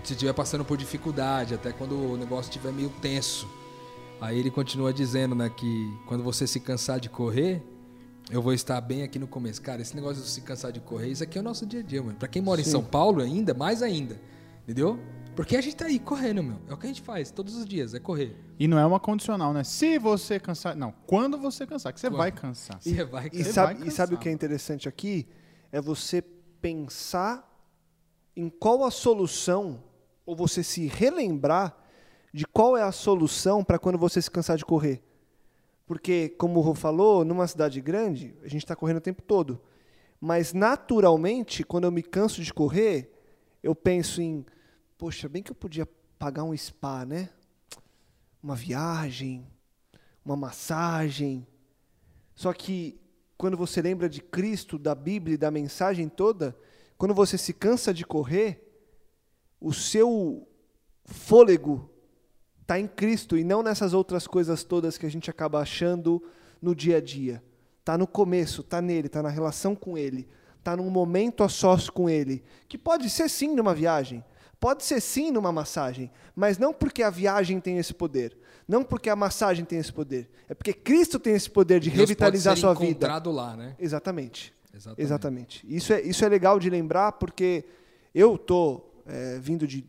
você 0.05 0.12
estiver 0.12 0.33
passando 0.33 0.64
por 0.64 0.77
dificuldade, 0.77 1.53
até 1.55 1.72
quando 1.72 2.12
o 2.12 2.16
negócio 2.16 2.48
estiver 2.48 2.72
meio 2.72 2.90
tenso. 3.03 3.48
Aí 4.20 4.38
ele 4.38 4.53
continua 4.53 4.92
dizendo, 4.92 5.35
né, 5.35 5.48
que 5.48 5.92
quando 6.07 6.22
você 6.22 6.46
se 6.46 6.61
cansar 6.61 7.01
de 7.01 7.09
correr, 7.09 7.61
eu 8.31 8.43
vou 8.43 8.53
estar 8.53 8.81
bem 8.81 9.03
aqui 9.03 9.19
no 9.19 9.27
começo. 9.27 9.61
Cara, 9.62 9.81
esse 9.81 9.95
negócio 9.95 10.23
de 10.23 10.29
se 10.29 10.41
cansar 10.43 10.71
de 10.73 10.81
correr, 10.81 11.09
isso 11.09 11.23
aqui 11.23 11.38
é 11.38 11.41
o 11.41 11.45
nosso 11.45 11.64
dia 11.64 11.81
a 11.81 11.83
dia, 11.83 12.03
mano. 12.03 12.19
Pra 12.19 12.29
quem 12.29 12.43
mora 12.43 12.61
em 12.61 12.64
São 12.64 12.85
Paulo 12.85 13.23
ainda, 13.23 13.55
mais 13.55 13.83
ainda. 13.83 14.21
Entendeu? 14.64 14.99
Porque 15.35 15.57
a 15.57 15.61
gente 15.61 15.77
tá 15.77 15.87
aí 15.87 15.99
correndo, 15.99 16.43
meu. 16.43 16.59
É 16.69 16.75
o 16.75 16.77
que 16.77 16.85
a 16.85 16.88
gente 16.88 17.01
faz 17.01 17.31
todos 17.31 17.55
os 17.55 17.64
dias, 17.64 17.95
é 17.95 18.01
correr. 18.01 18.37
E 18.59 18.67
não 18.67 18.79
é 18.79 18.85
uma 18.85 18.99
condicional, 19.01 19.53
né? 19.53 19.62
Se 19.64 19.99
você 19.99 20.38
cansar. 20.41 20.77
Não, 20.77 20.93
quando 21.07 21.38
você 21.38 21.67
cansar, 21.67 21.93
que 21.93 22.01
você 22.01 22.09
Quando? 22.09 22.19
vai 22.19 22.33
cansar. 22.33 22.79
Você 22.83 23.05
vai 23.05 23.31
E 23.33 23.45
Você 23.45 23.53
sabe, 23.53 23.79
vai 23.79 23.88
e 23.88 23.91
sabe 23.91 24.14
o 24.14 24.17
cansar. 24.17 24.23
que 24.23 24.29
é 24.29 24.33
interessante 24.33 24.88
aqui? 24.88 25.27
É 25.71 25.81
você 25.81 26.21
pensar 26.61 27.49
em 28.37 28.49
qual 28.49 28.85
a 28.85 28.91
solução, 28.91 29.83
ou 30.27 30.37
você 30.37 30.62
se 30.62 30.87
relembrar 30.87 31.77
de 32.35 32.45
qual 32.47 32.77
é 32.77 32.83
a 32.83 32.93
solução 32.93 33.64
para 33.64 33.79
quando 33.79 33.97
você 33.97 34.21
se 34.21 34.31
cansar 34.31 34.57
de 34.57 34.64
correr. 34.64 35.03
Porque, 35.88 36.29
como 36.37 36.61
o 36.61 36.62
Rô 36.62 36.74
falou, 36.74 37.24
numa 37.24 37.46
cidade 37.46 37.81
grande, 37.81 38.37
a 38.42 38.46
gente 38.46 38.62
está 38.62 38.77
correndo 38.77 38.98
o 38.98 39.01
tempo 39.01 39.22
todo. 39.22 39.59
Mas, 40.20 40.53
naturalmente, 40.53 41.64
quando 41.64 41.85
eu 41.85 41.90
me 41.90 42.03
canso 42.03 42.42
de 42.42 42.53
correr, 42.53 43.11
eu 43.62 43.74
penso 43.74 44.20
em, 44.20 44.44
poxa, 44.98 45.31
bem 45.31 45.42
que 45.42 45.51
eu 45.51 45.55
podia 45.55 45.88
pagar 46.18 46.44
um 46.44 46.55
spa, 46.55 47.07
né? 47.07 47.31
Uma 48.42 48.55
viagem, 48.55 49.46
uma 50.22 50.37
massagem. 50.37 51.46
Só 52.35 52.53
que 52.53 53.01
quando 53.38 53.57
você 53.57 53.81
lembra 53.81 54.11
de 54.11 54.20
Cristo, 54.20 54.79
da 54.79 54.94
Bíblia 54.94 55.37
e 55.37 55.38
da 55.38 55.51
mensagem 55.51 56.07
toda, 56.07 56.55
quando 56.98 57.14
você 57.14 57.38
se 57.38 57.55
cansa 57.55 57.94
de 57.94 58.05
correr, 58.05 58.62
o 59.59 59.72
seu 59.72 60.46
fôlego 61.07 61.90
Tá 62.68 62.78
em 62.78 62.87
Cristo 62.87 63.38
e 63.38 63.42
não 63.42 63.62
nessas 63.62 63.94
outras 63.94 64.26
coisas 64.26 64.62
todas 64.62 64.98
que 64.98 65.07
a 65.07 65.11
gente 65.11 65.31
acaba 65.31 65.59
achando 65.59 66.22
no 66.61 66.74
dia 66.74 66.98
a 66.98 67.00
dia. 67.00 67.42
Tá 67.83 67.96
no 67.96 68.07
começo, 68.07 68.62
tá 68.62 68.83
nele, 68.83 69.09
tá 69.09 69.22
na 69.22 69.31
relação 69.31 69.74
com 69.74 69.96
ele, 69.96 70.28
tá 70.62 70.76
num 70.76 70.90
momento 70.90 71.42
a 71.42 71.48
sós 71.48 71.88
com 71.88 72.11
ele, 72.11 72.44
que 72.68 72.76
pode 72.76 73.09
ser 73.09 73.31
sim 73.31 73.54
numa 73.54 73.74
viagem, 73.74 74.22
pode 74.61 74.85
ser 74.85 75.00
sim 75.00 75.31
numa 75.31 75.50
massagem, 75.50 76.11
mas 76.37 76.59
não 76.59 76.74
porque 76.74 77.02
a 77.02 77.09
viagem 77.09 77.59
tem 77.59 77.78
esse 77.78 77.94
poder, 77.94 78.37
não 78.68 78.85
porque 78.85 79.09
a 79.09 79.16
massagem 79.16 79.64
tem 79.64 79.78
esse 79.78 79.90
poder, 79.90 80.28
é 80.46 80.52
porque 80.52 80.74
Cristo 80.74 81.18
tem 81.18 81.33
esse 81.33 81.48
poder 81.48 81.81
de 81.81 81.88
Deus 81.88 82.00
revitalizar 82.00 82.52
pode 82.52 82.61
ser 82.61 82.66
sua 82.66 82.74
vida. 82.74 82.90
encontrado 82.90 83.31
lá, 83.31 83.57
né? 83.57 83.76
Exatamente. 83.78 84.52
Exatamente. 84.74 85.02
Exatamente. 85.02 85.66
Isso 85.66 85.90
é, 85.94 86.02
isso 86.02 86.22
é 86.22 86.28
legal 86.28 86.61
de 86.61 86.68
lembrar 86.68 87.12
porque 87.12 87.64
eu 88.14 88.37
tô 88.37 88.83
é, 89.07 89.38
vindo 89.38 89.66
de 89.66 89.87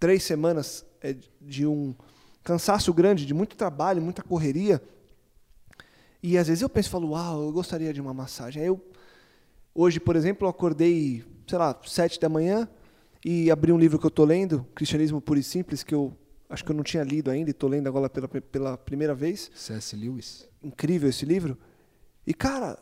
três 0.00 0.22
semanas 0.22 0.86
é, 1.02 1.14
de 1.38 1.66
um 1.66 1.94
cansaço 2.44 2.92
grande, 2.92 3.24
de 3.24 3.32
muito 3.32 3.56
trabalho, 3.56 4.02
muita 4.02 4.22
correria. 4.22 4.80
E 6.22 6.38
às 6.38 6.46
vezes 6.46 6.62
eu 6.62 6.68
penso, 6.68 6.88
e 6.88 6.92
falo, 6.92 7.10
uau, 7.10 7.42
eu 7.42 7.52
gostaria 7.52 7.92
de 7.92 8.00
uma 8.00 8.14
massagem. 8.14 8.62
Aí 8.62 8.68
eu, 8.68 8.80
hoje, 9.74 9.98
por 9.98 10.14
exemplo, 10.14 10.46
eu 10.46 10.50
acordei, 10.50 11.24
sei 11.46 11.58
lá, 11.58 11.78
sete 11.84 12.20
da 12.20 12.28
manhã 12.28 12.68
e 13.24 13.50
abri 13.50 13.72
um 13.72 13.78
livro 13.78 13.98
que 13.98 14.06
eu 14.06 14.10
tô 14.10 14.24
lendo, 14.24 14.66
Cristianismo 14.74 15.20
Puro 15.20 15.40
e 15.40 15.42
Simples, 15.42 15.82
que 15.82 15.94
eu 15.94 16.16
acho 16.48 16.62
que 16.62 16.70
eu 16.70 16.76
não 16.76 16.84
tinha 16.84 17.02
lido 17.02 17.30
ainda 17.30 17.50
e 17.50 17.54
tô 17.54 17.66
lendo 17.66 17.88
agora 17.88 18.08
pela, 18.08 18.28
pela 18.28 18.76
primeira 18.76 19.14
vez 19.14 19.50
C.S. 19.54 19.96
Lewis. 19.96 20.46
incrível 20.62 21.08
esse 21.08 21.24
livro. 21.24 21.58
E, 22.26 22.34
cara, 22.34 22.78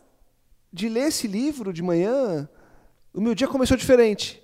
de 0.73 0.89
ler 0.89 1.09
esse 1.09 1.29
livro 1.29 1.73
de 1.73 1.83
manhã, 1.83 2.49
o 3.15 3.21
meu 3.21 3.35
dia 3.35 3.47
começou 3.47 3.77
diferente. 3.77 4.43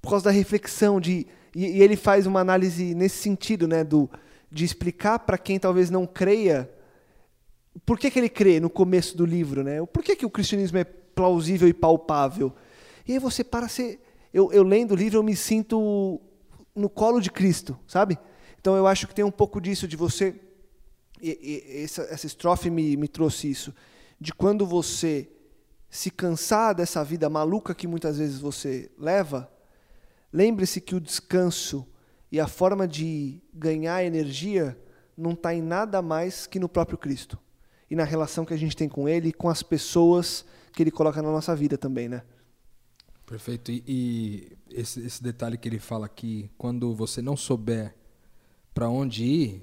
Por 0.00 0.10
causa 0.10 0.26
da 0.26 0.30
reflexão, 0.30 1.00
de, 1.00 1.26
e, 1.54 1.78
e 1.78 1.82
ele 1.82 1.96
faz 1.96 2.26
uma 2.26 2.40
análise 2.40 2.94
nesse 2.94 3.16
sentido, 3.16 3.66
né? 3.66 3.82
Do, 3.82 4.10
de 4.50 4.64
explicar 4.64 5.20
para 5.20 5.38
quem 5.38 5.58
talvez 5.58 5.90
não 5.90 6.06
creia 6.06 6.70
por 7.84 7.98
que, 7.98 8.10
que 8.10 8.18
ele 8.18 8.28
crê 8.28 8.60
no 8.60 8.70
começo 8.70 9.16
do 9.16 9.26
livro, 9.26 9.62
né? 9.62 9.84
Por 9.86 10.02
que, 10.02 10.16
que 10.16 10.24
o 10.24 10.30
cristianismo 10.30 10.78
é 10.78 10.84
plausível 10.84 11.68
e 11.68 11.74
palpável? 11.74 12.54
E 13.06 13.12
aí 13.12 13.18
você 13.18 13.44
para 13.44 13.68
ser. 13.68 14.00
Eu, 14.32 14.52
eu 14.52 14.62
lendo 14.62 14.92
o 14.92 14.96
livro, 14.96 15.18
eu 15.18 15.22
me 15.22 15.36
sinto 15.36 16.20
no 16.74 16.88
colo 16.88 17.20
de 17.20 17.30
Cristo, 17.30 17.78
sabe? 17.86 18.18
Então 18.58 18.76
eu 18.76 18.86
acho 18.86 19.06
que 19.06 19.14
tem 19.14 19.24
um 19.24 19.30
pouco 19.30 19.60
disso, 19.60 19.88
de 19.88 19.96
você 19.96 20.34
e, 21.20 21.30
e, 21.74 21.84
essa, 21.84 22.02
essa 22.02 22.26
estrofe 22.26 22.70
me, 22.70 22.96
me 22.96 23.08
trouxe 23.08 23.50
isso. 23.50 23.74
De 24.20 24.32
quando 24.32 24.66
você 24.66 25.28
se 25.88 26.10
cansar 26.10 26.74
dessa 26.74 27.02
vida 27.04 27.30
maluca 27.30 27.74
que 27.74 27.86
muitas 27.86 28.18
vezes 28.18 28.38
você 28.38 28.90
leva, 28.98 29.50
lembre-se 30.32 30.80
que 30.80 30.94
o 30.94 31.00
descanso 31.00 31.86
e 32.36 32.40
a 32.40 32.46
forma 32.46 32.86
de 32.86 33.40
ganhar 33.54 34.04
energia 34.04 34.78
não 35.16 35.30
está 35.32 35.54
em 35.54 35.62
nada 35.62 36.02
mais 36.02 36.46
que 36.46 36.58
no 36.60 36.68
próprio 36.68 36.98
Cristo. 36.98 37.38
E 37.90 37.96
na 37.96 38.04
relação 38.04 38.44
que 38.44 38.52
a 38.52 38.58
gente 38.58 38.76
tem 38.76 38.90
com 38.90 39.08
Ele 39.08 39.28
e 39.28 39.32
com 39.32 39.48
as 39.48 39.62
pessoas 39.62 40.44
que 40.74 40.82
Ele 40.82 40.90
coloca 40.90 41.22
na 41.22 41.32
nossa 41.32 41.56
vida 41.56 41.78
também, 41.78 42.10
né? 42.10 42.22
Perfeito. 43.24 43.72
E, 43.72 43.82
e 43.88 44.52
esse, 44.70 45.00
esse 45.00 45.22
detalhe 45.22 45.56
que 45.56 45.66
ele 45.66 45.78
fala 45.78 46.04
aqui, 46.04 46.50
quando 46.58 46.94
você 46.94 47.22
não 47.22 47.38
souber 47.38 47.94
para 48.74 48.90
onde 48.90 49.24
ir, 49.24 49.62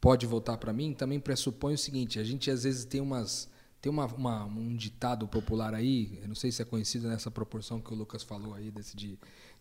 pode 0.00 0.26
voltar 0.26 0.56
para 0.58 0.72
mim, 0.72 0.92
também 0.92 1.20
pressupõe 1.20 1.74
o 1.74 1.78
seguinte: 1.78 2.18
a 2.18 2.24
gente 2.24 2.50
às 2.50 2.64
vezes 2.64 2.84
tem 2.84 3.00
umas 3.00 3.48
tem 3.80 3.92
uma, 3.92 4.06
uma- 4.06 4.44
um 4.46 4.74
ditado 4.74 5.28
popular 5.28 5.72
aí, 5.72 6.18
eu 6.20 6.26
não 6.26 6.34
sei 6.34 6.50
se 6.50 6.60
é 6.60 6.64
conhecido 6.64 7.06
nessa 7.06 7.30
proporção 7.30 7.80
que 7.80 7.92
o 7.92 7.96
Lucas 7.96 8.24
falou 8.24 8.52
aí 8.54 8.70
desse 8.72 8.96
de, 8.96 9.16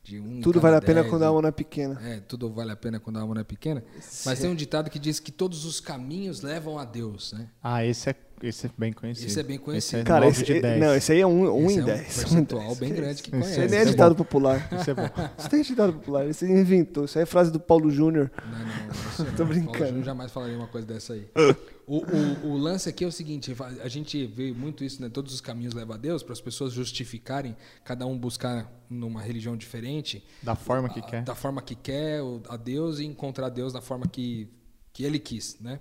de 0.06 0.20
um 0.20 0.40
Tudo 0.40 0.62
vale 0.62 0.76
a 0.76 0.82
pena 0.82 1.02
dez, 1.02 1.12
quando 1.12 1.24
a 1.24 1.28
alma 1.28 1.42
não 1.42 1.50
é 1.50 1.52
pequena. 1.52 2.00
É, 2.04 2.20
tudo 2.20 2.52
vale 2.54 2.72
a 2.72 2.76
pena 2.76 3.00
quando 3.00 3.18
a 3.18 3.22
alma 3.22 3.34
não 3.34 3.42
é 3.42 3.44
pequena. 3.44 3.84
Mas 4.24 4.40
tem 4.40 4.50
um 4.50 4.56
ditado 4.56 4.88
que 4.90 5.00
diz 5.00 5.20
que 5.20 5.32
todos 5.32 5.66
os 5.66 5.80
caminhos 5.80 6.42
levam 6.42 6.78
a 6.78 6.86
Deus, 6.86 7.34
né? 7.34 7.50
Ah, 7.62 7.84
esse 7.84 8.12
é, 8.12 8.16
esse 8.44 8.68
é 8.68 8.70
bem 8.78 8.94
conhecido. 8.94 9.28
Esse 9.28 9.40
é 9.40 9.44
bem 9.44 9.58
conhecido. 9.58 9.98
Esse 9.98 10.02
é 10.02 10.04
Cara, 10.04 10.26
9 10.26 10.36
esse, 10.36 10.46
de 10.54 10.62
10. 10.62 10.80
não, 10.80 10.96
esse 10.96 11.12
aí 11.12 11.20
é 11.22 11.28
um, 11.28 11.50
um 11.64 11.66
Esse 11.68 11.76
em 11.76 11.80
é 11.80 11.84
um 11.84 11.86
10. 11.86 12.18
percentual 12.18 12.76
bem 12.76 12.94
grande 12.94 13.24
que 13.24 13.30
Esse 13.36 13.40
Isso 13.40 13.50
aí 13.50 13.56
conhece. 13.56 13.72
nem 13.72 13.80
é 13.80 13.82
é 13.82 13.86
ditado 13.86 14.16
popular. 14.16 14.70
Isso 14.80 14.90
é 14.92 14.94
bom. 14.94 15.04
Isso 15.38 15.50
tem 15.50 15.62
ditado 15.62 15.94
popular, 15.94 16.28
isso 16.28 16.46
inventou. 16.46 17.06
Isso 17.06 17.18
aí 17.18 17.24
é 17.24 17.26
frase 17.26 17.52
do 17.52 17.60
Paulo 17.60 17.90
Júnior. 17.90 18.32
Não, 18.46 18.52
não, 18.52 18.66
não, 18.66 19.26
não. 19.26 19.36
Tô 19.38 19.46
brincando. 19.46 19.72
Paulo 19.74 19.88
Júnior 19.88 20.04
jamais 20.06 20.32
falaria 20.32 20.58
uma 20.58 20.68
coisa 20.68 20.86
dessa 20.88 21.14
aí. 21.14 21.28
O, 21.88 21.98
o, 22.00 22.54
o 22.54 22.58
lance 22.58 22.90
aqui 22.90 23.04
é 23.04 23.08
o 23.08 23.12
seguinte: 23.12 23.56
a 23.84 23.88
gente 23.88 24.26
vê 24.26 24.52
muito 24.52 24.84
isso, 24.84 25.00
né? 25.00 25.08
Todos 25.08 25.32
os 25.36 25.40
caminhos 25.40 25.72
levam 25.76 25.94
a 25.94 26.00
Deus, 26.00 26.24
para 26.24 26.34
as 26.34 26.42
pessoas 26.42 26.74
justificarem, 26.74 27.56
cada 27.84 28.08
um 28.08 28.18
buscar 28.18 28.68
numa 28.90 29.22
religião 29.22 29.56
diferente, 29.56 30.26
Da 30.42 30.56
forma 30.56 30.90
que 30.90 31.00
a- 31.00 31.04
quer. 31.04 31.22
da 31.24 31.36
forma 31.36 31.62
que 31.62 31.76
quer, 31.76 32.22
a 32.50 32.58
Deus 32.58 32.98
e 32.98 33.06
encontrar 33.06 33.50
Deus 33.50 33.72
da 33.72 33.82
forma 33.82 34.08
que, 34.08 34.48
que 34.92 35.04
ele 35.04 35.20
quis, 35.20 35.58
né? 35.62 35.80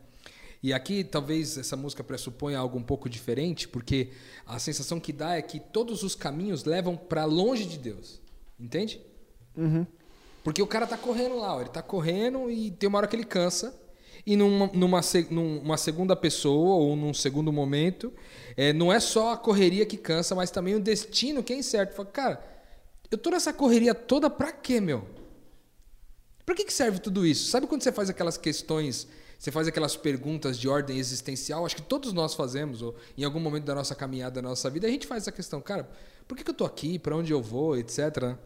E 0.64 0.72
aqui 0.72 1.04
talvez 1.04 1.58
essa 1.58 1.76
música 1.76 2.02
pressuponha 2.02 2.58
algo 2.58 2.78
um 2.78 2.82
pouco 2.82 3.06
diferente, 3.06 3.68
porque 3.68 4.12
a 4.46 4.58
sensação 4.58 4.98
que 4.98 5.12
dá 5.12 5.36
é 5.36 5.42
que 5.42 5.60
todos 5.60 6.02
os 6.02 6.14
caminhos 6.14 6.64
levam 6.64 6.96
para 6.96 7.26
longe 7.26 7.66
de 7.66 7.76
Deus. 7.76 8.18
Entende? 8.58 8.98
Porque 10.42 10.62
o 10.62 10.66
cara 10.66 10.86
tá 10.86 10.96
correndo 10.96 11.36
lá, 11.36 11.56
ó, 11.56 11.60
ele 11.60 11.68
tá 11.68 11.82
correndo 11.82 12.50
e 12.50 12.70
tem 12.70 12.88
uma 12.88 12.96
hora 12.96 13.06
que 13.06 13.14
ele 13.14 13.26
cansa. 13.26 13.78
E 14.24 14.36
numa, 14.36 14.70
numa, 14.72 15.00
numa 15.30 15.76
segunda 15.76 16.16
pessoa 16.16 16.76
ou 16.76 16.96
num 16.96 17.12
segundo 17.12 17.52
momento, 17.52 18.10
é, 18.56 18.72
não 18.72 18.90
é 18.90 18.98
só 19.00 19.34
a 19.34 19.36
correria 19.36 19.84
que 19.84 19.98
cansa, 19.98 20.34
mas 20.34 20.50
também 20.50 20.74
o 20.74 20.80
destino 20.80 21.42
que 21.42 21.52
é 21.52 21.56
incerto. 21.56 21.94
Fala, 21.94 22.08
cara, 22.08 22.64
eu 23.10 23.18
tô 23.18 23.28
nessa 23.28 23.52
correria 23.52 23.94
toda 23.94 24.30
pra 24.30 24.50
quê, 24.50 24.80
meu? 24.80 25.06
Pra 26.46 26.54
que, 26.54 26.64
que 26.64 26.72
serve 26.72 27.00
tudo 27.00 27.26
isso? 27.26 27.50
Sabe 27.50 27.66
quando 27.66 27.82
você 27.82 27.92
faz 27.92 28.08
aquelas 28.08 28.38
questões, 28.38 29.06
você 29.38 29.50
faz 29.50 29.68
aquelas 29.68 29.96
perguntas 29.96 30.58
de 30.58 30.68
ordem 30.68 30.98
existencial? 30.98 31.66
Acho 31.66 31.76
que 31.76 31.82
todos 31.82 32.12
nós 32.12 32.34
fazemos, 32.34 32.82
ou 32.82 32.94
em 33.16 33.24
algum 33.24 33.40
momento 33.40 33.64
da 33.64 33.74
nossa 33.74 33.94
caminhada, 33.94 34.40
da 34.40 34.48
nossa 34.48 34.70
vida, 34.70 34.86
a 34.86 34.90
gente 34.90 35.06
faz 35.06 35.24
essa 35.24 35.32
questão, 35.32 35.60
cara, 35.60 35.88
por 36.26 36.36
que, 36.36 36.44
que 36.44 36.50
eu 36.50 36.54
tô 36.54 36.64
aqui? 36.64 36.98
Pra 36.98 37.16
onde 37.16 37.32
eu 37.32 37.42
vou? 37.42 37.76
Etc. 37.76 38.36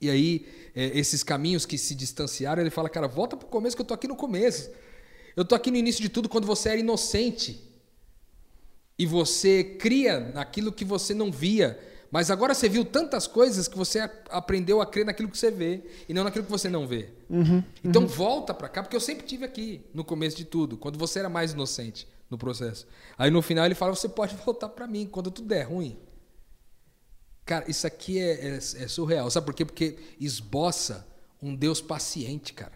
E 0.00 0.10
aí, 0.10 0.46
é, 0.74 0.98
esses 0.98 1.22
caminhos 1.22 1.66
que 1.66 1.76
se 1.76 1.94
distanciaram, 1.94 2.62
ele 2.62 2.70
fala, 2.70 2.88
cara, 2.88 3.08
volta 3.08 3.36
pro 3.36 3.48
começo 3.48 3.74
que 3.74 3.82
eu 3.82 3.86
tô 3.86 3.94
aqui 3.94 4.06
no 4.06 4.16
começo. 4.16 4.70
Eu 5.34 5.44
tô 5.44 5.54
aqui 5.54 5.70
no 5.70 5.76
início 5.76 6.02
de 6.02 6.08
tudo 6.08 6.28
quando 6.28 6.46
você 6.46 6.70
era 6.70 6.78
inocente. 6.78 7.64
E 8.98 9.06
você 9.06 9.62
cria 9.62 10.18
naquilo 10.18 10.72
que 10.72 10.84
você 10.84 11.14
não 11.14 11.30
via. 11.30 11.78
Mas 12.10 12.30
agora 12.30 12.54
você 12.54 12.68
viu 12.68 12.84
tantas 12.84 13.26
coisas 13.26 13.68
que 13.68 13.76
você 13.76 14.00
aprendeu 14.30 14.80
a 14.80 14.86
crer 14.86 15.04
naquilo 15.04 15.28
que 15.28 15.36
você 15.36 15.50
vê 15.50 15.82
e 16.08 16.14
não 16.14 16.24
naquilo 16.24 16.44
que 16.44 16.50
você 16.50 16.68
não 16.68 16.86
vê. 16.86 17.10
então 17.84 18.06
volta 18.06 18.54
pra 18.54 18.68
cá, 18.68 18.82
porque 18.82 18.96
eu 18.96 19.00
sempre 19.00 19.26
tive 19.26 19.44
aqui 19.44 19.84
no 19.92 20.02
começo 20.04 20.36
de 20.36 20.44
tudo, 20.46 20.76
quando 20.78 20.98
você 20.98 21.18
era 21.18 21.28
mais 21.28 21.52
inocente 21.52 22.08
no 22.30 22.38
processo. 22.38 22.86
Aí 23.18 23.30
no 23.30 23.42
final 23.42 23.66
ele 23.66 23.74
fala: 23.74 23.94
você 23.94 24.08
pode 24.08 24.34
voltar 24.36 24.68
pra 24.70 24.86
mim 24.86 25.06
quando 25.06 25.30
tudo 25.30 25.48
der 25.48 25.64
ruim. 25.64 25.98
Cara, 27.44 27.64
isso 27.70 27.86
aqui 27.86 28.18
é, 28.18 28.48
é- 28.48 28.56
é 28.56 28.88
surreal. 28.88 29.30
Sabe 29.30 29.46
por 29.46 29.54
quê? 29.54 29.64
Porque 29.64 29.96
esboça 30.20 31.06
um 31.42 31.54
Deus 31.54 31.80
paciente, 31.80 32.52
cara. 32.52 32.72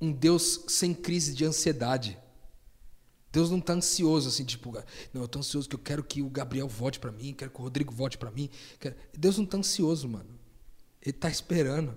Um 0.00 0.12
Deus 0.12 0.64
sem 0.68 0.94
crise 0.94 1.34
de 1.34 1.44
ansiedade. 1.44 2.16
Deus 3.38 3.50
não 3.52 3.60
tá 3.60 3.72
ansioso 3.74 4.28
assim, 4.28 4.44
tipo, 4.44 4.72
não, 5.14 5.22
eu 5.22 5.28
tô 5.28 5.38
ansioso 5.38 5.68
que 5.68 5.76
eu 5.76 5.78
quero 5.78 6.02
que 6.02 6.20
o 6.22 6.28
Gabriel 6.28 6.66
vote 6.66 6.98
pra 6.98 7.12
mim, 7.12 7.32
quero 7.32 7.52
que 7.52 7.60
o 7.60 7.62
Rodrigo 7.62 7.92
vote 7.94 8.18
pra 8.18 8.32
mim. 8.32 8.50
quero- 8.80 8.96
Deus 9.16 9.38
não 9.38 9.46
tá 9.46 9.56
ansioso, 9.58 10.08
mano. 10.08 10.30
Ele 11.00 11.12
tá 11.12 11.30
esperando. 11.30 11.94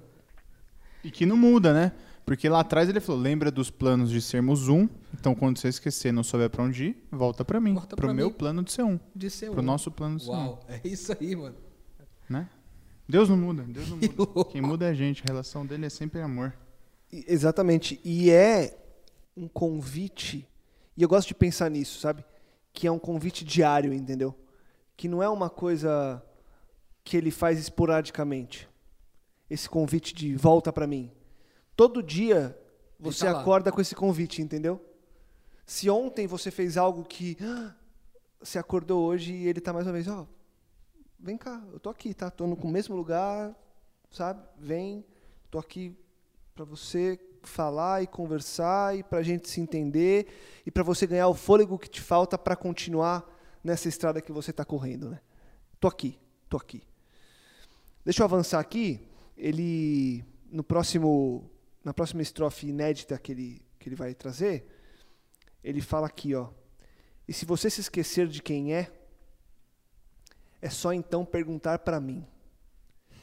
E 1.04 1.10
que 1.10 1.26
não 1.26 1.36
muda, 1.36 1.74
né? 1.74 1.94
Porque 2.24 2.48
lá 2.48 2.60
atrás 2.60 2.88
ele 2.88 3.00
falou: 3.00 3.20
lembra 3.20 3.50
dos 3.50 3.72
planos 3.72 4.12
de 4.12 4.22
sermos 4.22 4.68
um. 4.70 4.88
Então, 5.16 5.34
quando 5.34 5.58
você 5.58 5.68
esquecer, 5.70 6.12
não 6.14 6.24
souber 6.24 6.48
pra 6.52 6.64
onde 6.64 6.86
ir, 6.90 7.08
volta 7.12 7.44
pra 7.44 7.60
mim. 7.60 7.74
Pro 7.74 7.96
pra 7.98 8.14
meu 8.14 8.28
mim. 8.28 8.34
plano 8.34 8.64
de 8.64 8.72
ser 8.72 8.84
um. 8.84 9.00
De 9.16 9.28
ser 9.32 9.50
Pro 9.50 9.62
um. 9.62 9.66
nosso 9.66 9.90
plano 9.90 10.18
de 10.18 10.26
ser 10.26 10.30
um. 10.30 10.34
Uau, 10.34 10.64
é 10.70 10.80
isso 10.88 11.12
aí, 11.20 11.36
mano. 11.36 11.56
Né? 12.30 12.48
Deus 13.10 13.28
não 13.28 13.36
muda, 13.36 13.64
Deus 13.64 13.90
não 13.90 13.98
muda. 13.98 14.46
Quem 14.52 14.62
muda 14.62 14.86
é 14.86 14.90
a 14.90 14.94
gente, 14.94 15.24
a 15.24 15.26
relação 15.26 15.66
dele 15.66 15.88
é 15.88 15.90
sempre 15.90 16.22
amor. 16.22 16.54
Exatamente. 17.12 18.00
E 18.06 18.30
é 18.30 18.78
um 19.36 19.48
convite, 19.48 20.48
e 21.02 21.04
eu 21.04 21.10
gosto 21.10 21.30
de 21.30 21.34
pensar 21.34 21.68
nisso, 21.68 22.00
sabe? 22.00 22.24
Que 22.72 22.86
é 22.86 22.92
um 22.92 23.00
convite 23.00 23.44
diário, 23.44 23.92
entendeu? 23.92 24.38
Que 24.96 25.08
não 25.08 25.24
é 25.24 25.28
uma 25.28 25.50
coisa 25.50 26.24
que 27.04 27.18
ele 27.18 27.32
faz 27.32 27.58
esporadicamente. 27.58 28.70
Esse 29.50 29.68
convite 29.68 30.14
de 30.14 30.36
volta 30.36 30.72
pra 30.72 30.86
mim. 30.86 31.12
Todo 31.76 32.04
dia 32.04 32.56
você 33.00 33.26
tá 33.26 33.32
acorda 33.32 33.72
com 33.72 33.82
esse 33.82 33.96
convite, 33.96 34.44
entendeu? 34.44 34.80
Se 35.66 35.90
ontem 35.90 36.28
você 36.28 36.52
fez 36.52 36.78
algo 36.78 37.04
que 37.04 37.36
ah, 37.42 37.74
você 38.40 38.60
acordou 38.60 39.04
hoje 39.04 39.34
e 39.34 39.48
ele 39.48 39.60
tá 39.60 39.74
mais 39.74 39.88
uma 39.88 39.94
vez, 39.94 40.08
ó, 40.08 40.28
vem 41.20 41.36
cá, 41.36 41.64
eu 41.74 41.80
tô 41.80 41.90
aqui, 41.90 42.14
tá? 42.14 42.30
Tô 42.30 42.46
no 42.46 42.56
mesmo 42.68 42.96
lugar, 42.96 43.56
sabe? 44.12 44.48
Vem, 44.56 45.04
tô 45.50 45.58
aqui 45.58 45.98
para 46.54 46.64
você 46.64 47.20
falar 47.44 48.02
e 48.04 48.08
conversar 48.08 48.98
e 48.98 49.04
para 49.04 49.20
a 49.20 49.24
gente 49.24 49.50
se 49.50 49.60
entender 49.60 50.28
e 50.66 50.72
para 50.72 50.84
você 50.84 51.08
ganhar 51.08 51.28
o 51.28 51.34
fôlego 51.34 51.78
que 51.78 51.90
te 51.90 52.02
falta 52.02 52.38
para 52.38 52.56
continuar 52.56 53.28
nessa 53.64 53.88
estrada 53.88 54.22
que 54.22 54.32
você 54.32 54.52
está 54.52 54.66
correndo, 54.66 55.10
né? 55.10 55.20
Tô 55.80 55.88
aqui, 55.88 56.20
tô 56.50 56.58
aqui. 56.58 56.84
Deixa 58.04 58.22
eu 58.22 58.26
avançar 58.26 58.60
aqui. 58.60 59.08
Ele 59.38 60.24
no 60.52 60.64
próximo 60.64 61.50
na 61.84 61.94
próxima 61.94 62.22
estrofe 62.22 62.68
inédita 62.68 63.18
que 63.18 63.32
ele, 63.32 63.62
que 63.80 63.90
ele 63.90 63.96
vai 63.96 64.14
trazer, 64.14 64.66
ele 65.64 65.82
fala 65.82 66.08
aqui, 66.08 66.36
ó. 66.36 66.50
E 67.28 67.34
se 67.34 67.46
você 67.46 67.70
se 67.70 67.82
esquecer 67.82 68.28
de 68.28 68.42
quem 68.42 68.74
é, 68.74 68.92
é 70.62 70.70
só 70.70 70.94
então 70.94 71.26
perguntar 71.26 71.80
para 71.80 72.00
mim. 72.00 72.26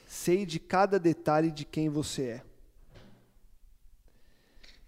Sei 0.06 0.46
de 0.46 0.58
cada 0.58 0.98
detalhe 0.98 1.50
de 1.50 1.64
quem 1.64 1.88
você 1.88 2.22
é. 2.22 2.47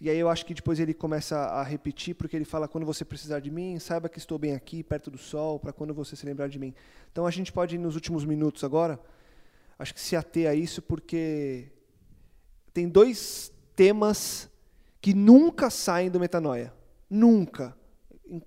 E 0.00 0.08
aí 0.08 0.18
eu 0.18 0.30
acho 0.30 0.46
que 0.46 0.54
depois 0.54 0.80
ele 0.80 0.94
começa 0.94 1.36
a 1.36 1.62
repetir, 1.62 2.14
porque 2.14 2.34
ele 2.34 2.46
fala: 2.46 2.66
quando 2.66 2.86
você 2.86 3.04
precisar 3.04 3.38
de 3.40 3.50
mim, 3.50 3.78
saiba 3.78 4.08
que 4.08 4.18
estou 4.18 4.38
bem 4.38 4.54
aqui, 4.54 4.82
perto 4.82 5.10
do 5.10 5.18
sol, 5.18 5.60
para 5.60 5.72
quando 5.72 5.92
você 5.92 6.16
se 6.16 6.24
lembrar 6.24 6.48
de 6.48 6.58
mim. 6.58 6.74
Então 7.12 7.26
a 7.26 7.30
gente 7.30 7.52
pode, 7.52 7.76
nos 7.76 7.94
últimos 7.96 8.24
minutos 8.24 8.64
agora, 8.64 8.98
acho 9.78 9.92
que 9.92 10.00
se 10.00 10.16
ater 10.16 10.48
a 10.48 10.54
isso, 10.54 10.80
porque 10.80 11.70
tem 12.72 12.88
dois 12.88 13.52
temas 13.76 14.48
que 15.02 15.12
nunca 15.12 15.68
saem 15.68 16.10
do 16.10 16.18
metanoia. 16.18 16.72
Nunca. 17.08 17.76
Em 18.26 18.42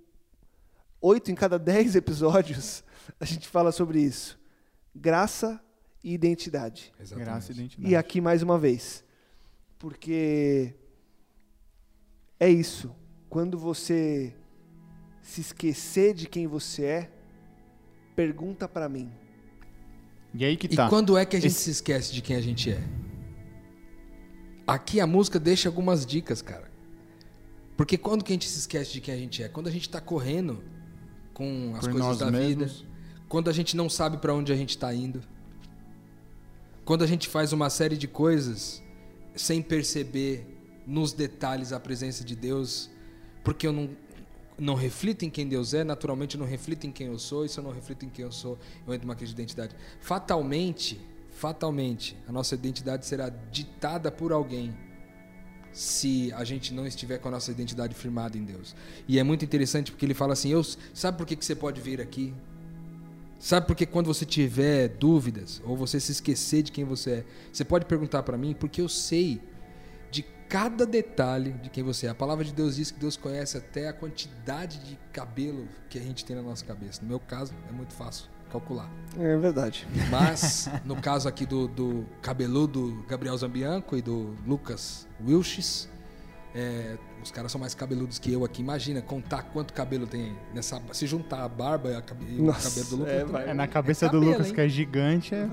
oito 1.02 1.30
em 1.30 1.36
cada 1.36 1.60
dez 1.60 1.94
episódios 1.96 2.84
a 3.20 3.26
gente 3.26 3.48
fala 3.48 3.72
sobre 3.72 4.02
isso. 4.02 4.40
Graça 4.96 5.62
e 6.04 6.14
identidade. 6.14 6.92
Exatamente. 7.00 7.26
Graça 7.26 7.52
e 7.52 7.56
identidade. 7.56 7.92
E 7.92 7.96
aqui 7.96 8.20
mais 8.20 8.42
uma 8.42 8.58
vez. 8.58 9.04
Porque 9.78 10.76
é 12.46 12.50
isso. 12.50 12.94
Quando 13.30 13.58
você 13.58 14.34
se 15.22 15.42
esquecer 15.42 16.14
de 16.14 16.28
quem 16.28 16.46
você 16.48 16.84
é, 16.86 17.12
pergunta 18.16 18.68
para 18.68 18.88
mim. 18.90 19.10
E 20.34 20.44
aí 20.46 20.56
que 20.58 20.68
E 20.68 20.76
tá. 20.76 20.90
quando 20.90 21.18
é 21.18 21.26
que 21.26 21.36
a 21.36 21.40
gente 21.40 21.52
Esse- 21.52 21.66
se 21.66 21.72
esquece 21.72 22.12
de 22.14 22.22
quem 22.22 22.36
a 22.36 22.42
gente 22.42 22.72
é? 22.72 22.82
Aqui 24.66 25.00
a 25.00 25.08
música 25.08 25.40
deixa 25.40 25.68
algumas 25.70 26.06
dicas, 26.06 26.42
cara. 26.42 26.72
Porque 27.76 27.98
quando 27.98 28.24
que 28.24 28.32
a 28.32 28.36
gente 28.36 28.48
se 28.48 28.60
esquece 28.60 28.94
de 28.94 29.02
quem 29.02 29.14
a 29.14 29.18
gente 29.18 29.44
é? 29.44 29.50
Quando 29.50 29.68
a 29.68 29.72
gente 29.72 29.90
tá 29.90 30.00
correndo 30.00 30.64
com 31.34 31.74
as 31.76 31.86
Por 31.86 31.92
coisas 31.92 32.18
da 32.18 32.26
vida. 32.30 32.40
mesmos. 32.66 32.86
Quando 33.28 33.50
a 33.50 33.54
gente 33.54 33.76
não 33.76 33.90
sabe 33.90 34.18
para 34.18 34.34
onde 34.34 34.52
a 34.52 34.56
gente 34.56 34.78
tá 34.78 34.94
indo. 34.94 35.22
Quando 36.86 37.04
a 37.04 37.08
gente 37.08 37.28
faz 37.28 37.52
uma 37.54 37.70
série 37.70 37.98
de 37.98 38.08
coisas 38.08 38.84
sem 39.36 39.62
perceber 39.62 40.46
nos 40.86 41.14
detalhes 41.14 41.72
a 41.72 41.80
presença 41.80 42.24
de 42.24 42.36
Deus, 42.36 42.90
porque 43.44 43.68
eu 43.68 43.74
não 43.74 43.90
não 44.58 44.76
reflito 44.76 45.26
em 45.26 45.32
quem 45.32 45.48
Deus 45.48 45.74
é, 45.74 45.84
naturalmente 45.84 46.36
eu 46.36 46.40
não 46.40 46.48
reflito 46.48 46.86
em 46.86 46.92
quem 46.92 47.08
eu 47.08 47.18
sou, 47.18 47.44
e 47.44 47.50
se 47.50 47.58
eu 47.58 47.64
não 47.64 47.72
reflito 47.72 48.06
em 48.06 48.10
quem 48.10 48.24
eu 48.24 48.32
sou, 48.32 48.58
eu 48.86 48.94
entro 48.94 49.08
numa 49.08 49.16
crise 49.16 49.34
de 49.34 49.42
identidade. 49.42 49.76
Fatalmente, 50.00 51.00
fatalmente, 51.32 52.16
a 52.28 52.32
nossa 52.32 52.54
identidade 52.54 53.06
será 53.06 53.30
ditada 53.52 54.12
por 54.12 54.32
alguém 54.32 54.76
se 55.72 56.32
a 56.34 56.44
gente 56.44 56.72
não 56.72 56.86
estiver 56.86 57.18
com 57.18 57.28
a 57.30 57.32
nossa 57.32 57.50
identidade 57.50 57.96
firmada 57.96 58.38
em 58.38 58.44
Deus. 58.44 58.76
E 59.08 59.18
é 59.18 59.24
muito 59.24 59.44
interessante 59.44 59.92
porque 59.92 60.06
ele 60.06 60.14
fala 60.14 60.34
assim: 60.34 60.50
eu, 60.50 60.64
sabe 60.94 61.18
por 61.18 61.26
que, 61.26 61.36
que 61.36 61.44
você 61.44 61.56
pode 61.56 61.82
vir 61.82 62.00
aqui? 62.00 62.34
Sabe 63.40 63.68
por 63.68 63.76
que 63.76 63.86
quando 63.86 64.06
você 64.06 64.26
tiver 64.26 64.88
dúvidas 64.88 65.62
ou 65.66 65.76
você 65.76 66.00
se 66.00 66.14
esquecer 66.14 66.64
de 66.64 66.72
quem 66.72 66.86
você 66.86 67.12
é, 67.12 67.26
você 67.52 67.66
pode 67.66 67.86
perguntar 67.86 68.24
para 68.24 68.38
mim, 68.38 68.54
porque 68.54 68.80
eu 68.80 68.88
sei 68.88 69.42
cada 70.54 70.86
detalhe 70.86 71.52
de 71.54 71.68
quem 71.68 71.84
você 71.84 72.06
é. 72.06 72.12
A 72.12 72.14
palavra 72.14 72.46
de 72.46 72.54
Deus 72.54 72.76
diz 72.76 72.92
que 72.92 73.00
Deus 73.00 73.18
conhece 73.18 73.58
até 73.58 73.88
a 73.88 73.94
quantidade 73.94 74.78
de 74.82 75.00
cabelo 75.12 75.68
que 75.90 75.98
a 75.98 76.02
gente 76.02 76.24
tem 76.24 76.36
na 76.36 76.44
nossa 76.44 76.64
cabeça. 76.64 77.02
No 77.02 77.08
meu 77.08 77.20
caso, 77.20 77.56
é 77.68 77.72
muito 77.72 77.92
fácil 77.96 78.28
calcular. 78.52 78.88
É 79.18 79.36
verdade. 79.36 79.88
Mas, 80.12 80.70
no 80.86 80.96
caso 80.96 81.28
aqui 81.28 81.44
do, 81.48 81.68
do 81.68 82.06
cabeludo 82.22 83.04
Gabriel 83.10 83.36
Zambianco 83.36 83.98
e 83.98 84.02
do 84.04 84.36
Lucas 84.46 85.08
Wilches, 85.26 85.90
é, 86.54 87.00
os 87.24 87.32
caras 87.32 87.52
são 87.52 87.60
mais 87.60 87.74
cabeludos 87.74 88.20
que 88.20 88.32
eu 88.32 88.44
aqui. 88.46 88.62
Imagina 88.62 89.02
contar 89.02 89.44
quanto 89.44 89.74
cabelo 89.74 90.06
tem 90.06 90.36
nessa. 90.54 90.82
Se 90.92 91.08
juntar 91.08 91.44
a 91.44 91.48
barba 91.50 91.90
e, 91.92 91.96
a 91.96 92.02
cabe- 92.02 92.26
e 92.30 92.40
o 92.40 92.46
Nossa, 92.46 92.70
cabelo 92.70 92.88
do 92.90 92.96
Lucas. 92.98 93.14
é, 93.14 93.18
tem- 93.20 93.26
vai. 93.32 93.50
É 93.50 93.54
na 93.54 93.68
cabeça 93.68 94.06
É 94.06 94.10
do 94.10 94.14
cabelo, 94.14 94.32
Lucas, 94.32 94.48
hein? 94.48 94.54
que 94.54 94.62
é 94.62 94.70
gigante, 94.70 95.34
é... 95.36 95.50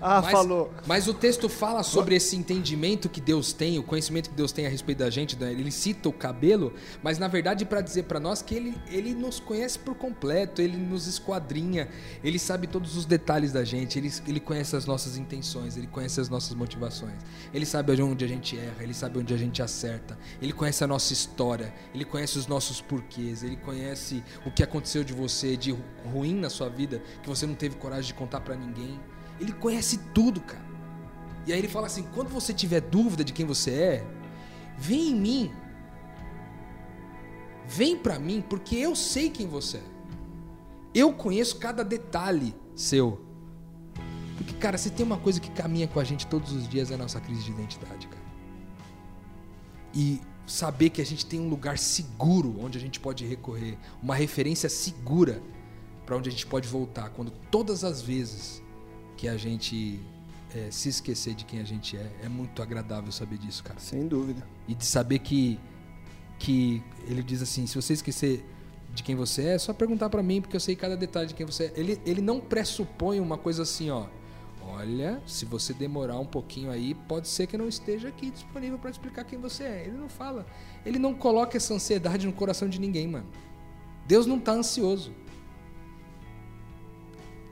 Ah, 0.00 0.20
mas, 0.20 0.30
falou. 0.30 0.72
Mas 0.86 1.08
o 1.08 1.14
texto 1.14 1.48
fala 1.48 1.82
sobre 1.82 2.14
esse 2.14 2.36
entendimento 2.36 3.08
que 3.08 3.20
Deus 3.20 3.52
tem, 3.54 3.78
o 3.78 3.82
conhecimento 3.82 4.28
que 4.28 4.36
Deus 4.36 4.52
tem 4.52 4.66
a 4.66 4.68
respeito 4.68 4.98
da 4.98 5.08
gente. 5.10 5.36
né? 5.38 5.50
Ele 5.50 5.70
cita 5.70 6.08
o 6.08 6.12
cabelo, 6.12 6.74
mas 7.02 7.18
na 7.18 7.26
verdade 7.28 7.64
para 7.64 7.80
dizer 7.80 8.02
para 8.04 8.20
nós 8.20 8.42
que 8.42 8.54
ele, 8.54 8.74
ele 8.88 9.14
nos 9.14 9.40
conhece 9.40 9.78
por 9.78 9.94
completo, 9.94 10.60
ele 10.60 10.76
nos 10.76 11.06
esquadrinha, 11.06 11.88
ele 12.22 12.38
sabe 12.38 12.66
todos 12.66 12.96
os 12.96 13.06
detalhes 13.06 13.52
da 13.52 13.64
gente, 13.64 13.98
ele, 13.98 14.12
ele 14.28 14.38
conhece 14.40 14.76
as 14.76 14.84
nossas 14.84 15.16
intenções, 15.16 15.76
ele 15.78 15.86
conhece 15.86 16.20
as 16.20 16.28
nossas 16.28 16.54
motivações, 16.54 17.14
ele 17.54 17.64
sabe 17.64 18.00
onde 18.00 18.24
a 18.24 18.28
gente 18.28 18.56
erra, 18.58 18.82
ele 18.82 18.94
sabe 18.94 19.18
onde 19.18 19.32
a 19.32 19.36
gente 19.36 19.62
acerta, 19.62 20.16
ele 20.42 20.52
conhece 20.52 20.84
a 20.84 20.86
nossa 20.86 20.95
história, 21.12 21.72
ele 21.94 22.04
conhece 22.04 22.38
os 22.38 22.46
nossos 22.46 22.80
porquês, 22.80 23.42
ele 23.42 23.56
conhece 23.56 24.22
o 24.44 24.50
que 24.50 24.62
aconteceu 24.62 25.02
de 25.04 25.12
você 25.12 25.56
de 25.56 25.72
ru- 25.72 25.78
ruim 26.04 26.34
na 26.34 26.50
sua 26.50 26.68
vida 26.68 27.02
que 27.22 27.28
você 27.28 27.46
não 27.46 27.54
teve 27.54 27.76
coragem 27.76 28.06
de 28.06 28.14
contar 28.14 28.40
para 28.40 28.54
ninguém. 28.54 28.98
Ele 29.40 29.52
conhece 29.52 29.98
tudo, 30.14 30.40
cara. 30.40 30.64
E 31.46 31.52
aí 31.52 31.58
ele 31.58 31.68
fala 31.68 31.86
assim: 31.86 32.04
quando 32.14 32.28
você 32.28 32.52
tiver 32.52 32.80
dúvida 32.80 33.22
de 33.22 33.32
quem 33.32 33.44
você 33.46 33.70
é, 33.70 34.06
vem 34.78 35.10
em 35.10 35.14
mim. 35.14 35.52
Vem 37.68 37.96
pra 37.96 38.18
mim, 38.18 38.40
porque 38.48 38.76
eu 38.76 38.94
sei 38.94 39.28
quem 39.28 39.46
você 39.46 39.78
é. 39.78 39.82
Eu 40.94 41.12
conheço 41.12 41.58
cada 41.58 41.84
detalhe 41.84 42.54
seu. 42.74 43.20
Porque, 44.36 44.54
cara, 44.54 44.78
se 44.78 44.90
tem 44.90 45.04
uma 45.04 45.18
coisa 45.18 45.40
que 45.40 45.50
caminha 45.50 45.88
com 45.88 45.98
a 45.98 46.04
gente 46.04 46.26
todos 46.26 46.52
os 46.52 46.68
dias 46.68 46.90
é 46.90 46.94
a 46.94 46.98
nossa 46.98 47.20
crise 47.20 47.42
de 47.42 47.50
identidade, 47.50 48.06
cara. 48.06 48.24
E 49.92 50.20
saber 50.46 50.90
que 50.90 51.00
a 51.00 51.04
gente 51.04 51.26
tem 51.26 51.40
um 51.40 51.48
lugar 51.48 51.78
seguro 51.78 52.56
onde 52.60 52.78
a 52.78 52.80
gente 52.80 53.00
pode 53.00 53.26
recorrer, 53.26 53.76
uma 54.02 54.14
referência 54.14 54.68
segura 54.68 55.42
para 56.04 56.16
onde 56.16 56.28
a 56.28 56.32
gente 56.32 56.46
pode 56.46 56.68
voltar 56.68 57.10
quando 57.10 57.32
todas 57.50 57.82
as 57.82 58.00
vezes 58.00 58.62
que 59.16 59.26
a 59.26 59.36
gente 59.36 60.00
é, 60.54 60.70
se 60.70 60.88
esquecer 60.88 61.34
de 61.34 61.44
quem 61.44 61.60
a 61.60 61.64
gente 61.64 61.96
é, 61.96 62.10
é 62.22 62.28
muito 62.28 62.62
agradável 62.62 63.10
saber 63.10 63.38
disso, 63.38 63.64
cara. 63.64 63.80
Sem 63.80 64.06
dúvida. 64.06 64.46
E 64.68 64.74
de 64.74 64.84
saber 64.84 65.18
que 65.18 65.58
que 66.38 66.82
ele 67.08 67.22
diz 67.22 67.40
assim, 67.40 67.66
se 67.66 67.74
você 67.74 67.94
esquecer 67.94 68.44
de 68.94 69.02
quem 69.02 69.14
você 69.14 69.42
é, 69.42 69.54
é 69.54 69.58
só 69.58 69.72
perguntar 69.72 70.10
pra 70.10 70.22
mim, 70.22 70.40
porque 70.40 70.56
eu 70.56 70.60
sei 70.60 70.76
cada 70.76 70.96
detalhe 70.96 71.28
de 71.28 71.34
quem 71.34 71.46
você 71.46 71.64
é. 71.64 71.72
Ele, 71.74 72.00
ele 72.04 72.20
não 72.20 72.40
pressupõe 72.40 73.20
uma 73.20 73.38
coisa 73.38 73.62
assim, 73.62 73.90
ó. 73.90 74.06
Olha, 74.78 75.22
se 75.26 75.46
você 75.46 75.72
demorar 75.72 76.18
um 76.18 76.26
pouquinho 76.26 76.70
aí, 76.70 76.94
pode 76.94 77.28
ser 77.28 77.46
que 77.46 77.56
não 77.56 77.66
esteja 77.66 78.08
aqui 78.08 78.30
disponível 78.30 78.78
pra 78.78 78.90
explicar 78.90 79.24
quem 79.24 79.38
você 79.38 79.64
é. 79.64 79.84
Ele 79.86 79.96
não 79.96 80.08
fala. 80.08 80.44
Ele 80.84 80.98
não 80.98 81.14
coloca 81.14 81.56
essa 81.56 81.72
ansiedade 81.72 82.26
no 82.26 82.32
coração 82.34 82.68
de 82.68 82.78
ninguém, 82.78 83.08
mano. 83.08 83.26
Deus 84.06 84.26
não 84.26 84.38
tá 84.38 84.52
ansioso. 84.52 85.14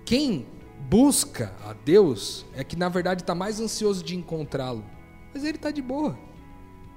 Quem 0.05 0.47
busca 0.91 1.55
a 1.65 1.73
Deus 1.73 2.45
é 2.55 2.63
que 2.63 2.77
na 2.77 2.91
verdade 2.91 3.23
está 3.23 3.35
mais 3.35 3.59
ansioso 3.59 4.05
de 4.05 4.15
encontrá-lo. 4.15 4.85
Mas 5.33 5.45
ele 5.45 5.57
está 5.57 5.71
de 5.71 5.81
boa. 5.81 6.19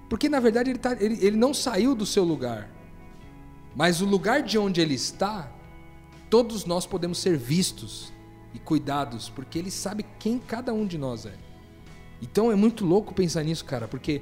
Porque 0.10 0.28
na 0.28 0.42
verdade 0.42 0.72
ele, 0.72 0.80
tá, 0.80 0.92
ele, 1.00 1.26
ele 1.26 1.38
não 1.38 1.54
saiu 1.54 1.96
do 1.96 2.06
seu 2.06 2.26
lugar. 2.26 2.70
Mas 3.74 4.02
o 4.02 4.06
lugar 4.06 4.44
de 4.44 4.58
onde 4.58 4.82
ele 4.82 4.96
está, 4.96 5.50
todos 6.30 6.66
nós 6.66 6.86
podemos 6.86 7.18
ser 7.18 7.38
vistos 7.38 8.12
e 8.58 8.60
cuidados, 8.60 9.30
porque 9.30 9.58
ele 9.58 9.72
sabe 9.72 10.04
quem 10.20 10.40
cada 10.40 10.74
um 10.74 10.86
de 10.86 10.98
nós 10.98 11.26
é. 11.26 11.34
Então 12.22 12.52
é 12.52 12.56
muito 12.56 12.84
louco 12.84 13.14
pensar 13.14 13.44
nisso, 13.44 13.64
cara, 13.64 13.88
porque 13.88 14.22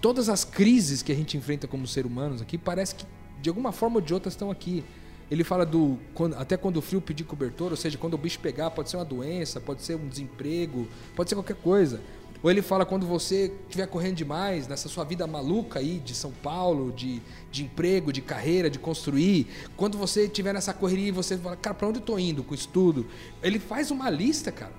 todas 0.00 0.28
as 0.28 0.44
crises 0.44 1.02
que 1.02 1.12
a 1.12 1.14
gente 1.14 1.36
enfrenta 1.36 1.68
como 1.68 1.86
ser 1.86 2.06
humanos 2.06 2.40
aqui, 2.40 2.56
parece 2.56 2.94
que 2.94 3.06
de 3.40 3.50
alguma 3.50 3.70
forma 3.72 3.96
ou 3.96 4.00
de 4.00 4.12
outra 4.14 4.28
estão 4.28 4.50
aqui. 4.50 4.82
Ele 5.30 5.44
fala 5.44 5.64
do 5.64 5.98
até 6.36 6.56
quando 6.56 6.78
o 6.78 6.82
frio 6.82 7.00
pedir 7.00 7.24
cobertor, 7.24 7.70
ou 7.70 7.76
seja, 7.76 7.98
quando 7.98 8.14
o 8.14 8.18
bicho 8.18 8.38
pegar, 8.40 8.70
pode 8.70 8.90
ser 8.90 8.96
uma 8.96 9.04
doença, 9.04 9.60
pode 9.60 9.82
ser 9.82 9.96
um 9.96 10.08
desemprego, 10.08 10.88
pode 11.14 11.28
ser 11.28 11.36
qualquer 11.36 11.56
coisa. 11.56 12.00
Ou 12.44 12.50
ele 12.50 12.60
fala 12.60 12.84
quando 12.84 13.06
você 13.06 13.50
estiver 13.62 13.86
correndo 13.86 14.16
demais 14.16 14.68
nessa 14.68 14.86
sua 14.86 15.02
vida 15.02 15.26
maluca 15.26 15.78
aí 15.78 15.98
de 15.98 16.14
São 16.14 16.30
Paulo, 16.30 16.92
de, 16.92 17.22
de 17.50 17.64
emprego, 17.64 18.12
de 18.12 18.20
carreira, 18.20 18.68
de 18.68 18.78
construir, 18.78 19.46
quando 19.78 19.96
você 19.96 20.24
estiver 20.24 20.52
nessa 20.52 20.74
correria 20.74 21.08
e 21.08 21.10
você 21.10 21.38
fala, 21.38 21.56
cara, 21.56 21.74
pra 21.74 21.88
onde 21.88 22.00
eu 22.00 22.04
tô 22.04 22.18
indo 22.18 22.44
com 22.44 22.54
isso 22.54 22.68
tudo? 22.68 23.06
Ele 23.42 23.58
faz 23.58 23.90
uma 23.90 24.10
lista, 24.10 24.52
cara. 24.52 24.74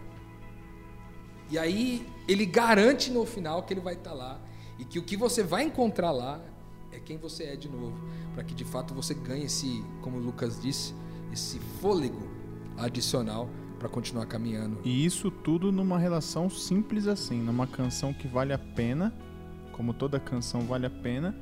E 1.50 1.58
aí 1.58 2.08
ele 2.28 2.46
garante 2.46 3.10
no 3.10 3.26
final 3.26 3.64
que 3.64 3.74
ele 3.74 3.82
vai 3.82 3.96
estar 3.96 4.14
lá 4.14 4.40
e 4.78 4.86
que 4.86 5.00
o 5.00 5.02
que 5.02 5.18
você 5.18 5.42
vai 5.42 5.64
encontrar 5.64 6.12
lá 6.12 6.40
é 6.92 7.00
quem 7.00 7.18
você 7.18 7.46
é 7.46 7.56
de 7.56 7.68
novo, 7.68 7.98
para 8.36 8.44
que 8.44 8.54
de 8.54 8.64
fato 8.64 8.94
você 8.94 9.16
ganhe 9.16 9.46
esse, 9.46 9.84
como 10.04 10.18
o 10.18 10.22
Lucas 10.22 10.62
disse, 10.62 10.94
esse 11.34 11.58
fôlego 11.82 12.30
adicional 12.78 13.50
para 13.86 13.90
continuar 13.90 14.26
caminhando. 14.26 14.80
E 14.84 15.06
isso 15.06 15.30
tudo 15.30 15.72
numa 15.72 16.00
relação 16.00 16.50
simples 16.50 17.06
assim, 17.08 17.40
numa 17.40 17.68
canção 17.68 18.12
que 18.12 18.28
vale 18.28 18.52
a 18.52 18.58
pena, 18.58 19.14
como 19.72 19.94
toda 19.94 20.20
canção 20.20 20.62
vale 20.62 20.88
a 20.88 20.90
pena, 20.90 21.36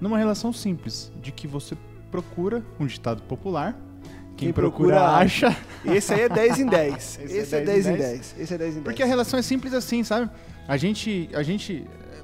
numa 0.00 0.16
relação 0.16 0.52
simples, 0.54 1.12
de 1.20 1.30
que 1.32 1.46
você 1.46 1.76
procura 2.10 2.64
um 2.80 2.86
ditado 2.86 3.22
popular, 3.24 3.72
quem, 4.36 4.48
Quem 4.48 4.52
procura, 4.52 4.96
procura, 4.96 5.16
acha. 5.18 5.56
Esse 5.84 6.12
aí 6.14 6.20
é 6.22 6.28
10 6.28 6.60
em 6.60 6.66
10. 6.66 6.94
Esse 7.24 7.36
é 7.36 7.40
Esse 7.42 7.56
é 7.56 7.60
10 7.64 7.66
10 7.84 7.86
em 7.86 7.90
em 7.90 7.96
10. 7.96 8.10
10. 8.10 8.34
Esse 8.38 8.54
é 8.54 8.58
10 8.58 8.70
em 8.70 8.74
10. 8.74 8.84
Porque 8.84 9.02
a 9.02 9.06
relação 9.06 9.38
é 9.38 9.42
simples 9.42 9.72
assim, 9.74 10.02
sabe? 10.04 10.30
A 10.68 10.76
gente, 10.76 11.28
a 11.34 11.42
gente 11.42 11.84
eh, 11.86 12.22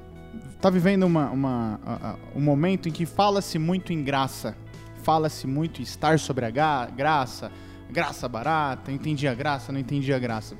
tá 0.61 0.69
vivendo 0.69 1.03
uma, 1.03 1.29
uma, 1.31 1.79
a- 1.85 2.09
a- 2.11 2.15
um 2.35 2.41
momento 2.41 2.87
em 2.87 2.91
que 2.91 3.05
fala-se 3.05 3.57
muito 3.59 3.91
em 3.93 4.03
graça. 4.03 4.55
Fala-se 5.03 5.45
muito 5.47 5.79
em 5.79 5.83
estar 5.83 6.17
sobre 6.19 6.45
a 6.45 6.51
graça, 6.95 7.51
graça 7.93 8.27
barata, 8.27 8.91
entendi 8.91 9.27
a 9.27 9.33
graça, 9.33 9.71
não 9.71 9.79
entendi 9.79 10.11
a 10.11 10.19
graça. 10.19 10.57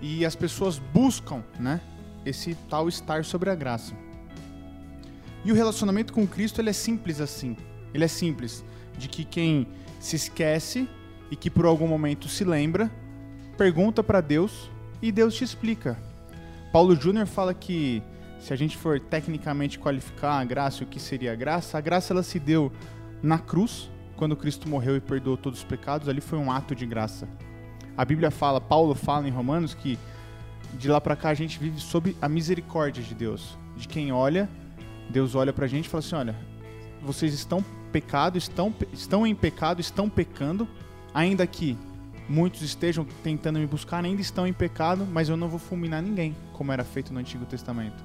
E 0.00 0.24
as 0.24 0.36
pessoas 0.36 0.78
buscam, 0.78 1.42
né, 1.58 1.80
esse 2.24 2.54
tal 2.70 2.88
estar 2.88 3.24
sobre 3.24 3.50
a 3.50 3.54
graça. 3.54 3.94
E 5.44 5.52
o 5.52 5.54
relacionamento 5.54 6.12
com 6.12 6.26
Cristo, 6.26 6.60
ele 6.60 6.70
é 6.70 6.72
simples 6.72 7.20
assim. 7.20 7.56
Ele 7.92 8.04
é 8.04 8.08
simples, 8.08 8.64
de 8.96 9.08
que 9.08 9.24
quem 9.24 9.68
se 9.98 10.16
esquece 10.16 10.88
e 11.30 11.36
que 11.36 11.50
por 11.50 11.66
algum 11.66 11.88
momento 11.88 12.28
se 12.28 12.44
lembra, 12.44 12.90
pergunta 13.56 14.02
para 14.02 14.20
Deus 14.20 14.70
e 15.02 15.10
Deus 15.10 15.34
te 15.34 15.44
explica. 15.44 15.98
Paulo 16.72 16.94
Júnior 16.94 17.26
fala 17.26 17.54
que 17.54 18.02
se 18.38 18.52
a 18.52 18.56
gente 18.56 18.76
for 18.76 19.00
tecnicamente 19.00 19.78
qualificar 19.78 20.38
a 20.38 20.44
graça 20.44 20.84
o 20.84 20.86
que 20.86 21.00
seria 21.00 21.32
a 21.32 21.34
graça, 21.34 21.78
a 21.78 21.80
graça 21.80 22.12
ela 22.12 22.22
se 22.22 22.38
deu 22.38 22.70
na 23.22 23.38
cruz, 23.38 23.90
quando 24.16 24.36
Cristo 24.36 24.68
morreu 24.68 24.96
e 24.96 25.00
perdoou 25.00 25.36
todos 25.36 25.60
os 25.60 25.64
pecados, 25.64 26.08
ali 26.08 26.20
foi 26.20 26.38
um 26.38 26.50
ato 26.50 26.74
de 26.74 26.86
graça. 26.86 27.28
A 27.96 28.04
Bíblia 28.04 28.30
fala, 28.30 28.60
Paulo 28.60 28.94
fala 28.94 29.28
em 29.28 29.30
Romanos 29.30 29.74
que 29.74 29.98
de 30.74 30.88
lá 30.88 31.00
para 31.00 31.16
cá 31.16 31.30
a 31.30 31.34
gente 31.34 31.58
vive 31.58 31.80
sob 31.80 32.16
a 32.20 32.28
misericórdia 32.28 33.02
de 33.02 33.14
Deus. 33.14 33.56
De 33.76 33.86
quem 33.86 34.12
olha, 34.12 34.48
Deus 35.08 35.34
olha 35.34 35.52
pra 35.52 35.66
gente 35.66 35.86
e 35.86 35.88
fala 35.88 36.00
assim: 36.00 36.14
olha, 36.16 36.36
vocês 37.02 37.32
estão 37.32 37.64
pecado, 37.92 38.36
estão, 38.36 38.74
estão 38.92 39.26
em 39.26 39.34
pecado, 39.34 39.80
estão 39.80 40.08
pecando, 40.08 40.68
ainda 41.14 41.46
que 41.46 41.76
muitos 42.28 42.62
estejam 42.62 43.06
tentando 43.22 43.58
me 43.58 43.66
buscar, 43.66 44.04
ainda 44.04 44.20
estão 44.20 44.46
em 44.46 44.52
pecado, 44.52 45.06
mas 45.06 45.28
eu 45.28 45.36
não 45.36 45.48
vou 45.48 45.58
fulminar 45.58 46.02
ninguém, 46.02 46.34
como 46.52 46.72
era 46.72 46.84
feito 46.84 47.12
no 47.12 47.20
Antigo 47.20 47.44
Testamento. 47.46 48.04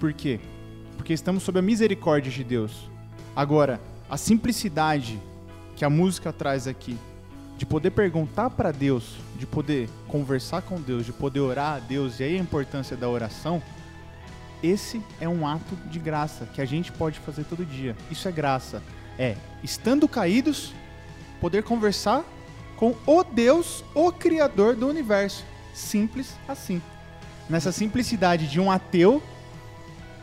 Por 0.00 0.12
quê? 0.12 0.40
Porque 0.96 1.12
estamos 1.12 1.42
sob 1.42 1.58
a 1.58 1.62
misericórdia 1.62 2.30
de 2.30 2.42
Deus. 2.42 2.90
Agora, 3.36 3.80
a 4.12 4.18
simplicidade 4.18 5.18
que 5.74 5.86
a 5.86 5.88
música 5.88 6.34
traz 6.34 6.68
aqui, 6.68 6.98
de 7.56 7.64
poder 7.64 7.92
perguntar 7.92 8.50
para 8.50 8.70
Deus, 8.70 9.16
de 9.38 9.46
poder 9.46 9.88
conversar 10.06 10.60
com 10.60 10.78
Deus, 10.78 11.06
de 11.06 11.14
poder 11.14 11.40
orar 11.40 11.76
a 11.76 11.78
Deus, 11.78 12.20
e 12.20 12.24
aí 12.24 12.36
a 12.36 12.38
importância 12.38 12.94
da 12.94 13.08
oração, 13.08 13.62
esse 14.62 15.00
é 15.18 15.26
um 15.26 15.46
ato 15.46 15.74
de 15.90 15.98
graça 15.98 16.44
que 16.44 16.60
a 16.60 16.66
gente 16.66 16.92
pode 16.92 17.20
fazer 17.20 17.44
todo 17.44 17.64
dia. 17.64 17.96
Isso 18.10 18.28
é 18.28 18.30
graça. 18.30 18.82
É, 19.18 19.34
estando 19.62 20.06
caídos, 20.06 20.74
poder 21.40 21.62
conversar 21.62 22.22
com 22.76 22.94
o 23.06 23.24
Deus, 23.24 23.82
o 23.94 24.12
Criador 24.12 24.76
do 24.76 24.86
universo. 24.86 25.42
Simples 25.72 26.36
assim. 26.46 26.82
Nessa 27.48 27.72
simplicidade 27.72 28.46
de 28.46 28.60
um 28.60 28.70
ateu 28.70 29.22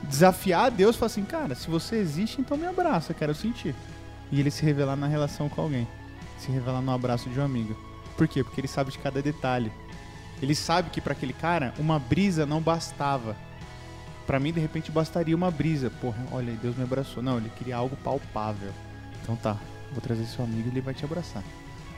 desafiar 0.04 0.66
a 0.66 0.70
Deus 0.70 0.96
e 0.96 1.00
falar 1.00 1.08
assim, 1.08 1.24
cara, 1.24 1.56
se 1.56 1.70
você 1.70 1.98
existe, 1.98 2.40
então 2.42 2.58
me 2.58 2.66
abraça, 2.66 3.14
quero 3.14 3.34
sentir. 3.36 3.76
E 4.32 4.40
ele 4.40 4.52
se 4.52 4.64
revelar 4.64 4.96
na 4.96 5.08
relação 5.08 5.50
com 5.50 5.62
alguém. 5.62 5.88
Se 6.40 6.52
revelar 6.52 6.82
no 6.82 6.92
abraço 6.92 7.30
de 7.30 7.40
um 7.40 7.44
amigo. 7.44 7.76
Por 8.16 8.28
quê? 8.28 8.44
Porque 8.44 8.62
ele 8.62 8.68
sabe 8.68 8.92
de 8.92 8.98
cada 9.00 9.22
detalhe. 9.22 9.72
Ele 10.42 10.56
sabe 10.56 10.90
que 10.90 11.02
para 11.02 11.14
aquele 11.14 11.34
cara 11.34 11.74
uma 11.78 12.00
brisa 12.00 12.46
não 12.46 12.62
bastava. 12.62 13.36
Pra 14.26 14.40
mim, 14.40 14.54
de 14.54 14.60
repente, 14.60 14.92
bastaria 14.92 15.36
uma 15.36 15.50
brisa. 15.50 15.90
Porra, 15.90 16.24
olha, 16.32 16.54
Deus 16.62 16.78
me 16.78 16.84
abraçou. 16.84 17.24
Não, 17.24 17.38
ele 17.38 17.50
queria 17.58 17.76
algo 17.76 17.96
palpável. 17.98 18.72
Então 19.24 19.36
tá, 19.36 19.58
vou 19.92 20.02
trazer 20.02 20.26
seu 20.26 20.44
amigo 20.46 20.68
e 20.68 20.72
ele 20.72 20.82
vai 20.82 20.94
te 20.94 21.04
abraçar. 21.04 21.44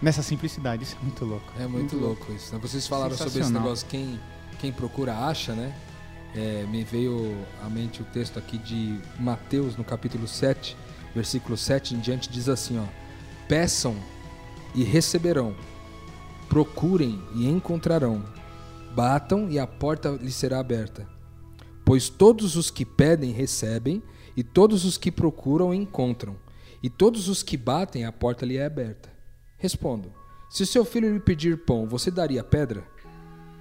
Nessa 0.02 0.24
simplicidade, 0.24 0.84
isso 0.84 0.98
é 1.00 1.04
muito 1.04 1.26
louco. 1.26 1.54
É 1.60 1.68
muito 1.68 1.96
louco 1.98 2.32
isso. 2.32 2.54
né? 2.56 2.60
Vocês 2.62 2.88
falaram 2.88 3.16
sobre 3.16 3.40
esse 3.42 3.52
negócio, 3.52 3.86
quem, 3.88 4.20
quem 4.60 4.72
procura 4.72 5.16
acha, 5.16 5.54
né? 5.54 5.72
É, 6.34 6.66
me 6.68 6.84
veio 6.84 7.36
à 7.62 7.70
mente 7.70 8.02
o 8.02 8.06
texto 8.06 8.40
aqui 8.40 8.58
de 8.58 9.00
Mateus, 9.20 9.76
no 9.76 9.84
capítulo 9.84 10.28
7, 10.28 10.78
versículo 11.14 11.58
7 11.58 11.96
em 11.96 12.00
diante, 12.00 12.30
diz 12.30 12.48
assim, 12.48 12.80
ó. 12.80 12.86
Peçam 13.48 13.96
e 14.74 14.84
receberão. 14.84 15.56
Procurem 16.48 17.22
e 17.36 17.48
encontrarão. 17.48 18.24
Batam 18.96 19.50
e 19.50 19.60
a 19.60 19.68
porta 19.68 20.10
lhes 20.22 20.36
será 20.36 20.60
aberta. 20.60 21.08
Pois 21.84 22.10
todos 22.10 22.56
os 22.56 22.70
que 22.70 22.86
pedem 22.86 23.32
recebem, 23.32 24.02
e 24.36 24.44
todos 24.44 24.86
os 24.86 24.98
que 24.98 25.12
procuram 25.12 25.74
encontram, 25.74 26.38
e 26.82 26.90
todos 26.90 27.28
os 27.28 27.44
que 27.44 27.58
batem 27.58 28.06
a 28.06 28.12
porta 28.12 28.46
lhe 28.46 28.58
é 28.58 28.66
aberta. 28.66 29.10
Respondo: 29.58 30.12
Se 30.50 30.64
o 30.64 30.68
seu 30.68 30.86
filho 30.86 31.14
lhe 31.14 31.20
pedir 31.20 31.66
pão, 31.66 31.88
você 31.88 32.10
daria 32.10 32.44
pedra? 32.44 32.86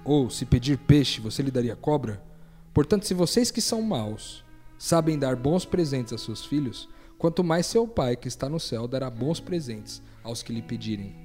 Ou 0.03 0.29
se 0.29 0.45
pedir 0.45 0.77
peixe, 0.77 1.19
você 1.21 1.43
lhe 1.43 1.51
daria 1.51 1.75
cobra? 1.75 2.30
Portanto, 2.73 3.05
se 3.05 3.13
vocês 3.13 3.51
que 3.51 3.61
são 3.61 3.81
maus 3.81 4.43
sabem 4.77 5.17
dar 5.19 5.35
bons 5.35 5.65
presentes 5.65 6.13
a 6.13 6.17
seus 6.17 6.45
filhos, 6.45 6.89
quanto 7.17 7.43
mais 7.43 7.65
seu 7.65 7.87
Pai 7.87 8.15
que 8.15 8.27
está 8.27 8.49
no 8.49 8.59
céu 8.59 8.87
dará 8.87 9.09
bons 9.09 9.39
presentes 9.39 10.01
aos 10.23 10.41
que 10.41 10.53
lhe 10.53 10.61
pedirem. 10.61 11.15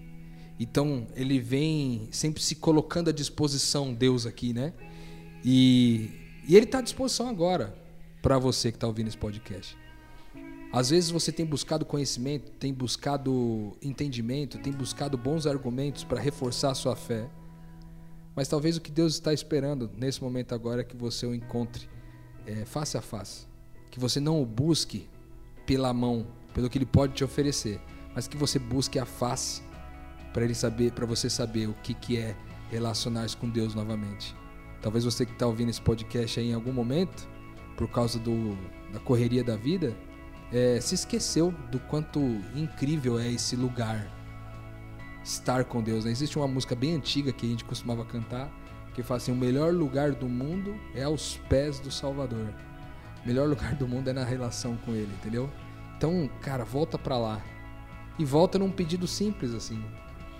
Então, 0.59 1.07
ele 1.15 1.39
vem 1.39 2.09
sempre 2.11 2.43
se 2.43 2.57
colocando 2.57 3.11
à 3.11 3.13
disposição, 3.13 3.93
Deus 3.93 4.27
aqui, 4.27 4.53
né? 4.53 4.73
E, 5.45 6.11
e 6.49 6.57
ele 6.57 6.65
está 6.65 6.79
à 6.79 6.83
disposição 6.83 7.29
agora 7.29 7.75
para 8.23 8.39
você 8.39 8.71
que 8.71 8.77
está 8.77 8.87
ouvindo 8.87 9.09
esse 9.09 9.19
podcast. 9.19 9.77
Às 10.73 10.91
vezes 10.91 11.11
você 11.11 11.31
tem 11.31 11.47
buscado 11.47 11.85
conhecimento, 11.85 12.51
tem 12.53 12.73
buscado 12.73 13.77
entendimento, 13.81 14.59
tem 14.59 14.73
buscado 14.73 15.17
bons 15.17 15.47
argumentos 15.47 16.05
para 16.05 16.21
reforçar 16.21 16.73
a 16.73 16.75
sua 16.75 16.97
fé. 16.97 17.29
Mas 18.37 18.49
talvez 18.49 18.77
o 18.77 18.81
que 18.83 18.93
Deus 18.93 19.15
está 19.15 19.33
esperando 19.33 19.91
nesse 19.97 20.23
momento 20.23 20.55
agora 20.55 20.83
é 20.83 20.85
que 20.85 20.95
você 20.95 21.25
o 21.25 21.35
encontre 21.35 21.89
é, 22.47 22.67
face 22.67 22.99
a 22.99 23.01
face. 23.01 23.47
Que 23.91 23.99
você 23.99 24.21
não 24.21 24.43
o 24.43 24.45
busque 24.45 25.09
pela 25.65 25.93
mão, 25.95 26.27
pelo 26.53 26.69
que 26.69 26.77
ele 26.77 26.85
pode 26.85 27.15
te 27.15 27.25
oferecer, 27.25 27.81
mas 28.15 28.29
que 28.29 28.37
você 28.37 28.59
busque 28.59 28.99
a 28.99 29.07
face 29.07 29.63
para 30.35 30.45
ele 30.45 30.55
saber, 30.55 30.93
para 30.93 31.07
você 31.07 31.31
saber 31.31 31.67
o 31.67 31.75
que, 31.83 31.95
que 31.95 32.19
é 32.19 32.37
relacionar-se 32.71 33.35
com 33.35 33.49
Deus 33.49 33.75
novamente. 33.75 34.37
Talvez 34.83 35.03
você 35.03 35.25
que 35.25 35.33
está 35.33 35.47
ouvindo 35.47 35.71
esse 35.71 35.81
podcast 35.81 36.39
aí 36.39 36.51
em 36.51 36.55
algum 36.55 36.73
momento, 36.73 37.27
por 37.75 37.89
causa 37.89 38.19
do, 38.19 38.55
da 38.93 39.01
correria 39.01 39.43
da 39.43 39.57
vida, 39.57 39.97
é, 40.53 40.79
se 40.79 40.95
esqueceu 40.95 41.53
do 41.71 41.81
quanto 41.81 42.21
incrível 42.55 43.19
é 43.19 43.29
esse 43.33 43.57
lugar 43.57 44.07
estar 45.27 45.65
com 45.65 45.83
Deus. 45.83 46.05
Né? 46.05 46.11
Existe 46.13 46.39
uma 46.39 46.47
música 46.47 46.75
bem 46.75 46.95
antiga 46.95 47.33
que 47.33 47.45
a 47.45 47.49
gente 47.49 47.65
costumava 47.65 48.05
cantar 48.05 48.51
que 48.95 49.03
fala 49.03 49.19
assim: 49.19 49.33
o 49.33 49.37
melhor 49.37 49.75
lugar 49.75 50.13
do 50.13 50.27
mundo 50.27 50.75
é 50.95 51.03
aos 51.03 51.37
pés 51.49 51.79
do 51.79 51.91
Salvador. 51.91 52.49
O 53.23 53.27
melhor 53.27 53.47
lugar 53.47 53.75
do 53.75 53.87
mundo 53.87 54.09
é 54.09 54.13
na 54.13 54.25
relação 54.25 54.77
com 54.79 54.93
Ele, 54.93 55.13
entendeu? 55.21 55.51
Então, 55.97 56.31
cara, 56.41 56.65
volta 56.65 56.97
pra 56.97 57.19
lá 57.19 57.43
e 58.19 58.25
volta 58.25 58.59
num 58.59 58.71
pedido 58.71 59.07
simples 59.07 59.53
assim, 59.53 59.85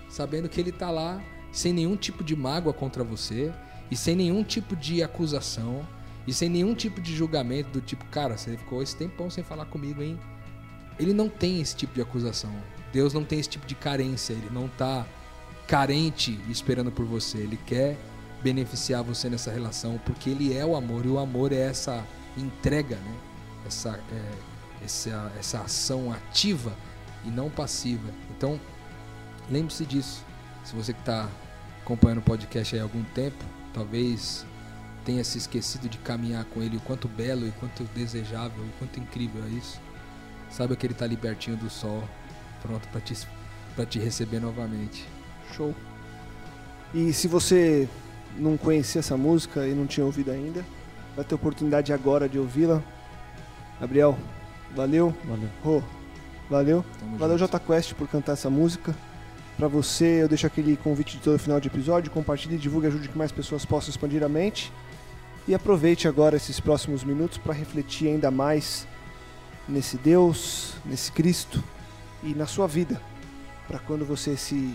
sabendo 0.09 0.49
que 0.49 0.59
Ele 0.59 0.71
tá 0.71 0.89
lá 0.89 1.21
sem 1.51 1.71
nenhum 1.71 1.95
tipo 1.95 2.23
de 2.23 2.35
mágoa 2.35 2.73
contra 2.73 3.03
você 3.03 3.53
e 3.91 3.95
sem 3.95 4.15
nenhum 4.15 4.43
tipo 4.43 4.75
de 4.75 5.03
acusação 5.03 5.85
e 6.25 6.33
sem 6.33 6.49
nenhum 6.49 6.73
tipo 6.73 6.99
de 6.99 7.15
julgamento 7.15 7.69
do 7.69 7.81
tipo, 7.81 8.05
cara, 8.05 8.37
você 8.37 8.57
ficou 8.57 8.81
esse 8.81 8.95
tempão 8.95 9.29
sem 9.29 9.43
falar 9.43 9.65
comigo, 9.65 10.01
hein? 10.01 10.19
Ele 10.99 11.13
não 11.13 11.29
tem 11.29 11.61
esse 11.61 11.75
tipo 11.75 11.93
de 11.93 12.01
acusação. 12.01 12.51
Deus 12.97 13.13
não 13.13 13.23
tem 13.23 13.39
esse 13.39 13.49
tipo 13.49 13.67
de 13.67 13.75
carência. 13.75 14.33
Ele 14.33 14.49
não 14.51 14.67
tá 14.67 15.05
carente 15.67 16.39
esperando 16.49 16.91
por 16.91 17.05
você. 17.05 17.37
Ele 17.37 17.55
quer 17.55 17.95
beneficiar 18.41 19.03
você 19.03 19.29
nessa 19.29 19.51
relação 19.51 20.01
porque 20.03 20.31
ele 20.31 20.57
é 20.57 20.65
o 20.65 20.75
amor 20.75 21.05
e 21.05 21.09
o 21.09 21.19
amor 21.19 21.51
é 21.51 21.59
essa 21.59 22.03
entrega, 22.35 22.95
né? 22.95 23.17
Essa, 23.67 23.99
é, 24.11 24.83
essa, 24.83 25.31
essa 25.37 25.61
ação 25.61 26.11
ativa 26.11 26.75
e 27.23 27.29
não 27.29 27.51
passiva. 27.51 28.09
Então, 28.35 28.59
lembre-se 29.47 29.85
disso. 29.85 30.25
Se 30.63 30.75
você 30.75 30.91
que 30.91 30.99
está 30.99 31.29
acompanhando 31.83 32.17
o 32.17 32.23
podcast 32.23 32.79
há 32.79 32.81
algum 32.81 33.03
tempo, 33.03 33.45
talvez 33.75 34.43
tenha 35.05 35.23
se 35.23 35.37
esquecido 35.37 35.87
de 35.87 35.99
caminhar 35.99 36.45
com 36.45 36.63
ele, 36.63 36.77
o 36.77 36.81
quanto 36.81 37.07
belo 37.07 37.47
e 37.47 37.51
quanto 37.51 37.83
desejável, 37.93 38.63
o 38.63 38.71
quanto 38.79 38.99
incrível 38.99 39.43
é 39.45 39.49
isso. 39.49 39.79
Saiba 40.49 40.75
que 40.75 40.83
ele 40.83 40.93
está 40.93 41.05
ali 41.05 41.15
pertinho 41.15 41.57
do 41.57 41.69
sol, 41.69 42.03
pronto 42.61 42.87
para 42.89 43.01
te, 43.01 43.27
pra 43.75 43.85
te 43.85 43.99
receber 43.99 44.39
novamente. 44.39 45.07
Show. 45.55 45.73
E 46.93 47.11
se 47.13 47.27
você 47.27 47.87
não 48.37 48.57
conhecia 48.57 48.99
essa 48.99 49.17
música 49.17 49.67
e 49.67 49.73
não 49.73 49.85
tinha 49.85 50.05
ouvido 50.05 50.31
ainda, 50.31 50.63
vai 51.15 51.25
ter 51.25 51.35
oportunidade 51.35 51.91
agora 51.91 52.29
de 52.29 52.39
ouvi-la. 52.39 52.81
Gabriel, 53.79 54.17
valeu. 54.75 55.13
Valeu. 55.25 55.49
Rô, 55.63 55.83
valeu. 56.49 56.85
Tamo 56.99 57.17
Valeu 57.17 57.37
junto. 57.37 57.51
Jota 57.51 57.59
Quest 57.59 57.93
por 57.93 58.07
cantar 58.07 58.33
essa 58.33 58.49
música. 58.49 58.95
Pra 59.57 59.67
você, 59.67 60.21
eu 60.21 60.27
deixo 60.27 60.45
aquele 60.45 60.77
convite 60.77 61.17
de 61.17 61.23
todo 61.23 61.39
final 61.39 61.59
de 61.59 61.67
episódio. 61.67 62.11
Compartilhe, 62.11 62.57
divulgue, 62.57 62.87
ajude 62.87 63.09
que 63.09 63.17
mais 63.17 63.31
pessoas 63.31 63.65
possam 63.65 63.89
expandir 63.89 64.23
a 64.23 64.29
mente. 64.29 64.71
E 65.47 65.55
aproveite 65.55 66.07
agora 66.07 66.35
esses 66.35 66.59
próximos 66.59 67.03
minutos 67.03 67.37
para 67.37 67.53
refletir 67.53 68.09
ainda 68.09 68.29
mais 68.29 68.87
nesse 69.67 69.97
Deus, 69.97 70.73
nesse 70.85 71.11
Cristo 71.11 71.63
e 72.23 72.33
na 72.33 72.45
sua 72.45 72.67
vida. 72.67 73.01
Para 73.67 73.79
quando 73.79 74.05
você 74.05 74.37
se, 74.37 74.73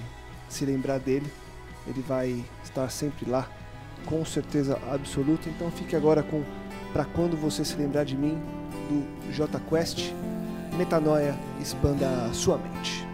se 0.48 0.64
lembrar 0.64 0.98
dele, 0.98 1.30
ele 1.86 2.02
vai 2.02 2.44
estar 2.62 2.88
sempre 2.90 3.28
lá, 3.28 3.48
com 4.06 4.24
certeza 4.24 4.78
absoluta. 4.90 5.48
Então 5.48 5.70
fique 5.70 5.96
agora 5.96 6.22
com 6.22 6.42
Pra 6.92 7.04
Quando 7.04 7.36
Você 7.36 7.64
Se 7.64 7.74
Lembrar 7.76 8.04
de 8.04 8.16
Mim, 8.16 8.38
do 8.88 9.32
J 9.32 9.58
Quest. 9.68 10.12
Metanoia, 10.76 11.38
expanda 11.60 12.06
a 12.26 12.32
sua 12.32 12.58
mente. 12.58 13.06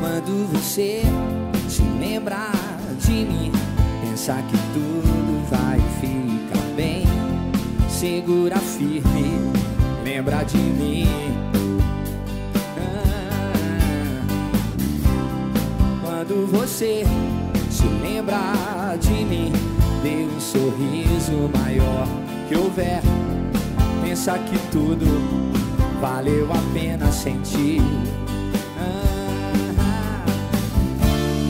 Quando 0.00 0.46
você 0.52 1.02
se 1.68 1.82
lembrar 1.82 2.52
de 2.98 3.12
mim, 3.24 3.52
pensar 4.02 4.42
que 4.42 4.56
tudo. 4.74 5.19
Segura 8.00 8.56
firme, 8.56 9.52
lembra 10.02 10.42
de 10.42 10.56
mim. 10.56 11.06
Ah. 12.78 14.22
Quando 16.00 16.50
você 16.50 17.04
se 17.70 17.84
lembrar 18.02 18.96
de 18.98 19.12
mim, 19.26 19.52
dê 20.02 20.24
um 20.34 20.40
sorriso 20.40 21.50
maior 21.54 22.08
que 22.48 22.56
houver. 22.56 23.02
Pensa 24.02 24.38
que 24.38 24.58
tudo 24.72 25.04
valeu 26.00 26.48
a 26.54 26.72
pena 26.72 27.12
sentir. 27.12 27.82
Ah, 28.78 30.24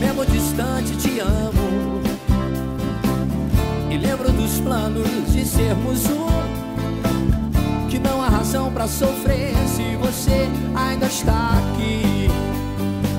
mesmo 0.01 0.27
distante 0.27 0.97
te 0.97 1.21
amo 1.21 1.60
lembro 4.01 4.33
dos 4.33 4.61
planos 4.61 5.07
de 5.33 5.45
sermos 5.45 6.07
um 6.07 7.89
Que 7.89 7.99
não 7.99 8.23
há 8.23 8.29
razão 8.29 8.73
pra 8.73 8.87
sofrer 8.87 9.55
se 9.67 9.97
você 9.97 10.49
ainda 10.75 11.07
está 11.07 11.59
aqui 11.59 12.29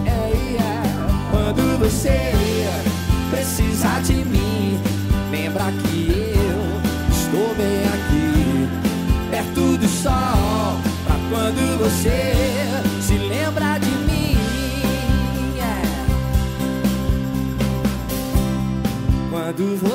É, 0.05 0.09
é. 0.09 0.83
Quando 1.31 1.79
você 1.79 2.33
precisar 3.29 4.01
de 4.01 4.13
mim 4.13 4.79
Lembra 5.31 5.71
que 5.83 6.33
eu 6.35 7.11
estou 7.11 7.55
bem 7.55 7.83
aqui 7.93 8.67
Perto 9.29 9.77
do 9.77 9.87
sol 9.87 10.81
Pra 11.05 11.15
quando 11.29 11.79
você 11.79 12.40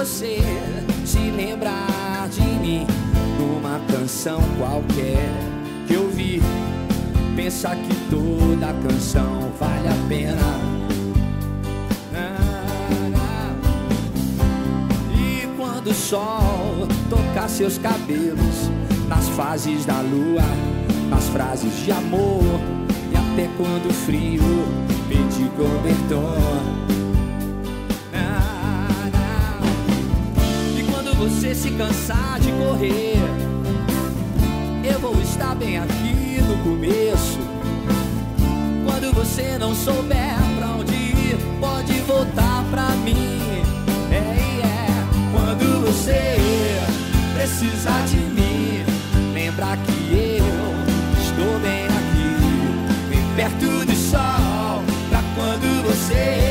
você 0.07 0.39
se 1.05 1.19
lembrar 1.19 2.29
de 2.31 2.41
mim 2.41 2.87
Numa 3.41 3.81
canção 3.91 4.41
qualquer 4.57 5.29
que 5.87 5.95
eu 5.95 6.09
vi. 6.09 6.41
Pensa 7.35 7.75
que 7.77 7.95
toda 8.09 8.73
canção 8.89 9.53
vale 9.59 9.89
a 9.89 10.09
pena. 10.09 10.61
Ah, 12.15 13.55
E 15.13 15.47
quando 15.57 15.89
o 15.89 15.95
sol 15.95 16.87
tocar 17.11 17.49
seus 17.49 17.77
cabelos 17.77 18.71
Nas 19.09 19.29
fases 19.31 19.85
da 19.85 20.01
lua, 20.01 20.43
nas 21.11 21.29
frases 21.29 21.85
de 21.85 21.91
amor 21.91 22.43
E 23.13 23.17
até 23.17 23.49
quando 23.57 23.91
o 23.91 23.93
frio 23.93 24.43
pedir 25.09 25.51
cobertor 25.57 26.86
você 31.19 31.55
se 31.55 31.71
cansar 31.71 32.39
de 32.41 32.53
correr. 32.53 33.17
Eu 34.85 35.01
vou 35.01 35.21
estar 35.21 35.55
bem 35.55 35.79
aqui 35.79 36.41
no 36.43 36.63
começo. 36.63 37.39
Quando 38.85 39.13
você 39.13 39.59
não 39.59 39.75
souber 39.75 40.37
pra 40.57 40.69
onde 40.69 40.95
ir 40.95 41.37
Pode 41.61 41.93
voltar 42.01 42.65
pra 42.71 42.89
mim. 43.05 43.41
É, 44.11 44.17
é 44.17 44.87
Quando 45.33 45.85
você 45.85 46.37
precisar 47.35 48.07
de 48.07 48.17
mim 48.17 48.85
Lembra 49.35 49.77
que 49.77 50.39
eu 50.39 51.21
estou 51.21 51.59
bem 51.61 51.85
aqui 51.85 53.11
Bem 53.11 53.35
perto 53.35 53.85
do 53.85 53.97
sol. 53.97 54.83
Pra 55.11 55.23
quando 55.35 55.87
você 55.87 56.46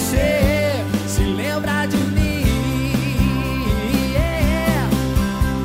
você 0.00 0.72
se 1.06 1.22
lembrar 1.22 1.86
de 1.86 1.96
mim 1.96 2.40
Yeah. 4.12 4.88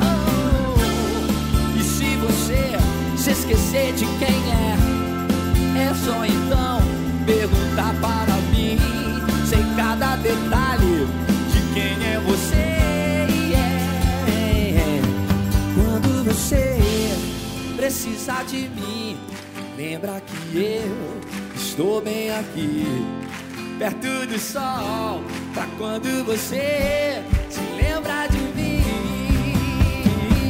Oh. 0.02 1.78
E 1.78 1.82
se 1.82 2.16
você 2.16 2.76
se 3.16 3.30
esquecer 3.30 3.94
de 3.94 4.04
quem 4.18 4.36
é 4.52 4.76
É 5.88 5.94
só 5.94 6.24
então 6.24 6.82
perguntar 7.24 7.94
para 8.00 8.36
mim 8.52 8.78
Sei 9.46 9.64
cada 9.74 10.16
detalhe 10.16 11.06
de 11.52 11.60
quem 11.74 12.06
é 12.06 12.20
você 12.20 12.76
Yeah. 13.50 15.02
Quando 15.74 16.24
você 16.24 16.78
precisar 17.76 18.44
de 18.44 18.68
mim 18.68 19.16
Lembra 19.76 20.20
que 20.20 20.58
eu 20.58 21.20
estou 21.54 22.02
bem 22.02 22.30
aqui 22.30 23.25
Perto 23.78 24.26
do 24.26 24.38
sol 24.38 25.22
Pra 25.52 25.66
quando 25.76 26.24
você 26.24 27.22
se 27.50 27.60
lembrar 27.76 28.26
de 28.28 28.38
mim 28.38 28.82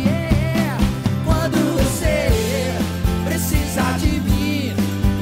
Yeah. 0.05 0.79
Quando 1.24 1.77
você 1.77 2.31
precisar 3.24 3.99
de 3.99 4.20
mim 4.20 4.72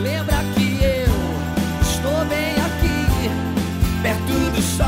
Lembra 0.03 0.37
que 0.55 0.85
eu 0.85 1.15
estou 1.81 2.25
bem 2.27 2.53
aqui 2.53 4.03
Perto 4.03 4.51
do 4.55 4.61
sol 4.61 4.85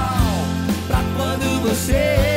Pra 0.87 1.01
quando 1.17 1.63
você 1.63 2.36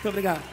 Muito 0.00 0.08
obrigado. 0.08 0.49